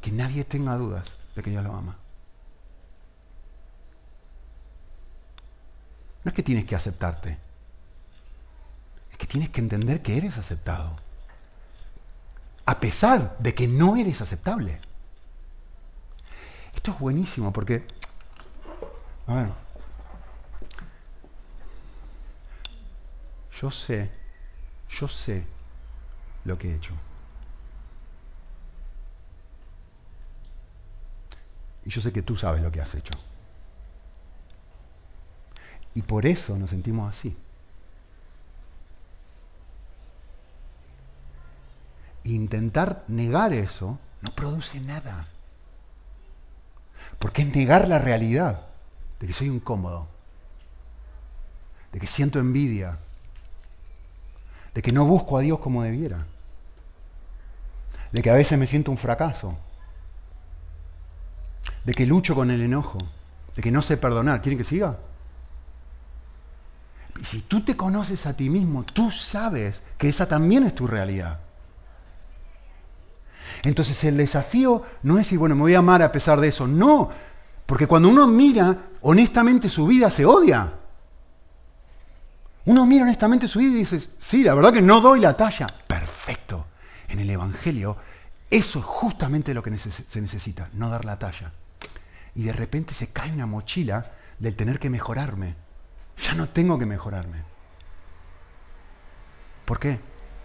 Que 0.00 0.12
nadie 0.12 0.44
tenga 0.44 0.76
dudas 0.76 1.12
de 1.34 1.42
que 1.42 1.50
Dios 1.50 1.62
lo 1.64 1.74
ama. 1.74 1.96
no 6.26 6.30
es 6.30 6.34
que 6.34 6.42
tienes 6.42 6.64
que 6.64 6.74
aceptarte, 6.74 7.38
es 9.12 9.16
que 9.16 9.28
tienes 9.28 9.48
que 9.50 9.60
entender 9.60 10.02
que 10.02 10.16
eres 10.16 10.36
aceptado, 10.36 10.96
a 12.66 12.80
pesar 12.80 13.38
de 13.38 13.54
que 13.54 13.68
no 13.68 13.96
eres 13.96 14.20
aceptable. 14.20 14.80
Esto 16.74 16.90
es 16.90 16.98
buenísimo 16.98 17.52
porque, 17.52 17.86
a 19.28 19.34
ver, 19.34 19.52
yo 23.60 23.70
sé, 23.70 24.10
yo 24.90 25.08
sé 25.08 25.46
lo 26.44 26.58
que 26.58 26.70
he 26.70 26.74
hecho. 26.74 26.92
Y 31.84 31.90
yo 31.90 32.00
sé 32.00 32.12
que 32.12 32.22
tú 32.22 32.36
sabes 32.36 32.62
lo 32.62 32.72
que 32.72 32.80
has 32.80 32.94
hecho. 32.96 33.16
Y 35.94 36.02
por 36.02 36.26
eso 36.26 36.58
nos 36.58 36.70
sentimos 36.70 37.16
así. 37.16 37.36
Intentar 42.34 43.04
negar 43.08 43.52
eso 43.52 43.98
no 44.20 44.32
produce 44.32 44.80
nada. 44.80 45.26
Porque 47.18 47.42
es 47.42 47.54
negar 47.54 47.88
la 47.88 47.98
realidad 47.98 48.66
de 49.20 49.26
que 49.26 49.32
soy 49.32 49.48
incómodo, 49.48 50.06
de 51.92 52.00
que 52.00 52.06
siento 52.06 52.38
envidia, 52.38 52.98
de 54.74 54.82
que 54.82 54.92
no 54.92 55.04
busco 55.04 55.38
a 55.38 55.40
Dios 55.40 55.60
como 55.60 55.82
debiera, 55.82 56.26
de 58.12 58.22
que 58.22 58.30
a 58.30 58.34
veces 58.34 58.58
me 58.58 58.66
siento 58.66 58.90
un 58.90 58.98
fracaso, 58.98 59.56
de 61.84 61.94
que 61.94 62.06
lucho 62.06 62.34
con 62.34 62.50
el 62.50 62.60
enojo, 62.60 62.98
de 63.54 63.62
que 63.62 63.70
no 63.70 63.82
sé 63.82 63.96
perdonar. 63.96 64.42
¿Quieren 64.42 64.58
que 64.58 64.64
siga? 64.64 64.98
Y 67.20 67.24
si 67.24 67.42
tú 67.42 67.62
te 67.62 67.76
conoces 67.76 68.26
a 68.26 68.36
ti 68.36 68.50
mismo, 68.50 68.84
tú 68.84 69.10
sabes 69.10 69.80
que 69.96 70.08
esa 70.08 70.28
también 70.28 70.64
es 70.64 70.74
tu 70.74 70.86
realidad. 70.86 71.45
Entonces 73.66 74.04
el 74.04 74.16
desafío 74.16 74.80
no 75.02 75.14
es 75.14 75.26
decir, 75.26 75.40
bueno, 75.40 75.56
me 75.56 75.62
voy 75.62 75.74
a 75.74 75.80
amar 75.80 76.00
a 76.00 76.12
pesar 76.12 76.40
de 76.40 76.46
eso. 76.46 76.68
No, 76.68 77.10
porque 77.66 77.88
cuando 77.88 78.08
uno 78.08 78.28
mira 78.28 78.90
honestamente 79.00 79.68
su 79.68 79.88
vida 79.88 80.08
se 80.08 80.24
odia. 80.24 80.72
Uno 82.66 82.86
mira 82.86 83.02
honestamente 83.02 83.48
su 83.48 83.58
vida 83.58 83.72
y 83.72 83.78
dice, 83.80 84.00
sí, 84.20 84.44
la 84.44 84.54
verdad 84.54 84.72
que 84.72 84.82
no 84.82 85.00
doy 85.00 85.18
la 85.18 85.36
talla. 85.36 85.66
Perfecto. 85.84 86.66
En 87.08 87.18
el 87.18 87.28
Evangelio, 87.28 87.96
eso 88.48 88.78
es 88.78 88.84
justamente 88.84 89.52
lo 89.52 89.64
que 89.64 89.76
se 89.76 90.20
necesita, 90.20 90.68
no 90.74 90.88
dar 90.88 91.04
la 91.04 91.18
talla. 91.18 91.50
Y 92.36 92.44
de 92.44 92.52
repente 92.52 92.94
se 92.94 93.08
cae 93.08 93.32
una 93.32 93.46
mochila 93.46 94.12
del 94.38 94.54
tener 94.54 94.78
que 94.78 94.90
mejorarme. 94.90 95.56
Ya 96.24 96.34
no 96.34 96.48
tengo 96.48 96.78
que 96.78 96.86
mejorarme. 96.86 97.42
¿Por 99.64 99.80
qué? 99.80 99.98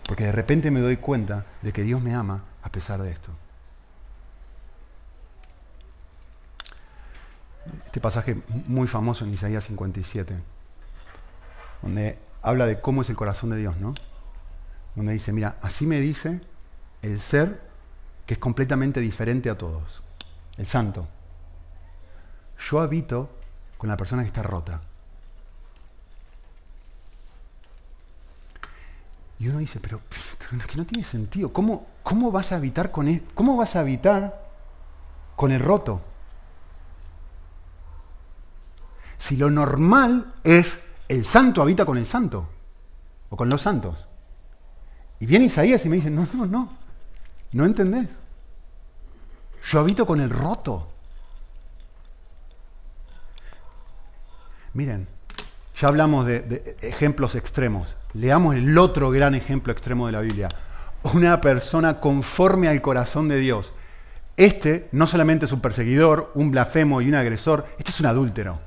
Porque 0.08 0.24
de 0.24 0.32
repente 0.32 0.72
me 0.72 0.80
doy 0.80 0.98
cuenta 0.98 1.46
de 1.62 1.72
que 1.72 1.84
Dios 1.84 2.02
me 2.02 2.16
ama 2.16 2.46
a 2.64 2.72
pesar 2.72 3.02
de 3.02 3.12
esto. 3.12 3.32
Este 7.86 8.02
pasaje 8.02 8.42
muy 8.68 8.88
famoso 8.88 9.26
en 9.26 9.34
Isaías 9.34 9.66
57, 9.66 10.36
donde 11.82 12.18
habla 12.42 12.66
de 12.66 12.80
cómo 12.82 13.02
es 13.02 13.10
el 13.10 13.16
corazón 13.16 13.52
de 13.52 13.58
Dios, 13.58 13.78
¿no? 13.78 13.94
Donde 14.96 15.14
dice, 15.14 15.32
mira, 15.32 15.58
así 15.62 15.86
me 15.86 16.00
dice 16.00 16.42
el 17.02 17.20
ser 17.20 17.62
que 18.26 18.34
es 18.34 18.40
completamente 18.40 19.00
diferente 19.00 19.50
a 19.50 19.58
todos, 19.58 20.02
el 20.58 20.68
santo. 20.68 21.08
Yo 22.60 22.80
habito 22.80 23.30
con 23.78 23.90
la 23.90 23.98
persona 23.98 24.22
que 24.24 24.28
está 24.28 24.44
rota. 24.44 24.82
Y 29.42 29.48
uno 29.48 29.58
dice, 29.58 29.80
pero 29.80 30.00
es 30.56 30.68
que 30.68 30.78
no 30.78 30.86
tiene 30.86 31.04
sentido. 31.04 31.52
¿Cómo, 31.52 31.88
cómo 32.04 32.32
vas 32.32 32.52
a 32.52 32.58
habitar 32.58 32.92
con 32.92 33.08
él? 33.08 33.16
E-, 33.16 33.34
¿Cómo 33.34 33.58
vas 33.58 33.76
a 33.76 33.80
habitar 33.80 34.40
con 35.36 35.52
el 35.52 35.60
roto? 35.60 36.00
Si 39.18 39.38
lo 39.38 39.50
normal 39.50 40.36
es 40.44 40.78
el 41.08 41.26
santo 41.26 41.64
habita 41.64 41.86
con 41.86 41.98
el 41.98 42.06
santo 42.06 42.48
o 43.32 43.36
con 43.36 43.50
los 43.50 43.64
santos. 43.64 43.98
Y 45.18 45.26
viene 45.26 45.46
Isaías 45.46 45.84
y 45.86 45.90
me 45.90 45.96
dice, 45.96 46.12
no, 46.12 46.28
no, 46.36 46.46
no, 46.46 46.70
no 47.54 47.66
entendés. 47.66 48.10
Yo 49.64 49.80
habito 49.80 50.06
con 50.06 50.22
el 50.22 50.30
roto. 50.30 50.88
Miren, 54.76 55.08
ya 55.80 55.88
hablamos 55.88 56.28
de, 56.28 56.78
ejemplos 56.84 57.34
extremos. 57.34 57.96
Leamos 58.14 58.56
el 58.56 58.78
otro 58.78 59.10
gran 59.10 59.36
ejemplo 59.36 59.72
extremo 59.72 60.06
de 60.06 60.12
la 60.12 60.22
Biblia. 60.22 60.50
Una 61.14 61.40
persona 61.40 62.00
conforme 62.00 62.68
al 62.68 62.82
corazón 62.82 63.28
de 63.28 63.40
Dios. 63.40 63.74
Este 64.36 64.90
no 64.92 65.08
solamente 65.08 65.46
es 65.46 65.52
un 65.52 65.62
perseguidor, 65.62 66.32
un 66.36 66.52
blasfemo 66.52 67.02
y 67.02 67.08
un 67.08 67.16
agresor, 67.16 67.66
este 67.78 67.92
es 67.92 68.00
un 68.00 68.08
adúltero. 68.08 68.60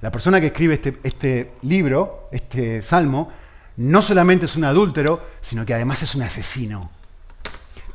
La 0.00 0.10
persona 0.10 0.40
que 0.40 0.48
escribe 0.48 0.74
este, 0.74 1.00
este 1.02 1.52
libro, 1.62 2.28
este 2.30 2.82
salmo, 2.82 3.30
no 3.76 4.02
solamente 4.02 4.46
es 4.46 4.56
un 4.56 4.64
adúltero, 4.64 5.20
sino 5.40 5.64
que 5.64 5.74
además 5.74 6.02
es 6.02 6.14
un 6.14 6.22
asesino. 6.22 6.90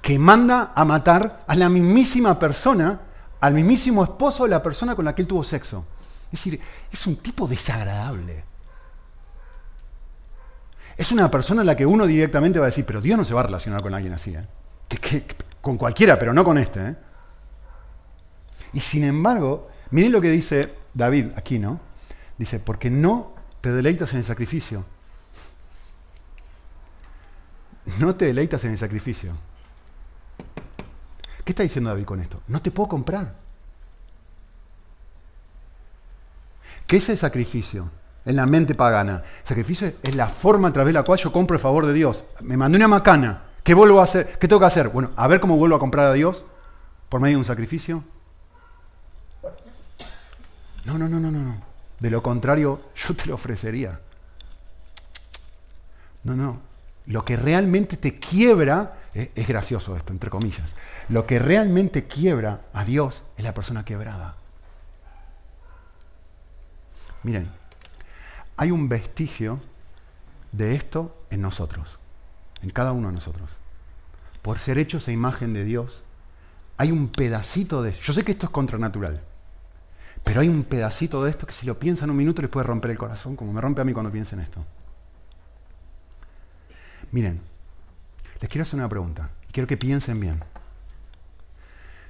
Que 0.02 0.18
manda 0.18 0.72
a 0.76 0.86
matar 0.86 1.42
a 1.46 1.56
la 1.56 1.70
mismísima 1.70 2.40
persona, 2.40 3.00
al 3.40 3.54
mismísimo 3.54 4.04
esposo 4.04 4.44
de 4.44 4.50
la 4.50 4.64
persona 4.64 4.96
con 4.96 5.06
la 5.06 5.14
que 5.14 5.22
él 5.22 5.28
tuvo 5.28 5.44
sexo. 5.44 5.86
Es 6.32 6.44
decir, 6.44 6.60
es 6.92 7.08
un 7.08 7.18
tipo 7.18 7.48
desagradable. 7.48 8.49
Es 11.00 11.14
una 11.14 11.32
persona 11.32 11.62
a 11.62 11.64
la 11.64 11.78
que 11.78 11.86
uno 11.86 12.06
directamente 12.06 12.60
va 12.60 12.66
a 12.66 12.72
decir, 12.72 12.84
pero 12.86 13.00
Dios 13.00 13.18
no 13.18 13.24
se 13.24 13.34
va 13.34 13.40
a 13.40 13.44
relacionar 13.44 13.82
con 13.82 13.94
alguien 13.94 14.12
así. 14.12 14.36
¿eh? 14.36 14.46
con 15.62 15.78
cualquiera, 15.78 16.20
pero 16.20 16.34
no 16.34 16.44
con 16.44 16.58
este. 16.58 16.90
¿eh? 16.90 16.96
Y 18.74 18.82
sin 18.82 19.06
embargo, 19.06 19.70
miren 19.92 20.12
lo 20.12 20.20
que 20.20 20.30
dice 20.30 20.76
David 20.94 21.28
aquí, 21.38 21.58
¿no? 21.58 21.80
Dice, 22.38 22.60
porque 22.60 22.90
no 22.90 23.34
te 23.62 23.72
deleitas 23.72 24.12
en 24.12 24.20
el 24.20 24.26
sacrificio. 24.26 24.84
No 27.98 28.14
te 28.14 28.26
deleitas 28.26 28.66
en 28.66 28.72
el 28.72 28.78
sacrificio. 28.78 29.32
¿Qué 31.46 31.54
está 31.54 31.64
diciendo 31.64 31.92
David 31.92 32.04
con 32.04 32.20
esto? 32.20 32.42
No 32.50 32.62
te 32.62 32.72
puedo 32.72 32.90
comprar. 32.90 33.36
¿Qué 36.86 36.98
es 36.98 37.08
el 37.08 37.18
sacrificio? 37.18 37.90
En 38.26 38.36
la 38.36 38.46
mente 38.46 38.76
pagana. 38.76 39.24
Sacrificio 39.44 39.92
es 40.04 40.16
la 40.16 40.28
forma 40.28 40.68
a 40.68 40.74
través 40.74 40.90
de 40.94 41.00
la 41.00 41.04
cual 41.04 41.20
yo 41.20 41.32
compro 41.32 41.56
el 41.56 41.62
favor 41.62 41.86
de 41.86 41.94
Dios. 41.94 42.24
Me 42.42 42.58
mandé 42.58 42.78
una 42.78 42.88
macana. 42.88 43.44
¿Qué 43.64 43.74
vuelvo 43.74 44.00
a 44.00 44.04
hacer? 44.04 44.38
¿Qué 44.40 44.48
tengo 44.48 44.60
que 44.60 44.66
hacer? 44.66 44.90
Bueno, 44.90 45.12
a 45.16 45.28
ver 45.28 45.40
cómo 45.40 45.56
vuelvo 45.58 45.76
a 45.76 45.80
comprar 45.80 46.08
a 46.08 46.14
Dios 46.14 46.44
por 47.08 47.22
medio 47.22 47.36
de 47.36 47.40
un 47.40 47.46
sacrificio. 47.46 48.04
No, 50.86 50.98
no, 50.98 51.08
no, 51.08 51.20
no, 51.20 51.32
no. 51.32 51.56
De 52.00 52.10
lo 52.10 52.24
contrario, 52.24 52.82
yo 52.96 53.16
te 53.16 53.26
lo 53.26 53.36
ofrecería. 53.36 54.00
No, 56.24 56.36
no. 56.36 56.60
Lo 57.06 57.26
que 57.26 57.38
realmente 57.38 57.98
te 57.98 58.20
quiebra, 58.20 58.96
es, 59.14 59.30
es 59.36 59.48
gracioso 59.48 59.96
esto, 59.96 60.14
entre 60.14 60.30
comillas. 60.30 60.74
Lo 61.10 61.26
que 61.26 61.40
realmente 61.40 62.06
quiebra 62.06 62.62
a 62.74 62.86
Dios 62.86 63.24
es 63.38 63.44
la 63.44 63.54
persona 63.54 63.84
quebrada. 63.84 64.36
Miren, 67.24 67.50
hay 68.60 68.72
un 68.72 68.90
vestigio 68.90 69.62
de 70.52 70.76
esto 70.76 71.16
en 71.30 71.42
nosotros, 71.42 71.98
en 72.62 72.70
cada 72.72 72.92
uno 72.92 73.08
de 73.08 73.14
nosotros. 73.14 73.50
Por 74.42 74.60
ser 74.60 74.78
hechos 74.78 75.08
a 75.08 75.14
imagen 75.14 75.54
de 75.54 75.64
Dios, 75.64 76.04
hay 76.76 76.92
un 76.92 77.08
pedacito 77.08 77.82
de... 77.82 77.94
Yo 77.94 78.12
sé 78.12 78.26
que 78.26 78.34
esto 78.34 78.48
es 78.48 78.52
contranatural, 78.52 79.22
pero 80.26 80.42
hay 80.42 80.50
un 80.50 80.66
pedacito 80.66 81.24
de 81.24 81.30
esto 81.30 81.48
que 81.48 81.54
si 81.54 81.66
lo 81.66 81.80
piensan 81.80 82.10
un 82.10 82.18
minuto 82.18 82.42
les 82.42 82.52
puede 82.52 82.68
romper 82.68 82.92
el 82.92 82.98
corazón, 82.98 83.38
como 83.38 83.54
me 83.54 83.62
rompe 83.62 83.80
a 83.80 83.86
mí 83.86 83.94
cuando 83.94 84.12
piensen 84.12 84.42
esto. 84.42 84.66
Miren, 87.14 87.40
les 88.42 88.50
quiero 88.50 88.64
hacer 88.64 88.78
una 88.78 88.90
pregunta 88.90 89.30
y 89.48 89.54
quiero 89.54 89.68
que 89.68 89.78
piensen 89.78 90.20
bien. 90.20 90.44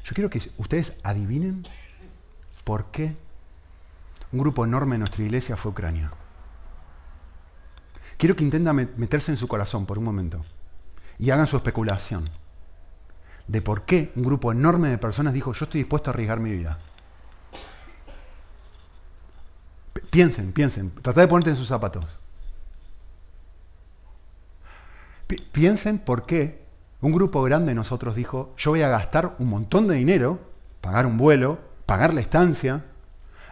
Yo 0.03 0.15
quiero 0.15 0.31
que 0.31 0.41
ustedes 0.57 0.97
adivinen 1.03 1.67
por 2.63 2.85
qué 2.85 3.15
un 4.31 4.39
grupo 4.39 4.65
enorme 4.65 4.95
de 4.95 4.99
nuestra 4.99 5.23
iglesia 5.23 5.55
fue 5.55 5.69
Ucrania. 5.69 6.11
Quiero 8.19 8.35
que 8.35 8.43
intenten 8.43 8.75
meterse 8.97 9.31
en 9.31 9.37
su 9.37 9.47
corazón 9.47 9.85
por 9.85 9.97
un 9.97 10.03
momento 10.03 10.41
y 11.17 11.31
hagan 11.31 11.47
su 11.47 11.55
especulación 11.55 12.25
de 13.47 13.61
por 13.61 13.83
qué 13.83 14.11
un 14.17 14.23
grupo 14.23 14.51
enorme 14.51 14.89
de 14.89 14.97
personas 14.97 15.33
dijo, 15.33 15.53
yo 15.53 15.63
estoy 15.63 15.81
dispuesto 15.81 16.09
a 16.09 16.13
arriesgar 16.13 16.41
mi 16.41 16.51
vida. 16.51 16.77
piensen, 20.09 20.51
piensen, 20.51 20.91
tratad 21.01 21.21
de 21.21 21.27
ponerte 21.29 21.51
en 21.51 21.55
sus 21.55 21.69
zapatos. 21.69 22.05
piensen 25.53 25.99
por 25.99 26.25
qué 26.25 26.65
un 26.99 27.13
grupo 27.13 27.41
grande 27.43 27.69
de 27.69 27.75
nosotros 27.75 28.17
dijo, 28.17 28.53
yo 28.57 28.71
voy 28.71 28.81
a 28.81 28.89
gastar 28.89 29.37
un 29.39 29.47
montón 29.47 29.87
de 29.87 29.95
dinero, 29.95 30.39
pagar 30.81 31.05
un 31.05 31.17
vuelo, 31.17 31.59
pagar 31.85 32.13
la 32.13 32.19
estancia, 32.19 32.83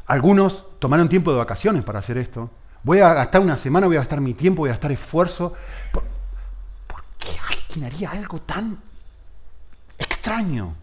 Algunos 0.07 0.65
tomaron 0.79 1.09
tiempo 1.09 1.31
de 1.31 1.37
vacaciones 1.37 1.83
para 1.83 1.99
hacer 1.99 2.17
esto. 2.17 2.49
Voy 2.83 2.99
a 2.99 3.13
gastar 3.13 3.41
una 3.41 3.57
semana, 3.57 3.87
voy 3.87 3.97
a 3.97 3.99
gastar 3.99 4.21
mi 4.21 4.33
tiempo, 4.33 4.61
voy 4.61 4.69
a 4.69 4.73
gastar 4.73 4.91
esfuerzo. 4.91 5.53
¿Por, 5.91 6.03
¿por 6.87 7.03
qué 7.17 7.37
alguien 7.49 7.85
haría 7.85 8.11
algo 8.11 8.39
tan 8.41 8.77
extraño? 9.97 10.75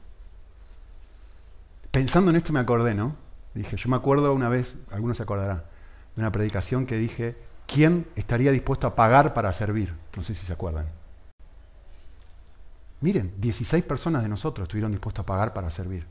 Pensando 1.90 2.30
en 2.30 2.36
esto 2.36 2.52
me 2.52 2.60
acordé, 2.60 2.94
¿no? 2.94 3.16
Dije, 3.54 3.76
yo 3.76 3.88
me 3.88 3.96
acuerdo 3.96 4.34
una 4.34 4.48
vez, 4.48 4.78
algunos 4.90 5.16
se 5.16 5.22
acordarán, 5.22 5.62
de 6.16 6.22
una 6.22 6.32
predicación 6.32 6.86
que 6.86 6.96
dije, 6.96 7.36
¿quién 7.66 8.06
estaría 8.16 8.50
dispuesto 8.50 8.86
a 8.86 8.96
pagar 8.96 9.32
para 9.32 9.52
servir? 9.52 9.94
No 10.16 10.24
sé 10.24 10.34
si 10.34 10.44
se 10.44 10.52
acuerdan. 10.52 10.86
Miren, 13.00 13.34
16 13.38 13.84
personas 13.84 14.22
de 14.22 14.28
nosotros 14.28 14.64
estuvieron 14.64 14.90
dispuestos 14.90 15.22
a 15.22 15.26
pagar 15.26 15.52
para 15.52 15.70
servir. 15.70 16.06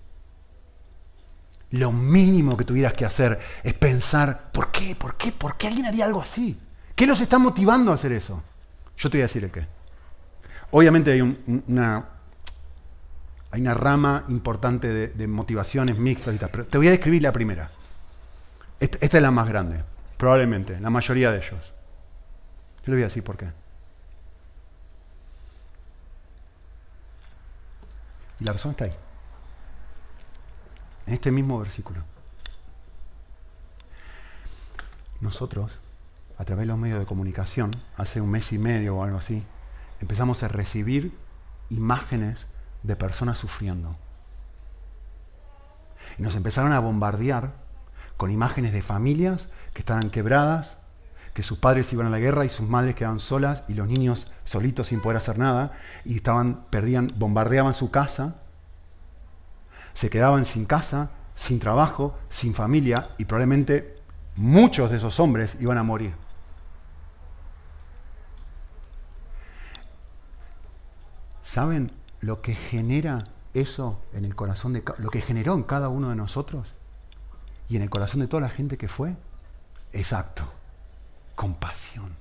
Lo 1.74 1.92
mínimo 1.92 2.56
que 2.56 2.66
tuvieras 2.66 2.94
que 2.94 3.04
hacer 3.04 3.40
es 3.64 3.74
pensar, 3.74 4.52
¿por 4.52 4.72
qué? 4.72 4.96
¿Por 4.96 5.16
qué? 5.16 5.32
¿Por 5.32 5.58
qué 5.58 5.68
alguien 5.68 5.88
haría 5.88 6.06
algo 6.06 6.22
así? 6.22 6.56
¿Qué 6.96 7.08
los 7.08 7.20
está 7.20 7.40
motivando 7.40 7.92
a 7.92 7.96
hacer 7.96 8.12
eso? 8.12 8.44
Yo 8.96 9.10
te 9.10 9.18
voy 9.18 9.22
a 9.22 9.26
decir 9.26 9.44
el 9.44 9.50
qué. 9.50 9.66
Obviamente 10.70 11.12
hay 11.12 11.22
una, 11.22 12.06
hay 13.50 13.62
una 13.62 13.74
rama 13.74 14.24
importante 14.28 15.08
de, 15.08 15.28
motivaciones 15.28 15.98
mixtas 15.98 16.36
y 16.36 16.38
tal, 16.38 16.50
pero 16.52 16.68
te 16.68 16.78
voy 16.78 16.90
a 16.90 16.92
describir 16.92 17.24
la 17.24 17.32
primera. 17.32 17.72
Esta, 18.80 19.00
esta, 19.02 19.18
es 19.18 19.24
la 19.24 19.32
más 19.32 19.50
grande, 19.50 19.84
probablemente, 20.18 20.80
la 20.80 20.92
mayoría 20.92 21.32
de 21.32 21.38
ellos. 21.38 21.74
Yo 22.86 22.92
le 22.92 22.94
voy 22.94 23.02
a 23.02 23.06
decir 23.06 23.24
por 23.24 23.36
qué. 23.36 23.48
Y 28.40 28.44
la 28.44 28.54
razón 28.54 28.72
está 28.72 28.86
ahí 28.86 28.94
en 31.08 31.14
este 31.14 31.32
mismo 31.32 31.60
versículo. 31.60 32.02
Nosotros, 35.22 35.80
a 36.38 36.46
través 36.46 36.64
de 36.64 36.68
los 36.68 36.78
medios 36.78 37.00
de 37.00 37.06
comunicación, 37.06 37.72
hace 37.98 38.20
un 38.22 38.30
mes 38.30 38.52
y 38.52 38.58
medio 38.58 38.98
o 38.98 39.04
algo 39.04 39.18
así, 39.18 39.44
empezamos 40.02 40.44
a 40.44 40.50
recibir 40.50 41.18
imágenes 41.70 42.46
de 42.84 42.96
personas 42.96 43.38
sufriendo. 43.38 43.96
Y 46.18 46.22
nos 46.22 46.36
empezaron 46.36 46.74
a 46.74 46.80
bombardear 46.80 47.54
con 48.18 48.32
imágenes 48.32 48.74
de 48.74 48.82
familias 48.82 49.48
que 49.74 49.80
estaban 49.80 50.10
quebradas, 50.10 50.78
que 51.34 51.42
sus 51.42 51.58
padres 51.58 51.92
iban 51.94 52.08
a 52.08 52.12
la 52.12 52.20
guerra 52.20 52.46
y 52.46 52.50
sus 52.50 52.68
madres 52.68 52.96
quedaban 52.96 53.20
solas 53.20 53.64
y 53.68 53.74
los 53.74 53.88
niños 53.88 54.28
solitos 54.44 54.88
sin 54.88 55.02
poder 55.02 55.18
hacer 55.18 55.40
nada 55.40 55.72
y 56.06 56.16
estaban 56.16 56.66
perdían 56.70 57.08
bombardeaban 57.16 57.74
su 57.74 57.90
casa 57.90 58.36
se 59.94 60.10
quedaban 60.10 60.46
sin 60.46 60.66
casa, 60.66 61.12
sin 61.36 61.60
trabajo, 61.60 62.18
sin 62.30 62.54
familia 62.54 63.10
y 63.18 63.26
probablemente 63.26 64.02
muchos 64.36 64.92
de 64.92 64.98
esos 64.98 65.20
hombres 65.20 65.58
iban 65.60 65.78
a 65.78 65.84
morir. 65.84 66.14
¿Saben 71.44 71.92
lo 72.22 72.42
que 72.42 72.56
genera 72.56 73.28
eso 73.54 74.02
en 74.14 74.26
el 74.26 74.36
corazón 74.36 74.74
de 74.74 74.84
lo 74.98 75.10
que 75.10 75.22
generó 75.22 75.54
en 75.54 75.64
cada 75.64 75.90
uno 75.90 76.10
de 76.10 76.16
nosotros 76.16 76.68
y 77.70 77.76
en 77.76 77.84
el 77.84 77.90
corazón 77.90 78.22
de 78.22 78.28
toda 78.28 78.42
la 78.42 78.50
gente 78.50 78.78
que 78.78 78.88
fue? 78.88 79.16
Exacto, 79.92 80.44
compasión. 81.36 82.16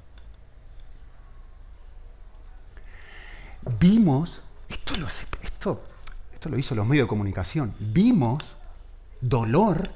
Vimos, 3.78 4.42
esto, 4.68 4.98
lo, 4.98 5.06
esto 5.06 5.82
esto 6.42 6.50
lo 6.50 6.58
hizo 6.58 6.74
los 6.74 6.84
medios 6.84 7.04
de 7.04 7.08
comunicación, 7.08 7.72
vimos 7.78 8.42
dolor 9.20 9.88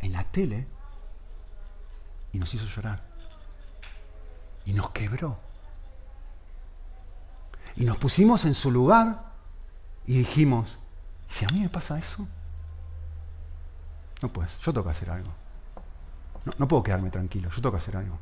en 0.00 0.12
la 0.12 0.24
tele 0.24 0.66
y 2.32 2.38
nos 2.38 2.54
hizo 2.54 2.64
llorar. 2.64 3.02
Y 4.64 4.72
nos 4.72 4.88
quebró. 4.88 5.36
Y 7.76 7.84
nos 7.84 7.98
pusimos 7.98 8.46
en 8.46 8.54
su 8.54 8.70
lugar 8.70 9.32
y 10.06 10.16
dijimos, 10.16 10.78
si 11.28 11.44
a 11.44 11.48
mí 11.48 11.60
me 11.60 11.68
pasa 11.68 11.98
eso, 11.98 12.26
no 14.22 14.28
pues, 14.30 14.58
yo 14.60 14.72
tengo 14.72 14.84
que 14.84 14.92
hacer 14.92 15.10
algo. 15.10 15.30
No, 16.46 16.54
no 16.56 16.68
puedo 16.68 16.82
quedarme 16.82 17.10
tranquilo, 17.10 17.50
yo 17.50 17.56
tengo 17.56 17.72
que 17.72 17.82
hacer 17.82 17.98
algo. 17.98 18.18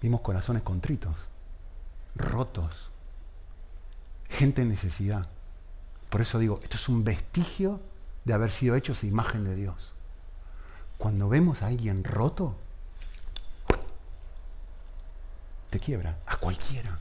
Vimos 0.00 0.20
corazones 0.20 0.62
contritos, 0.62 1.16
rotos, 2.14 2.90
gente 4.28 4.62
en 4.62 4.68
necesidad. 4.68 5.28
Por 6.10 6.20
eso 6.20 6.38
digo, 6.38 6.58
esto 6.62 6.76
es 6.76 6.88
un 6.88 7.04
vestigio 7.04 7.80
de 8.24 8.34
haber 8.34 8.52
sido 8.52 8.76
hechos 8.76 9.04
imagen 9.04 9.44
de 9.44 9.54
Dios. 9.54 9.92
Cuando 10.96 11.28
vemos 11.28 11.62
a 11.62 11.66
alguien 11.66 12.04
roto, 12.04 12.56
te 15.70 15.80
quiebra, 15.80 16.18
a 16.26 16.36
cualquiera. 16.36 16.98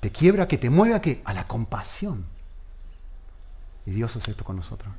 Te 0.00 0.10
quiebra 0.10 0.46
que 0.46 0.58
te 0.58 0.70
mueve 0.70 0.94
a 0.94 1.00
qué? 1.00 1.22
A 1.24 1.32
la 1.32 1.46
compasión. 1.46 2.26
Y 3.86 3.90
Dios 3.92 4.14
hace 4.16 4.30
esto 4.30 4.44
con 4.44 4.56
nosotros. 4.56 4.92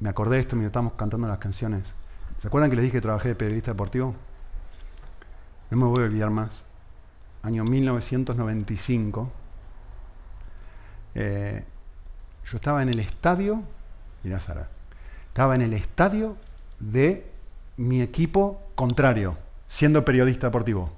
Me 0.00 0.08
acordé 0.08 0.36
de 0.36 0.42
esto 0.42 0.56
mientras 0.56 0.70
estábamos 0.70 0.94
cantando 0.94 1.26
las 1.26 1.38
canciones. 1.38 1.94
¿Se 2.44 2.48
acuerdan 2.48 2.68
que 2.68 2.76
les 2.76 2.82
dije 2.82 2.98
que 2.98 3.00
trabajé 3.00 3.28
de 3.28 3.34
periodista 3.36 3.70
deportivo? 3.70 4.14
No 5.70 5.78
me 5.78 5.86
voy 5.86 6.02
a 6.02 6.04
olvidar 6.04 6.28
más. 6.28 6.62
Año 7.40 7.64
1995. 7.64 9.32
Eh, 11.14 11.64
yo 12.44 12.56
estaba 12.58 12.82
en 12.82 12.90
el 12.90 12.98
estadio, 12.98 13.62
mira 14.22 14.40
Sara, 14.40 14.68
estaba 15.28 15.54
en 15.54 15.62
el 15.62 15.72
estadio 15.72 16.36
de 16.80 17.32
mi 17.78 18.02
equipo 18.02 18.60
contrario, 18.74 19.38
siendo 19.66 20.04
periodista 20.04 20.48
deportivo. 20.48 20.92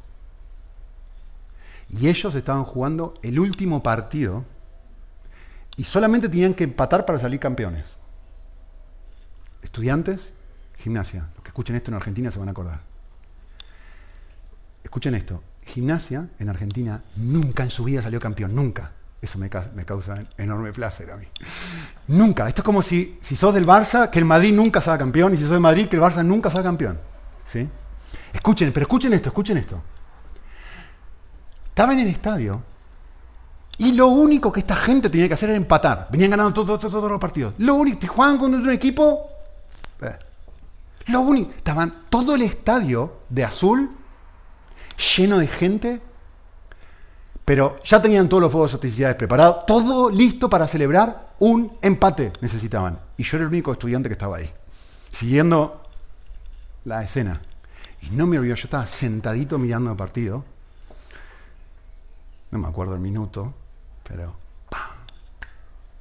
Y 1.90 2.08
ellos 2.08 2.34
estaban 2.34 2.64
jugando 2.64 3.14
el 3.22 3.38
último 3.38 3.84
partido 3.84 4.44
y 5.76 5.84
solamente 5.84 6.28
tenían 6.28 6.54
que 6.54 6.64
empatar 6.64 7.06
para 7.06 7.20
salir 7.20 7.38
campeones. 7.38 7.84
Estudiantes 9.62 10.32
Gimnasia. 10.78 11.28
Los 11.34 11.42
que 11.42 11.48
escuchen 11.48 11.76
esto 11.76 11.90
en 11.90 11.96
Argentina 11.96 12.30
se 12.30 12.38
van 12.38 12.48
a 12.48 12.50
acordar. 12.52 12.80
Escuchen 14.82 15.14
esto. 15.14 15.42
Gimnasia 15.64 16.28
en 16.38 16.48
Argentina 16.48 17.02
nunca 17.16 17.62
en 17.62 17.70
su 17.70 17.84
vida 17.84 18.02
salió 18.02 18.20
campeón. 18.20 18.54
Nunca. 18.54 18.92
Eso 19.20 19.38
me, 19.38 19.48
causa 19.48 20.22
enorme 20.36 20.72
placer 20.72 21.10
a 21.10 21.16
mí. 21.16 21.26
Nunca. 22.08 22.48
Esto 22.48 22.62
es 22.62 22.64
como 22.64 22.82
si, 22.82 23.18
si 23.20 23.34
sos 23.34 23.52
del 23.54 23.66
Barça, 23.66 24.10
que 24.10 24.18
el 24.18 24.24
Madrid 24.24 24.54
nunca 24.54 24.80
salga 24.80 24.98
campeón, 24.98 25.34
y 25.34 25.36
si 25.36 25.42
sos 25.42 25.52
del 25.52 25.60
Madrid, 25.60 25.88
que 25.88 25.96
el 25.96 26.02
Barça 26.02 26.24
nunca 26.24 26.50
salga 26.50 26.64
campeón. 26.64 27.00
¿Sí? 27.46 27.68
Escuchen, 28.32 28.72
pero 28.72 28.84
escuchen 28.84 29.12
esto, 29.14 29.30
escuchen 29.30 29.56
esto. 29.56 29.82
Estaba 31.68 31.92
en 31.94 32.00
el 32.00 32.08
estadio 32.08 32.62
y 33.78 33.92
lo 33.92 34.08
único 34.08 34.50
que 34.52 34.60
esta 34.60 34.76
gente 34.76 35.10
tenía 35.10 35.28
que 35.28 35.34
hacer 35.34 35.50
era 35.50 35.56
empatar. 35.56 36.08
Venían 36.10 36.30
ganando 36.30 36.64
todos, 36.64 36.92
los 36.92 37.20
partidos. 37.20 37.54
Lo 37.58 37.74
único, 37.74 38.06
jugaban 38.06 38.38
con 38.38 38.54
un 38.54 38.70
equipo. 38.70 39.28
Eh, 40.00 40.16
lo 41.08 41.20
único, 41.20 41.52
estaban 41.52 42.04
todo 42.10 42.34
el 42.34 42.42
estadio 42.42 43.20
de 43.28 43.44
azul 43.44 43.90
lleno 45.16 45.38
de 45.38 45.46
gente, 45.46 46.00
pero 47.44 47.80
ya 47.84 48.02
tenían 48.02 48.28
todos 48.28 48.42
los 48.42 48.50
fuegos 48.50 48.74
artificiales 48.74 49.16
preparados, 49.16 49.66
todo 49.66 50.10
listo 50.10 50.50
para 50.50 50.66
celebrar 50.66 51.34
un 51.38 51.76
empate 51.80 52.32
necesitaban. 52.40 52.98
Y 53.16 53.22
yo 53.22 53.36
era 53.36 53.44
el 53.44 53.52
único 53.52 53.72
estudiante 53.72 54.08
que 54.08 54.14
estaba 54.14 54.38
ahí, 54.38 54.50
siguiendo 55.12 55.82
la 56.84 57.04
escena. 57.04 57.40
Y 58.02 58.10
no 58.10 58.26
me 58.26 58.38
olvido, 58.38 58.56
yo 58.56 58.64
estaba 58.64 58.86
sentadito 58.86 59.58
mirando 59.58 59.90
el 59.90 59.96
partido. 59.96 60.44
No 62.50 62.58
me 62.58 62.68
acuerdo 62.68 62.94
el 62.94 63.00
minuto, 63.00 63.54
pero 64.08 64.34
¡pam! 64.70 64.90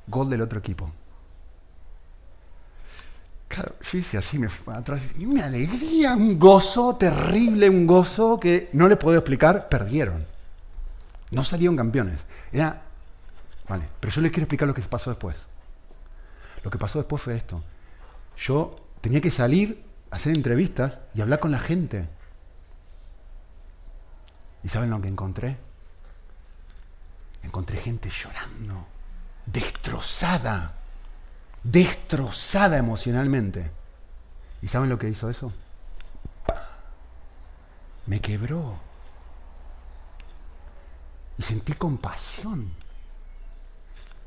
Gol 0.07 0.29
del 0.29 0.41
otro 0.41 0.59
equipo 0.59 0.91
yo 3.63 3.97
hice 3.97 4.17
así, 4.17 4.37
me 4.37 4.49
fui 4.49 4.73
atrás 4.73 5.01
y 5.17 5.25
una 5.25 5.45
alegría, 5.45 6.15
un 6.15 6.37
gozo 6.37 6.95
terrible, 6.95 7.69
un 7.69 7.87
gozo 7.87 8.39
que 8.39 8.69
no 8.73 8.87
le 8.87 8.97
puedo 8.97 9.17
explicar, 9.17 9.69
perdieron. 9.69 10.25
No 11.31 11.43
salieron 11.43 11.75
campeones. 11.75 12.21
Era, 12.51 12.81
vale, 13.67 13.87
pero 13.99 14.13
yo 14.13 14.21
les 14.21 14.31
quiero 14.31 14.43
explicar 14.43 14.67
lo 14.67 14.73
que 14.73 14.81
pasó 14.81 15.09
después. 15.09 15.35
Lo 16.63 16.71
que 16.71 16.77
pasó 16.77 16.99
después 16.99 17.21
fue 17.21 17.35
esto. 17.35 17.63
Yo 18.37 18.75
tenía 19.01 19.21
que 19.21 19.31
salir, 19.31 19.83
hacer 20.11 20.35
entrevistas 20.35 20.99
y 21.13 21.21
hablar 21.21 21.39
con 21.39 21.51
la 21.51 21.59
gente. 21.59 22.07
¿Y 24.63 24.69
saben 24.69 24.89
lo 24.89 25.01
que 25.01 25.07
encontré? 25.07 25.57
Encontré 27.43 27.77
gente 27.77 28.09
llorando, 28.09 28.87
destrozada 29.45 30.73
destrozada 31.65 32.77
emocionalmente. 32.77 33.71
¿Y 34.61 34.67
saben 34.67 34.89
lo 34.89 34.97
que 34.97 35.09
hizo 35.09 35.29
eso? 35.29 35.51
Me 38.05 38.19
quebró. 38.19 38.79
y 41.37 41.43
sentí 41.43 41.73
compasión. 41.73 42.69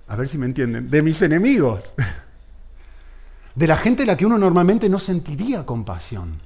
A 0.08 0.16
ver 0.16 0.28
si 0.28 0.36
me 0.36 0.46
entienden. 0.46 0.90
De 0.90 1.02
mis 1.02 1.22
enemigos. 1.22 1.94
De 3.54 3.66
la 3.66 3.76
gente 3.76 4.02
a 4.02 4.06
la 4.06 4.16
que 4.16 4.26
uno 4.26 4.38
normalmente 4.38 4.88
no 4.88 4.98
sentiría 4.98 5.64
compasión. 5.64 6.38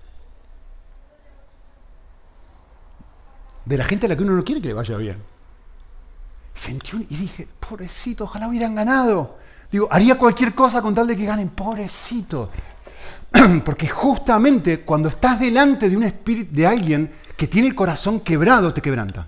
De 3.65 3.77
la 3.77 3.85
gente 3.85 4.07
a 4.07 4.09
la 4.09 4.17
que 4.17 4.23
uno 4.23 4.33
no 4.33 4.45
quiere 4.45 4.61
que 4.61 4.69
le 4.69 4.75
vaya 4.75 4.97
bien. 4.97 5.19
Sentí 6.55 6.97
un, 6.97 7.03
y 7.03 7.17
dije, 7.17 7.49
pobrecito, 7.61 8.25
ojalá 8.25 8.49
hubieran 8.49 8.75
ganado. 8.75 9.39
Digo, 9.73 9.89
haría 9.91 10.19
cualquier 10.19 10.55
cosa 10.55 10.83
con 10.83 10.95
tal 10.95 11.07
de 11.07 11.17
que 11.17 11.25
ganen, 11.25 11.49
pobrecito. 11.49 12.51
Porque 13.65 13.89
justamente 13.89 14.83
cuando 14.83 15.09
estás 15.09 15.41
delante 15.41 15.89
de 15.89 15.97
un 15.97 16.03
espíritu, 16.03 16.55
de 16.55 16.67
alguien 16.67 17.11
que 17.37 17.47
tiene 17.47 17.69
el 17.69 17.75
corazón 17.75 18.21
quebrado, 18.21 18.75
te 18.75 18.83
quebranta. 18.83 19.27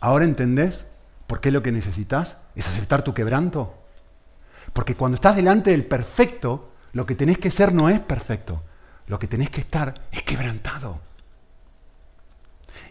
¿Ahora 0.00 0.24
entendés 0.24 0.86
por 1.26 1.42
qué 1.42 1.50
lo 1.50 1.62
que 1.62 1.70
necesitas 1.70 2.38
es 2.56 2.66
aceptar 2.66 3.02
tu 3.02 3.12
quebranto? 3.12 3.74
Porque 4.72 4.94
cuando 4.94 5.16
estás 5.16 5.36
delante 5.36 5.72
del 5.72 5.84
perfecto, 5.84 6.72
lo 6.94 7.04
que 7.04 7.14
tenés 7.14 7.36
que 7.36 7.50
ser 7.50 7.74
no 7.74 7.90
es 7.90 8.00
perfecto. 8.00 8.62
Lo 9.06 9.18
que 9.18 9.26
tenés 9.26 9.50
que 9.50 9.60
estar 9.60 9.92
es 10.10 10.22
quebrantado. 10.22 11.09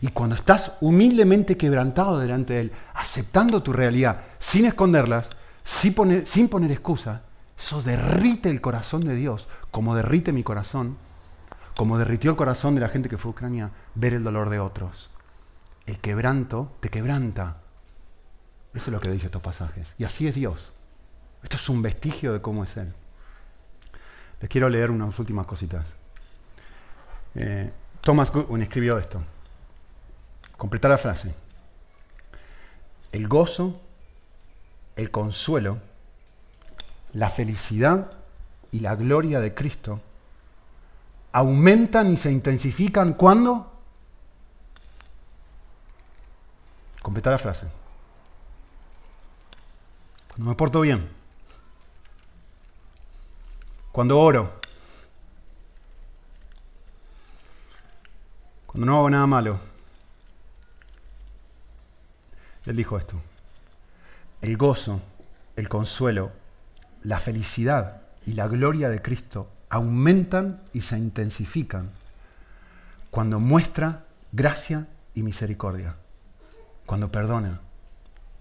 Y 0.01 0.09
cuando 0.09 0.35
estás 0.35 0.73
humildemente 0.81 1.57
quebrantado 1.57 2.19
delante 2.19 2.53
de 2.53 2.61
Él, 2.61 2.71
aceptando 2.93 3.61
tu 3.61 3.73
realidad, 3.73 4.21
sin 4.39 4.65
esconderlas, 4.65 5.27
sin 5.63 5.93
poner, 5.93 6.25
sin 6.25 6.49
excusa, 6.71 7.23
eso 7.57 7.81
derrite 7.81 8.49
el 8.49 8.61
corazón 8.61 9.01
de 9.01 9.15
Dios, 9.15 9.47
como 9.71 9.95
derrite 9.95 10.31
mi 10.31 10.43
corazón, 10.43 10.97
como 11.75 11.97
derritió 11.97 12.31
el 12.31 12.37
corazón 12.37 12.75
de 12.75 12.81
la 12.81 12.89
gente 12.89 13.09
que 13.09 13.17
fue 13.17 13.29
a 13.29 13.33
Ucrania, 13.33 13.71
ver 13.95 14.13
el 14.13 14.23
dolor 14.23 14.49
de 14.49 14.59
otros. 14.59 15.09
El 15.85 15.99
quebranto 15.99 16.71
te 16.79 16.89
quebranta. 16.89 17.57
Eso 18.73 18.89
es 18.89 18.93
lo 18.93 18.99
que 18.99 19.11
dice 19.11 19.25
estos 19.25 19.41
pasajes. 19.41 19.95
Y 19.97 20.05
así 20.05 20.27
es 20.27 20.35
Dios. 20.35 20.71
Esto 21.43 21.57
es 21.57 21.69
un 21.69 21.81
vestigio 21.81 22.31
de 22.31 22.41
cómo 22.41 22.63
es 22.63 22.77
Él. 22.77 22.93
Les 24.39 24.49
quiero 24.49 24.69
leer 24.69 24.91
unas 24.91 25.17
últimas 25.19 25.45
cositas. 25.45 25.85
Eh, 27.35 27.71
Thomas 28.01 28.31
Goodwin 28.31 28.61
escribió 28.61 28.97
esto. 28.97 29.21
Completar 30.59 30.91
la 30.91 30.99
frase. 30.99 31.33
El 33.11 33.27
gozo, 33.27 33.81
el 34.95 35.09
consuelo, 35.09 35.79
la 37.13 37.31
felicidad 37.31 38.11
y 38.71 38.81
la 38.81 38.95
gloria 38.95 39.39
de 39.39 39.55
Cristo 39.55 40.01
aumentan 41.31 42.11
y 42.11 42.17
se 42.17 42.31
intensifican 42.31 43.13
cuando 43.13 43.79
Completar 47.01 47.31
la 47.31 47.39
frase. 47.39 47.65
Cuando 50.27 50.49
me 50.49 50.55
porto 50.55 50.81
bien. 50.81 51.09
Cuando 53.91 54.19
oro. 54.19 54.59
Cuando 58.67 58.85
no 58.85 58.97
hago 58.97 59.09
nada 59.09 59.25
malo. 59.27 59.68
Él 62.69 62.77
dijo 62.77 62.97
esto. 62.97 63.19
El 64.41 64.55
gozo, 64.55 65.01
el 65.57 65.67
consuelo, 65.67 66.31
la 67.03 67.19
felicidad 67.19 68.03
y 68.25 68.33
la 68.33 68.47
gloria 68.47 68.89
de 68.89 69.01
Cristo 69.01 69.49
aumentan 69.69 70.61
y 70.71 70.81
se 70.81 70.97
intensifican 70.97 71.91
cuando 73.11 73.39
muestra 73.39 74.05
gracia 74.31 74.87
y 75.13 75.23
misericordia 75.23 75.95
cuando 76.89 77.11
perdona, 77.11 77.61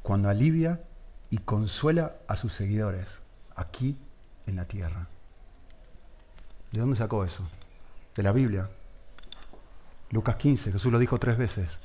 cuando 0.02 0.30
alivia 0.30 0.80
y 1.28 1.36
consuela 1.36 2.14
a 2.28 2.36
sus 2.38 2.54
seguidores 2.54 3.20
aquí 3.54 3.98
en 4.46 4.56
la 4.56 4.64
tierra. 4.64 5.06
¿De 6.72 6.80
dónde 6.80 6.96
sacó 6.96 7.26
eso? 7.26 7.46
De 8.16 8.22
la 8.22 8.32
Biblia. 8.32 8.70
Lucas 10.12 10.36
15, 10.36 10.72
Jesús 10.72 10.90
lo 10.90 10.98
dijo 10.98 11.18
tres 11.18 11.36
veces. 11.36 11.78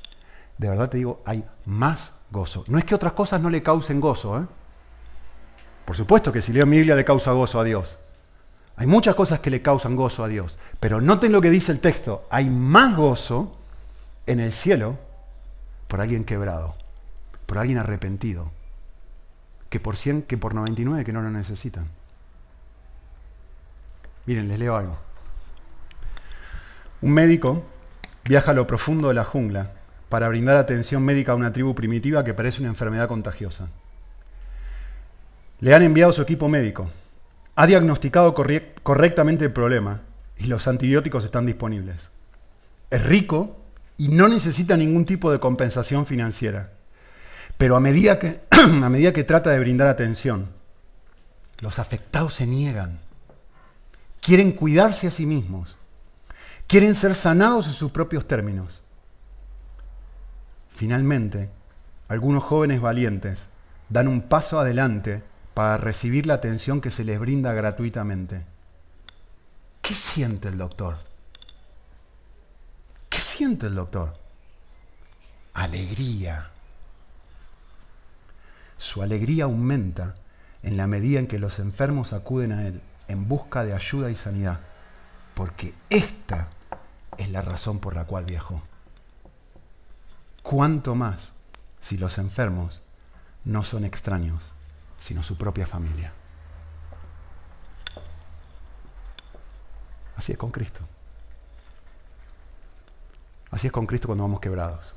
De 0.63 0.69
verdad 0.69 0.89
te 0.89 0.95
digo, 0.95 1.21
hay 1.25 1.43
más 1.65 2.13
gozo. 2.31 2.63
No 2.69 2.77
es 2.77 2.85
que 2.85 2.95
otras 2.95 3.11
cosas 3.11 3.41
no 3.41 3.49
le 3.49 3.61
causen 3.61 3.99
gozo. 3.99 4.39
¿eh? 4.39 4.45
Por 5.83 5.93
supuesto 5.93 6.31
que 6.31 6.41
si 6.41 6.53
leo 6.53 6.65
mi 6.65 6.77
Biblia 6.77 6.95
le 6.95 7.03
causa 7.03 7.33
gozo 7.33 7.59
a 7.59 7.65
Dios. 7.65 7.97
Hay 8.77 8.87
muchas 8.87 9.13
cosas 9.13 9.41
que 9.41 9.49
le 9.49 9.61
causan 9.61 9.97
gozo 9.97 10.23
a 10.23 10.29
Dios. 10.29 10.57
Pero 10.79 11.01
noten 11.01 11.33
lo 11.33 11.41
que 11.41 11.49
dice 11.49 11.73
el 11.73 11.81
texto. 11.81 12.25
Hay 12.29 12.49
más 12.49 12.95
gozo 12.95 13.51
en 14.25 14.39
el 14.39 14.53
cielo 14.53 14.97
por 15.89 15.99
alguien 15.99 16.23
quebrado, 16.23 16.75
por 17.45 17.57
alguien 17.57 17.77
arrepentido, 17.77 18.49
que 19.69 19.81
por 19.81 19.97
100, 19.97 20.21
que 20.21 20.37
por 20.37 20.55
99 20.55 21.03
que 21.03 21.11
no 21.11 21.21
lo 21.21 21.29
necesitan. 21.29 21.89
Miren, 24.27 24.47
les 24.47 24.59
leo 24.59 24.77
algo. 24.77 24.97
Un 27.01 27.11
médico 27.11 27.65
viaja 28.23 28.51
a 28.51 28.53
lo 28.53 28.65
profundo 28.65 29.09
de 29.09 29.15
la 29.15 29.25
jungla 29.25 29.82
para 30.13 30.27
brindar 30.27 30.57
atención 30.57 31.01
médica 31.01 31.31
a 31.31 31.35
una 31.35 31.51
tribu 31.51 31.73
primitiva 31.73 32.23
que 32.23 32.35
parece 32.35 32.59
una 32.59 32.69
enfermedad 32.69 33.07
contagiosa. 33.07 33.69
Le 35.59 35.73
han 35.73 35.81
enviado 35.81 36.13
su 36.13 36.21
equipo 36.21 36.47
médico. 36.47 36.87
Ha 37.55 37.65
diagnosticado 37.65 38.35
correctamente 38.35 39.45
el 39.45 39.51
problema 39.51 40.01
y 40.37 40.45
los 40.45 40.67
antibióticos 40.67 41.25
están 41.25 41.47
disponibles. 41.47 42.11
Es 42.91 43.03
rico 43.03 43.57
y 43.97 44.09
no 44.09 44.27
necesita 44.27 44.77
ningún 44.77 45.05
tipo 45.05 45.31
de 45.31 45.39
compensación 45.39 46.05
financiera. 46.05 46.69
Pero 47.57 47.75
a 47.75 47.79
medida 47.79 48.19
que, 48.19 48.41
a 48.51 48.89
medida 48.89 49.13
que 49.13 49.23
trata 49.23 49.49
de 49.49 49.57
brindar 49.57 49.87
atención, 49.87 50.49
los 51.59 51.79
afectados 51.79 52.35
se 52.35 52.45
niegan. 52.45 52.99
Quieren 54.21 54.51
cuidarse 54.51 55.07
a 55.07 55.11
sí 55.11 55.25
mismos. 55.25 55.75
Quieren 56.67 56.93
ser 56.93 57.15
sanados 57.15 57.65
en 57.65 57.73
sus 57.73 57.89
propios 57.89 58.27
términos. 58.27 58.82
Finalmente, 60.73 61.49
algunos 62.07 62.43
jóvenes 62.43 62.81
valientes 62.81 63.47
dan 63.89 64.07
un 64.07 64.21
paso 64.21 64.59
adelante 64.59 65.23
para 65.53 65.77
recibir 65.77 66.25
la 66.25 66.35
atención 66.35 66.81
que 66.81 66.91
se 66.91 67.03
les 67.03 67.19
brinda 67.19 67.53
gratuitamente. 67.53 68.45
¿Qué 69.81 69.93
siente 69.93 70.49
el 70.49 70.57
doctor? 70.57 70.97
siente 73.33 73.65
el 73.65 73.75
doctor? 73.75 74.13
Alegría. 75.53 76.51
Su 78.77 79.01
alegría 79.01 79.45
aumenta 79.45 80.15
en 80.61 80.77
la 80.77 80.85
medida 80.85 81.19
en 81.19 81.27
que 81.27 81.39
los 81.39 81.57
enfermos 81.57 82.13
acuden 82.13 82.51
a 82.51 82.67
Él 82.67 82.81
en 83.07 83.27
busca 83.27 83.65
de 83.65 83.73
ayuda 83.73 84.11
y 84.11 84.15
sanidad, 84.15 84.59
porque 85.33 85.73
esta 85.89 86.49
es 87.17 87.29
la 87.29 87.41
razón 87.41 87.79
por 87.79 87.95
la 87.95 88.05
cual 88.05 88.25
viajó. 88.25 88.61
¿Cuánto 90.43 90.93
más 90.93 91.31
si 91.81 91.97
los 91.97 92.17
enfermos 92.17 92.81
no 93.45 93.63
son 93.63 93.85
extraños, 93.85 94.53
sino 94.99 95.23
su 95.23 95.37
propia 95.37 95.65
familia? 95.65 96.11
Así 100.17 100.33
es 100.33 100.37
con 100.37 100.51
Cristo. 100.51 100.81
Así 103.51 103.67
es 103.67 103.73
con 103.73 103.87
Cristo 103.87 104.07
cuando 104.07 104.25
vamos 104.25 104.41
quebrados. 104.41 104.93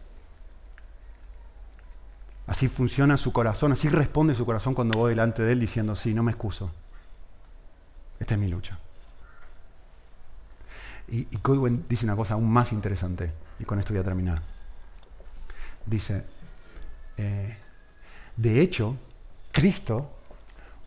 Así 2.47 2.68
funciona 2.68 3.16
su 3.16 3.32
corazón, 3.32 3.72
así 3.72 3.88
responde 3.88 4.34
su 4.34 4.47
corazón 4.47 4.74
cuando 4.74 4.99
voy 4.99 5.11
delante 5.11 5.42
de 5.42 5.53
Él 5.53 5.61
diciendo, 5.61 5.97
sí, 5.97 6.12
no 6.12 6.22
me 6.22 6.32
excuso. 6.32 6.70
Esta 8.18 8.34
es 8.34 8.40
mi 8.40 8.49
lucha. 8.49 8.78
Y, 11.09 11.20
y 11.20 11.38
dice 11.88 12.05
una 12.05 12.16
cosa 12.16 12.34
aún 12.34 12.51
más 12.51 12.72
interesante, 12.72 13.32
y 13.59 13.64
con 13.64 13.78
esto 13.78 13.92
voy 13.92 14.01
a 14.01 14.05
terminar. 14.05 14.55
Dice, 15.87 16.24
eh, 17.16 17.57
de 18.37 18.61
hecho, 18.61 18.97
Cristo 19.53 20.11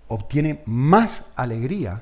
obtiene 0.10 0.62
más 0.66 1.24
alegría 1.36 2.02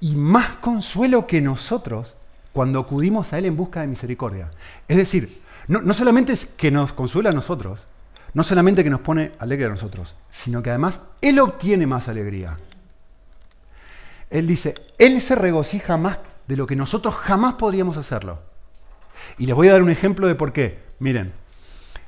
y 0.00 0.14
más 0.14 0.56
consuelo 0.56 1.26
que 1.26 1.40
nosotros 1.40 2.14
cuando 2.52 2.80
acudimos 2.80 3.32
a 3.32 3.38
Él 3.38 3.46
en 3.46 3.56
busca 3.56 3.80
de 3.80 3.86
misericordia. 3.86 4.50
Es 4.88 4.96
decir, 4.96 5.42
no, 5.68 5.94
solamente 5.94 6.32
es 6.32 6.46
que 6.46 6.70
nos 6.70 6.92
consuela 6.92 7.30
a 7.30 7.32
nosotros, 7.32 7.80
no 8.34 8.42
solamente 8.42 8.82
que 8.82 8.90
nos 8.90 9.00
pone 9.00 9.32
alegre 9.38 9.66
a 9.66 9.70
nosotros, 9.70 10.14
sino 10.30 10.62
que 10.62 10.70
además 10.70 11.00
Él 11.20 11.38
obtiene 11.38 11.86
más 11.86 12.08
alegría. 12.08 12.56
Él 14.30 14.46
dice, 14.46 14.74
Él 14.98 15.20
se 15.20 15.34
regocija 15.34 15.96
más 15.96 16.18
de 16.46 16.56
lo 16.56 16.66
que 16.66 16.76
nosotros 16.76 17.14
jamás 17.14 17.54
podríamos 17.54 17.96
hacerlo. 17.96 18.40
Y 19.36 19.46
les 19.46 19.54
voy 19.54 19.68
a 19.68 19.72
dar 19.72 19.82
un 19.82 19.90
ejemplo 19.90 20.26
de 20.26 20.34
por 20.34 20.52
qué. 20.52 20.78
Miren, 20.98 21.32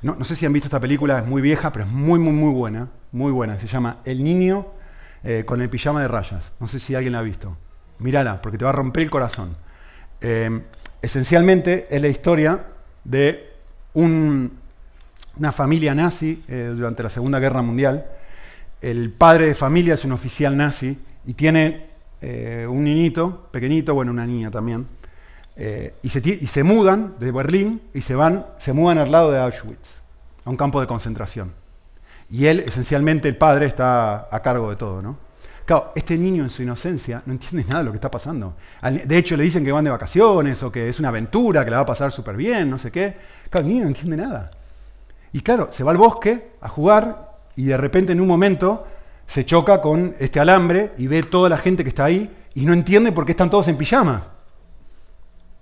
no, 0.01 0.23
sé 0.23 0.35
si 0.35 0.45
han 0.45 0.53
visto 0.53 0.67
esta 0.67 0.79
película, 0.79 1.19
es 1.19 1.27
muy 1.27 1.41
vieja, 1.41 1.71
pero 1.71 1.85
es 1.85 1.91
muy, 1.91 2.19
muy, 2.19 2.33
muy 2.33 2.51
buena. 2.53 2.87
Muy 3.11 3.31
buena. 3.31 3.59
Se 3.59 3.67
llama 3.67 3.97
El 4.03 4.23
niño 4.23 4.67
eh, 5.23 5.43
con 5.45 5.61
el 5.61 5.69
pijama 5.69 6.01
de 6.01 6.07
rayas. 6.07 6.53
No 6.59 6.67
sé 6.67 6.79
si 6.79 6.95
alguien 6.95 7.13
la 7.13 7.19
ha 7.19 7.23
visto. 7.23 7.55
Mírala, 7.99 8.41
porque 8.41 8.57
te 8.57 8.65
va 8.65 8.71
a 8.71 8.73
romper 8.73 9.03
el 9.03 9.11
corazón. 9.11 9.55
Em, 10.19 10.63
esencialmente 11.01 11.87
es 11.89 12.01
la 12.01 12.07
historia 12.07 12.65
de 13.03 13.51
una 13.93 14.49
familia 15.51 15.93
nazi 15.93 16.43
eh, 16.47 16.71
durante 16.75 17.03
la 17.03 17.09
Segunda 17.09 17.39
Guerra 17.39 17.61
Mundial. 17.61 18.05
El 18.81 19.11
padre 19.11 19.47
de 19.47 19.53
familia 19.55 19.93
es 19.93 20.05
un 20.05 20.13
oficial 20.13 20.57
nazi 20.57 20.97
y 21.25 21.33
tiene 21.33 21.85
eh, 22.21 22.65
un 22.67 22.83
niñito, 22.83 23.49
pequeñito, 23.51 23.93
bueno, 23.93 24.11
una 24.11 24.25
niña 24.25 24.49
también, 24.49 24.87
eh, 25.55 25.93
y, 26.01 26.09
se, 26.09 26.21
y, 26.25 26.47
se, 26.47 26.63
mudan 26.63 27.15
de 27.19 27.31
Berlín 27.31 27.81
y 27.93 28.01
se 28.01 28.15
van, 28.15 28.45
se 28.57 28.73
mudan 28.73 28.97
al 28.97 29.11
lado 29.11 29.31
de 29.31 29.39
Auschwitz, 29.39 30.01
a 30.45 30.49
un 30.49 30.57
campo 30.57 30.79
de 30.79 30.87
concentración. 30.87 31.53
Y 32.29 32.45
él, 32.45 32.61
esencialmente 32.65 33.27
el 33.27 33.37
padre, 33.37 33.65
está 33.65 34.27
a 34.31 34.41
cargo 34.41 34.69
de 34.69 34.77
todo, 34.77 35.01
¿no? 35.01 35.17
Claro, 35.65 35.91
este 35.95 36.17
niño 36.17 36.43
en 36.43 36.49
su 36.49 36.63
inocencia 36.63 37.21
no 37.25 37.33
entiende 37.33 37.65
nada 37.67 37.79
de 37.79 37.85
lo 37.85 37.91
que 37.91 37.97
está 37.97 38.09
pasando. 38.09 38.55
De 39.05 39.17
hecho, 39.17 39.37
le 39.37 39.43
dicen 39.43 39.63
que 39.63 39.71
van 39.71 39.83
de 39.83 39.91
vacaciones 39.91 40.61
o 40.63 40.71
que 40.71 40.89
es 40.89 40.99
una 40.99 41.09
aventura, 41.09 41.63
que 41.63 41.71
la 41.71 41.77
va 41.77 41.83
a 41.83 41.85
pasar 41.85 42.11
súper 42.11 42.35
bien, 42.35 42.69
no 42.69 42.77
sé 42.77 42.91
qué. 42.91 43.15
Claro, 43.49 43.67
el 43.67 43.73
niño 43.73 43.83
no 43.83 43.89
entiende 43.89 44.17
nada. 44.17 44.51
Y 45.33 45.41
claro, 45.41 45.69
se 45.71 45.83
va 45.83 45.91
al 45.91 45.97
bosque 45.97 46.51
a 46.61 46.67
jugar 46.67 47.37
y 47.55 47.65
de 47.65 47.77
repente 47.77 48.11
en 48.11 48.21
un 48.21 48.27
momento 48.27 48.85
se 49.27 49.45
choca 49.45 49.81
con 49.81 50.15
este 50.19 50.39
alambre 50.39 50.91
y 50.97 51.07
ve 51.07 51.23
toda 51.23 51.47
la 51.47 51.57
gente 51.57 51.83
que 51.83 51.89
está 51.89 52.05
ahí 52.05 52.29
y 52.53 52.65
no 52.65 52.73
entiende 52.73 53.11
por 53.11 53.25
qué 53.25 53.31
están 53.31 53.49
todos 53.49 53.67
en 53.67 53.77
pijama. 53.77 54.23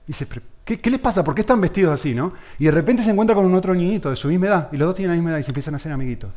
Dice, 0.10 0.28
¿qué, 0.66 0.80
¿qué, 0.80 0.90
les 0.90 1.00
pasa? 1.00 1.24
¿Por 1.24 1.36
qué 1.36 1.42
están 1.42 1.62
vestidos 1.62 1.94
así? 1.94 2.16
¿no? 2.16 2.34
Y 2.58 2.66
de 2.66 2.72
repente 2.72 3.04
se 3.04 3.12
encuentra 3.12 3.36
con 3.36 3.46
un 3.46 3.54
otro 3.54 3.76
niñito 3.76 4.10
de 4.10 4.16
su 4.16 4.28
misma 4.28 4.48
edad 4.48 4.70
y 4.72 4.78
los 4.78 4.88
dos 4.88 4.96
tienen 4.96 5.12
la 5.12 5.16
misma 5.18 5.30
edad 5.30 5.38
y 5.38 5.44
se 5.44 5.52
empiezan 5.52 5.76
a 5.76 5.78
hacer 5.78 5.92
amiguitos. 5.92 6.32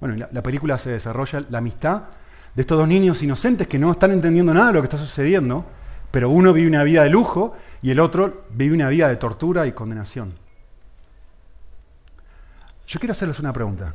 Bueno, 0.00 0.26
la, 0.32 0.42
película 0.42 0.78
se 0.78 0.88
desarrolla 0.88 1.44
la 1.50 1.58
amistad 1.58 2.04
de 2.54 2.62
estos 2.62 2.78
dos 2.78 2.88
niños 2.88 3.22
inocentes 3.22 3.66
que 3.66 3.78
no 3.78 3.92
están 3.92 4.12
entendiendo 4.12 4.54
nada 4.54 4.68
de 4.68 4.72
lo 4.72 4.80
que 4.80 4.86
está 4.86 4.96
sucediendo, 4.96 5.66
pero 6.10 6.30
uno 6.30 6.54
vive 6.54 6.68
una 6.68 6.84
vida 6.84 7.02
de 7.02 7.10
lujo 7.10 7.54
y 7.82 7.90
el 7.90 8.00
otro 8.00 8.46
vive 8.48 8.74
una 8.74 8.88
vida 8.88 9.08
de 9.08 9.16
tortura 9.16 9.66
y 9.66 9.72
condenación. 9.72 10.32
Yo 12.88 12.98
quiero 12.98 13.12
hacerles 13.12 13.40
una 13.40 13.52
pregunta. 13.52 13.92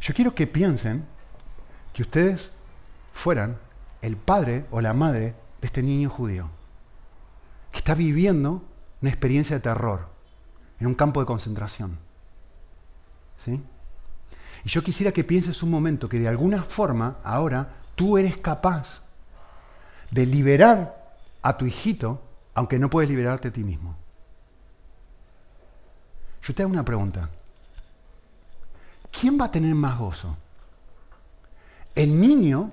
Yo 0.00 0.12
quiero 0.12 0.34
que 0.34 0.48
piensen 0.48 1.04
que 1.92 2.02
ustedes 2.02 2.50
fueran 3.12 3.58
el 4.00 4.16
padre 4.16 4.64
o 4.72 4.80
la 4.80 4.92
madre 4.92 5.36
de 5.60 5.66
este 5.66 5.84
niño 5.84 6.10
judío, 6.10 6.50
que 7.72 7.78
está 7.78 7.94
viviendo 7.94 8.62
una 9.00 9.10
experiencia 9.10 9.56
de 9.56 9.62
terror 9.62 10.08
en 10.78 10.86
un 10.86 10.94
campo 10.94 11.20
de 11.20 11.26
concentración. 11.26 11.98
¿Sí? 13.44 13.60
Y 14.64 14.68
yo 14.68 14.82
quisiera 14.84 15.10
que 15.10 15.24
pienses 15.24 15.62
un 15.62 15.70
momento 15.70 16.08
que 16.08 16.20
de 16.20 16.28
alguna 16.28 16.62
forma 16.62 17.16
ahora 17.24 17.76
tú 17.96 18.18
eres 18.18 18.36
capaz 18.36 19.02
de 20.10 20.26
liberar 20.26 21.16
a 21.40 21.56
tu 21.56 21.66
hijito, 21.66 22.22
aunque 22.54 22.78
no 22.78 22.90
puedes 22.90 23.10
liberarte 23.10 23.48
a 23.48 23.52
ti 23.52 23.64
mismo. 23.64 23.96
Yo 26.42 26.54
te 26.54 26.62
hago 26.62 26.72
una 26.72 26.84
pregunta. 26.84 27.28
¿Quién 29.10 29.40
va 29.40 29.46
a 29.46 29.50
tener 29.50 29.74
más 29.74 29.98
gozo? 29.98 30.36
El 31.94 32.20
niño 32.20 32.70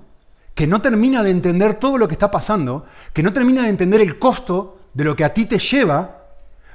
que 0.54 0.66
no 0.66 0.80
termina 0.82 1.22
de 1.22 1.30
entender 1.30 1.74
todo 1.74 1.96
lo 1.96 2.06
que 2.06 2.14
está 2.14 2.30
pasando, 2.30 2.86
que 3.12 3.22
no 3.22 3.32
termina 3.32 3.62
de 3.62 3.70
entender 3.70 4.00
el 4.00 4.18
costo 4.18 4.79
de 4.94 5.04
lo 5.04 5.14
que 5.16 5.24
a 5.24 5.32
ti 5.32 5.46
te 5.46 5.58
lleva 5.58 6.20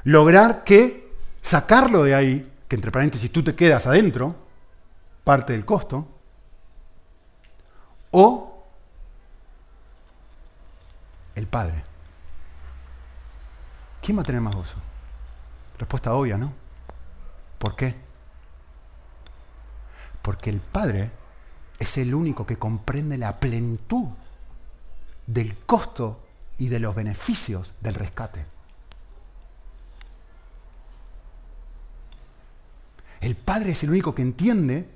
lograr 0.03 0.63
que 0.63 1.13
sacarlo 1.41 2.03
de 2.03 2.15
ahí, 2.15 2.51
que 2.67 2.75
entre 2.75 2.91
paréntesis 2.91 3.31
tú 3.31 3.43
te 3.43 3.55
quedas 3.55 3.85
adentro, 3.87 4.35
parte 5.23 5.53
del 5.53 5.65
costo, 5.65 6.07
o 8.11 8.63
el 11.35 11.47
Padre. 11.47 11.83
¿Quién 14.01 14.17
va 14.17 14.21
a 14.21 14.25
tener 14.25 14.41
más 14.41 14.55
gozo? 14.55 14.75
Respuesta 15.77 16.13
obvia, 16.13 16.37
¿no? 16.37 16.53
¿Por 17.59 17.75
qué? 17.75 17.95
Porque 20.21 20.49
el 20.49 20.59
Padre 20.59 21.11
es 21.79 21.97
el 21.97 22.15
único 22.15 22.45
que 22.45 22.57
comprende 22.57 23.17
la 23.17 23.39
plenitud 23.39 24.07
del 25.27 25.57
costo 25.65 26.24
y 26.57 26.69
de 26.69 26.79
los 26.79 26.95
beneficios 26.95 27.73
del 27.81 27.95
rescate. 27.95 28.45
El 33.21 33.35
Padre 33.35 33.71
es 33.71 33.83
el 33.83 33.89
único 33.89 34.13
que 34.13 34.21
entiende 34.21 34.87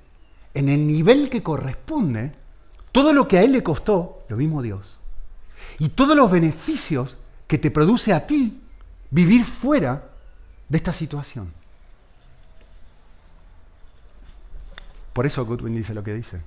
en 0.54 0.68
el 0.68 0.86
nivel 0.86 1.30
que 1.30 1.42
corresponde 1.42 2.32
todo 2.92 3.12
lo 3.12 3.26
que 3.28 3.38
a 3.38 3.42
Él 3.42 3.52
le 3.52 3.62
costó, 3.62 4.24
lo 4.28 4.36
mismo 4.36 4.62
Dios, 4.62 4.98
y 5.78 5.90
todos 5.90 6.16
los 6.16 6.30
beneficios 6.30 7.16
que 7.46 7.58
te 7.58 7.70
produce 7.70 8.12
a 8.12 8.26
ti 8.26 8.60
vivir 9.10 9.44
fuera 9.44 10.10
de 10.68 10.78
esta 10.78 10.92
situación. 10.92 11.52
Por 15.12 15.26
eso 15.26 15.44
Goodwin 15.44 15.74
dice 15.74 15.92
lo 15.92 16.04
que 16.04 16.14
dice. 16.14 16.40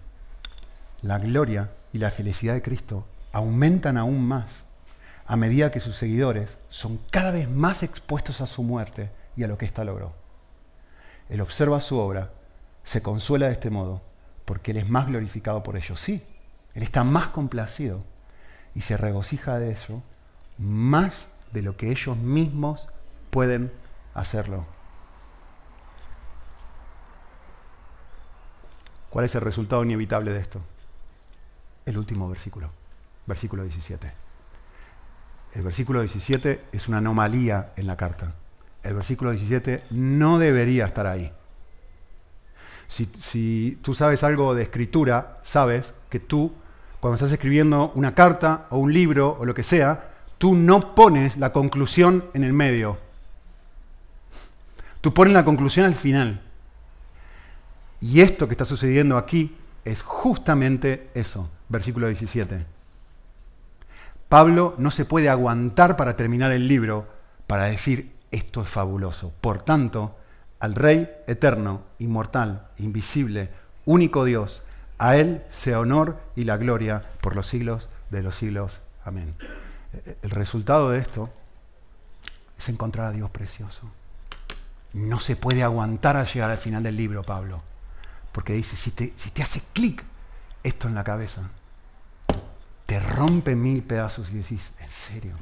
La 1.02 1.20
gloria 1.20 1.70
y 1.92 1.98
la 1.98 2.12
felicidad 2.12 2.54
de 2.54 2.62
Cristo 2.62 3.06
aumentan 3.34 3.98
aún 3.98 4.26
más 4.26 4.64
a 5.26 5.36
medida 5.36 5.72
que 5.72 5.80
sus 5.80 5.96
seguidores 5.96 6.58
son 6.70 7.00
cada 7.10 7.32
vez 7.32 7.50
más 7.50 7.84
expuestos 7.84 8.42
a 8.42 8.48
su 8.48 8.64
muerte 8.64 9.10
y 9.36 9.44
a 9.44 9.48
lo 9.48 9.58
que 9.58 9.66
ésta 9.66 9.84
logró. 9.84 10.14
Él 11.30 11.42
observa 11.42 11.82
su 11.82 11.98
obra 11.98 12.32
se 12.84 13.02
consuela 13.02 13.48
de 13.48 13.54
este 13.54 13.70
modo 13.70 14.02
porque 14.46 14.72
Él 14.72 14.78
es 14.78 14.90
más 14.90 15.08
glorificado 15.08 15.64
por 15.64 15.78
ellos. 15.78 16.00
Sí, 16.00 16.24
Él 16.74 16.84
está 16.84 17.04
más 17.04 17.28
complacido 17.28 18.04
y 18.76 18.82
se 18.82 18.98
regocija 18.98 19.60
de 19.60 19.72
eso 19.72 20.04
más 20.58 21.28
de 21.52 21.62
lo 21.62 21.78
que 21.78 21.92
ellos 21.92 22.18
mismos 22.18 22.88
pueden 23.30 23.72
hacerlo. 24.14 24.66
¿Cuál 29.10 29.26
es 29.26 29.36
el 29.36 29.42
resultado 29.42 29.84
inevitable 29.84 30.32
de 30.32 30.40
esto? 30.40 30.60
El 31.86 31.98
último 31.98 32.28
versículo, 32.30 32.70
versículo 33.28 33.64
17. 33.64 34.23
El 35.54 35.62
versículo 35.62 36.02
17 36.02 36.62
es 36.72 36.88
una 36.88 36.98
anomalía 36.98 37.74
en 37.76 37.86
la 37.86 37.96
carta. 37.96 38.34
El 38.82 38.96
versículo 38.96 39.32
17 39.32 39.84
no 39.92 40.40
debería 40.40 40.86
estar 40.86 41.06
ahí. 41.06 41.32
Si, 42.88 43.80
tú 43.82 43.94
sabes 43.94 44.24
algo 44.24 44.54
de 44.54 44.64
escritura, 44.64 45.40
sabes 45.44 45.94
que 46.10 46.20
tú, 46.20 46.52
cuando 47.00 47.16
estás 47.16 47.32
escribiendo 47.32 47.92
una 47.96 48.14
carta 48.14 48.68
o 48.70 48.78
un 48.78 48.94
libro 48.94 49.38
o 49.40 49.46
lo 49.46 49.54
que 49.54 49.64
sea, 49.64 50.12
tú 50.38 50.56
no 50.56 50.94
pones 50.96 51.38
la 51.38 51.54
conclusión 51.54 52.26
en 52.34 52.44
el 52.44 52.54
medio. 52.54 52.98
Tú 55.02 55.14
pones 55.14 55.34
la 55.34 55.46
conclusión 55.46 55.86
al 55.86 55.96
final. 55.96 56.42
Y 58.02 58.22
esto 58.22 58.48
que 58.48 58.54
está 58.54 58.66
sucediendo 58.66 59.18
aquí 59.18 59.56
es 59.86 60.02
justamente 60.02 61.10
eso, 61.14 61.50
versículo 61.70 62.08
17. 62.08 62.73
Pablo 64.34 64.74
no 64.80 64.90
se 64.90 65.06
puede 65.06 65.30
aguantar 65.30 65.96
para 65.96 66.16
terminar 66.16 66.52
el 66.52 66.68
libro 66.68 67.08
para 67.46 67.66
decir 67.66 68.16
esto 68.32 68.64
es 68.64 68.68
fabuloso. 68.68 69.32
Por 69.40 69.62
tanto, 69.62 70.18
al 70.60 70.74
Rey 70.74 71.08
eterno, 71.28 71.84
inmortal, 72.00 72.70
invisible, 72.80 73.52
único 73.86 74.26
Dios, 74.26 74.64
a 74.98 75.18
Él 75.18 75.44
sea 75.52 75.80
honor 75.80 76.20
y 76.36 76.46
la 76.46 76.58
gloria 76.58 77.04
por 77.22 77.36
los 77.36 77.46
siglos 77.46 77.88
de 78.10 78.24
los 78.24 78.34
siglos. 78.34 78.80
Amén. 79.06 79.36
El 80.24 80.32
resultado 80.32 80.90
de 80.90 80.98
esto 80.98 81.30
es 82.58 82.70
encontrar 82.70 83.10
a 83.10 83.12
Dios 83.12 83.30
precioso. 83.30 83.84
No 84.94 85.20
se 85.20 85.36
puede 85.36 85.62
aguantar 85.62 86.18
a 86.18 86.24
llegar 86.24 86.50
al 86.50 86.58
final 86.58 86.82
del 86.82 86.98
libro, 86.98 87.22
Pablo, 87.22 87.62
porque 88.32 88.54
dice, 88.54 88.78
si 88.78 88.90
te, 88.90 89.14
si 89.16 89.30
te 89.30 89.44
hace 89.44 89.62
clic 89.74 90.04
esto 90.64 90.88
en 90.88 90.96
la 90.96 91.04
cabeza, 91.04 91.52
te 92.86 93.00
rompe 93.00 93.56
mil 93.56 93.84
pedazos 93.84 94.30
y 94.32 94.36
decís, 94.36 94.72
en 94.80 94.92
serio, 94.92 95.36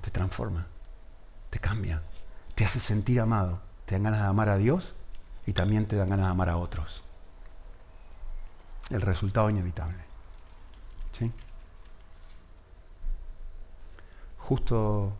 te 0.00 0.10
transforma, 0.10 0.66
te 1.50 1.58
cambia, 1.58 2.02
te 2.54 2.64
hace 2.64 2.80
sentir 2.80 3.20
amado 3.20 3.68
te 3.88 3.94
dan 3.94 4.02
ganas 4.02 4.20
de 4.20 4.26
amar 4.26 4.50
a 4.50 4.58
Dios 4.58 4.92
y 5.46 5.54
también 5.54 5.86
te 5.86 5.96
dan 5.96 6.10
ganas 6.10 6.26
de 6.26 6.32
amar 6.32 6.50
a 6.50 6.58
otros. 6.58 7.02
El 8.90 9.00
resultado 9.00 9.48
inevitable. 9.48 9.96
¿Sí? 11.12 11.32
Justo, 14.36 15.14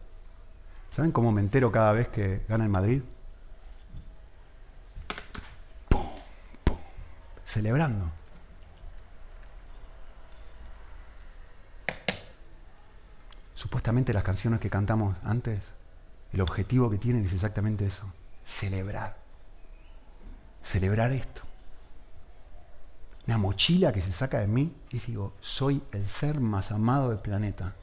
¿saben 0.94 1.12
cómo 1.12 1.32
me 1.32 1.40
entero 1.40 1.72
cada 1.72 1.92
vez 1.92 2.08
que 2.08 2.44
gana 2.46 2.64
el 2.64 2.70
Madrid? 2.70 3.02
¡Pum! 5.88 6.06
¡Pum! 6.64 6.76
Celebrando. 7.46 8.17
Supuestamente 13.68 14.14
las 14.14 14.22
canciones 14.22 14.60
que 14.60 14.70
cantamos 14.70 15.14
antes, 15.22 15.60
el 16.32 16.40
objetivo 16.40 16.88
que 16.88 16.96
tienen 16.96 17.26
es 17.26 17.34
exactamente 17.34 17.84
eso 17.84 18.06
celebrar. 18.46 19.18
Celebrar 20.64 21.12
esto. 21.12 21.42
Una 23.26 23.36
mochila 23.36 23.92
que 23.92 24.00
se 24.00 24.10
saca 24.10 24.38
de 24.38 24.46
mí 24.46 24.74
y 24.88 25.00
digo, 25.00 25.34
soy 25.42 25.82
el 25.92 26.08
ser 26.08 26.40
más 26.40 26.72
amado 26.72 27.10
del 27.10 27.18
planeta. 27.18 27.74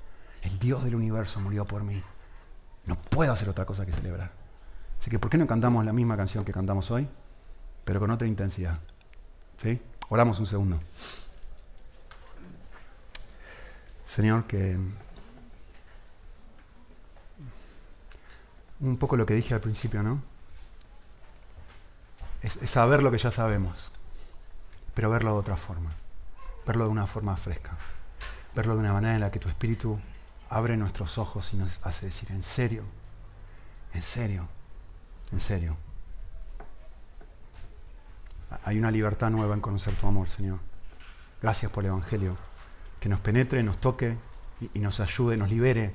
El 0.42 0.58
Dios 0.58 0.84
del 0.84 0.96
universo 0.96 1.40
murió 1.40 1.66
por 1.66 1.84
mí. 1.84 2.02
No 2.88 2.98
puedo 2.98 3.32
hacer 3.32 3.48
otra 3.48 3.66
cosa 3.66 3.86
que 3.86 3.94
celebrar. 3.94 4.32
Así 5.00 5.12
que, 5.12 5.20
¿por 5.20 5.30
qué 5.30 5.38
no 5.38 5.46
cantamos 5.46 5.86
la 5.86 5.94
misma 5.94 6.18
canción 6.18 6.44
que 6.44 6.52
cantamos 6.52 6.90
hoy, 6.90 7.08
pero 7.84 8.00
con 8.00 8.10
otra 8.10 8.28
intensidad? 8.28 8.80
¿Sí? 9.58 9.80
Oramos 10.10 10.40
un 10.40 10.48
segundo. 10.48 10.80
Señor, 14.08 14.46
que 14.48 14.80
un 18.80 18.98
poco 18.98 19.18
lo 19.18 19.26
que 19.26 19.34
dije 19.34 19.54
al 19.54 19.62
principio, 19.62 20.04
¿no? 20.04 20.22
Es, 22.42 22.60
saber 22.70 23.02
lo 23.02 23.12
que 23.12 23.18
ya 23.18 23.32
sabemos, 23.32 23.92
pero 24.94 25.10
verlo 25.10 25.34
de 25.34 25.40
otra 25.40 25.58
forma, 25.58 25.92
verlo 26.66 26.86
de 26.86 26.92
una 26.92 27.08
forma 27.08 27.36
fresca, 27.38 27.78
verlo 28.56 28.76
de 28.76 28.82
una 28.82 28.94
manera 28.94 29.16
en 29.16 29.22
la 29.22 29.32
que 29.32 29.40
tu 29.40 29.50
espíritu 29.50 30.00
abre 30.50 30.78
nuestros 30.78 31.18
ojos 31.18 31.54
y 31.54 31.58
nos 31.58 31.80
hace 31.84 32.08
decir, 32.08 32.32
en 32.32 32.44
serio, 32.44 32.84
en 33.94 34.04
serio, 34.04 34.48
en 35.32 35.40
serio. 35.40 35.78
Hay 38.64 38.78
una 38.78 38.92
libertad 38.92 39.30
nueva 39.32 39.56
en 39.56 39.62
conocer 39.62 39.98
tu 39.98 40.08
amor, 40.08 40.30
Señor. 40.30 40.60
Gracias 41.42 41.72
por 41.72 41.84
el 41.84 41.90
Evangelio. 41.90 42.38
Que 43.00 43.10
nos 43.10 43.20
penetre, 43.20 43.62
nos 43.64 43.78
toque 43.78 44.18
y, 44.74 44.80
nos 44.80 45.00
ayude, 45.00 45.38
nos 45.38 45.50
libere 45.50 45.94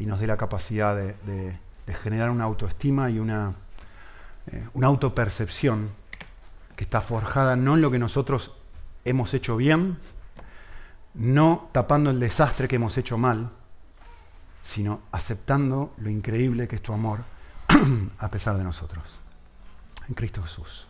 y 0.00 0.06
nos 0.06 0.18
dé 0.18 0.26
la 0.26 0.36
capacidad 0.36 0.96
de, 0.96 1.58
generar 2.02 2.30
una 2.30 2.44
autoestima 2.44 3.10
y 3.10 3.18
una, 3.18 3.52
eh, 4.46 4.64
una 4.74 4.86
autopercepción 4.86 5.90
que 6.76 6.84
está 6.84 7.00
forjada 7.00 7.56
no 7.56 7.74
en 7.74 7.80
lo 7.80 7.90
que 7.90 7.98
nosotros 7.98 8.52
hemos 9.04 9.34
hecho 9.34 9.56
bien, 9.56 9.98
no 11.14 11.68
tapando 11.72 12.10
el 12.10 12.20
desastre 12.20 12.68
que 12.68 12.76
hemos 12.76 12.96
hecho 12.96 13.18
mal, 13.18 13.50
sino 14.62 15.00
aceptando 15.10 15.92
lo 15.98 16.10
increíble 16.10 16.68
que 16.68 16.76
es 16.76 16.82
tu 16.82 16.92
amor 16.92 17.20
a 18.18 18.28
pesar 18.28 18.56
de 18.56 18.64
nosotros. 18.64 19.04
En 20.08 20.14
Cristo 20.14 20.42
Jesús. 20.42 20.86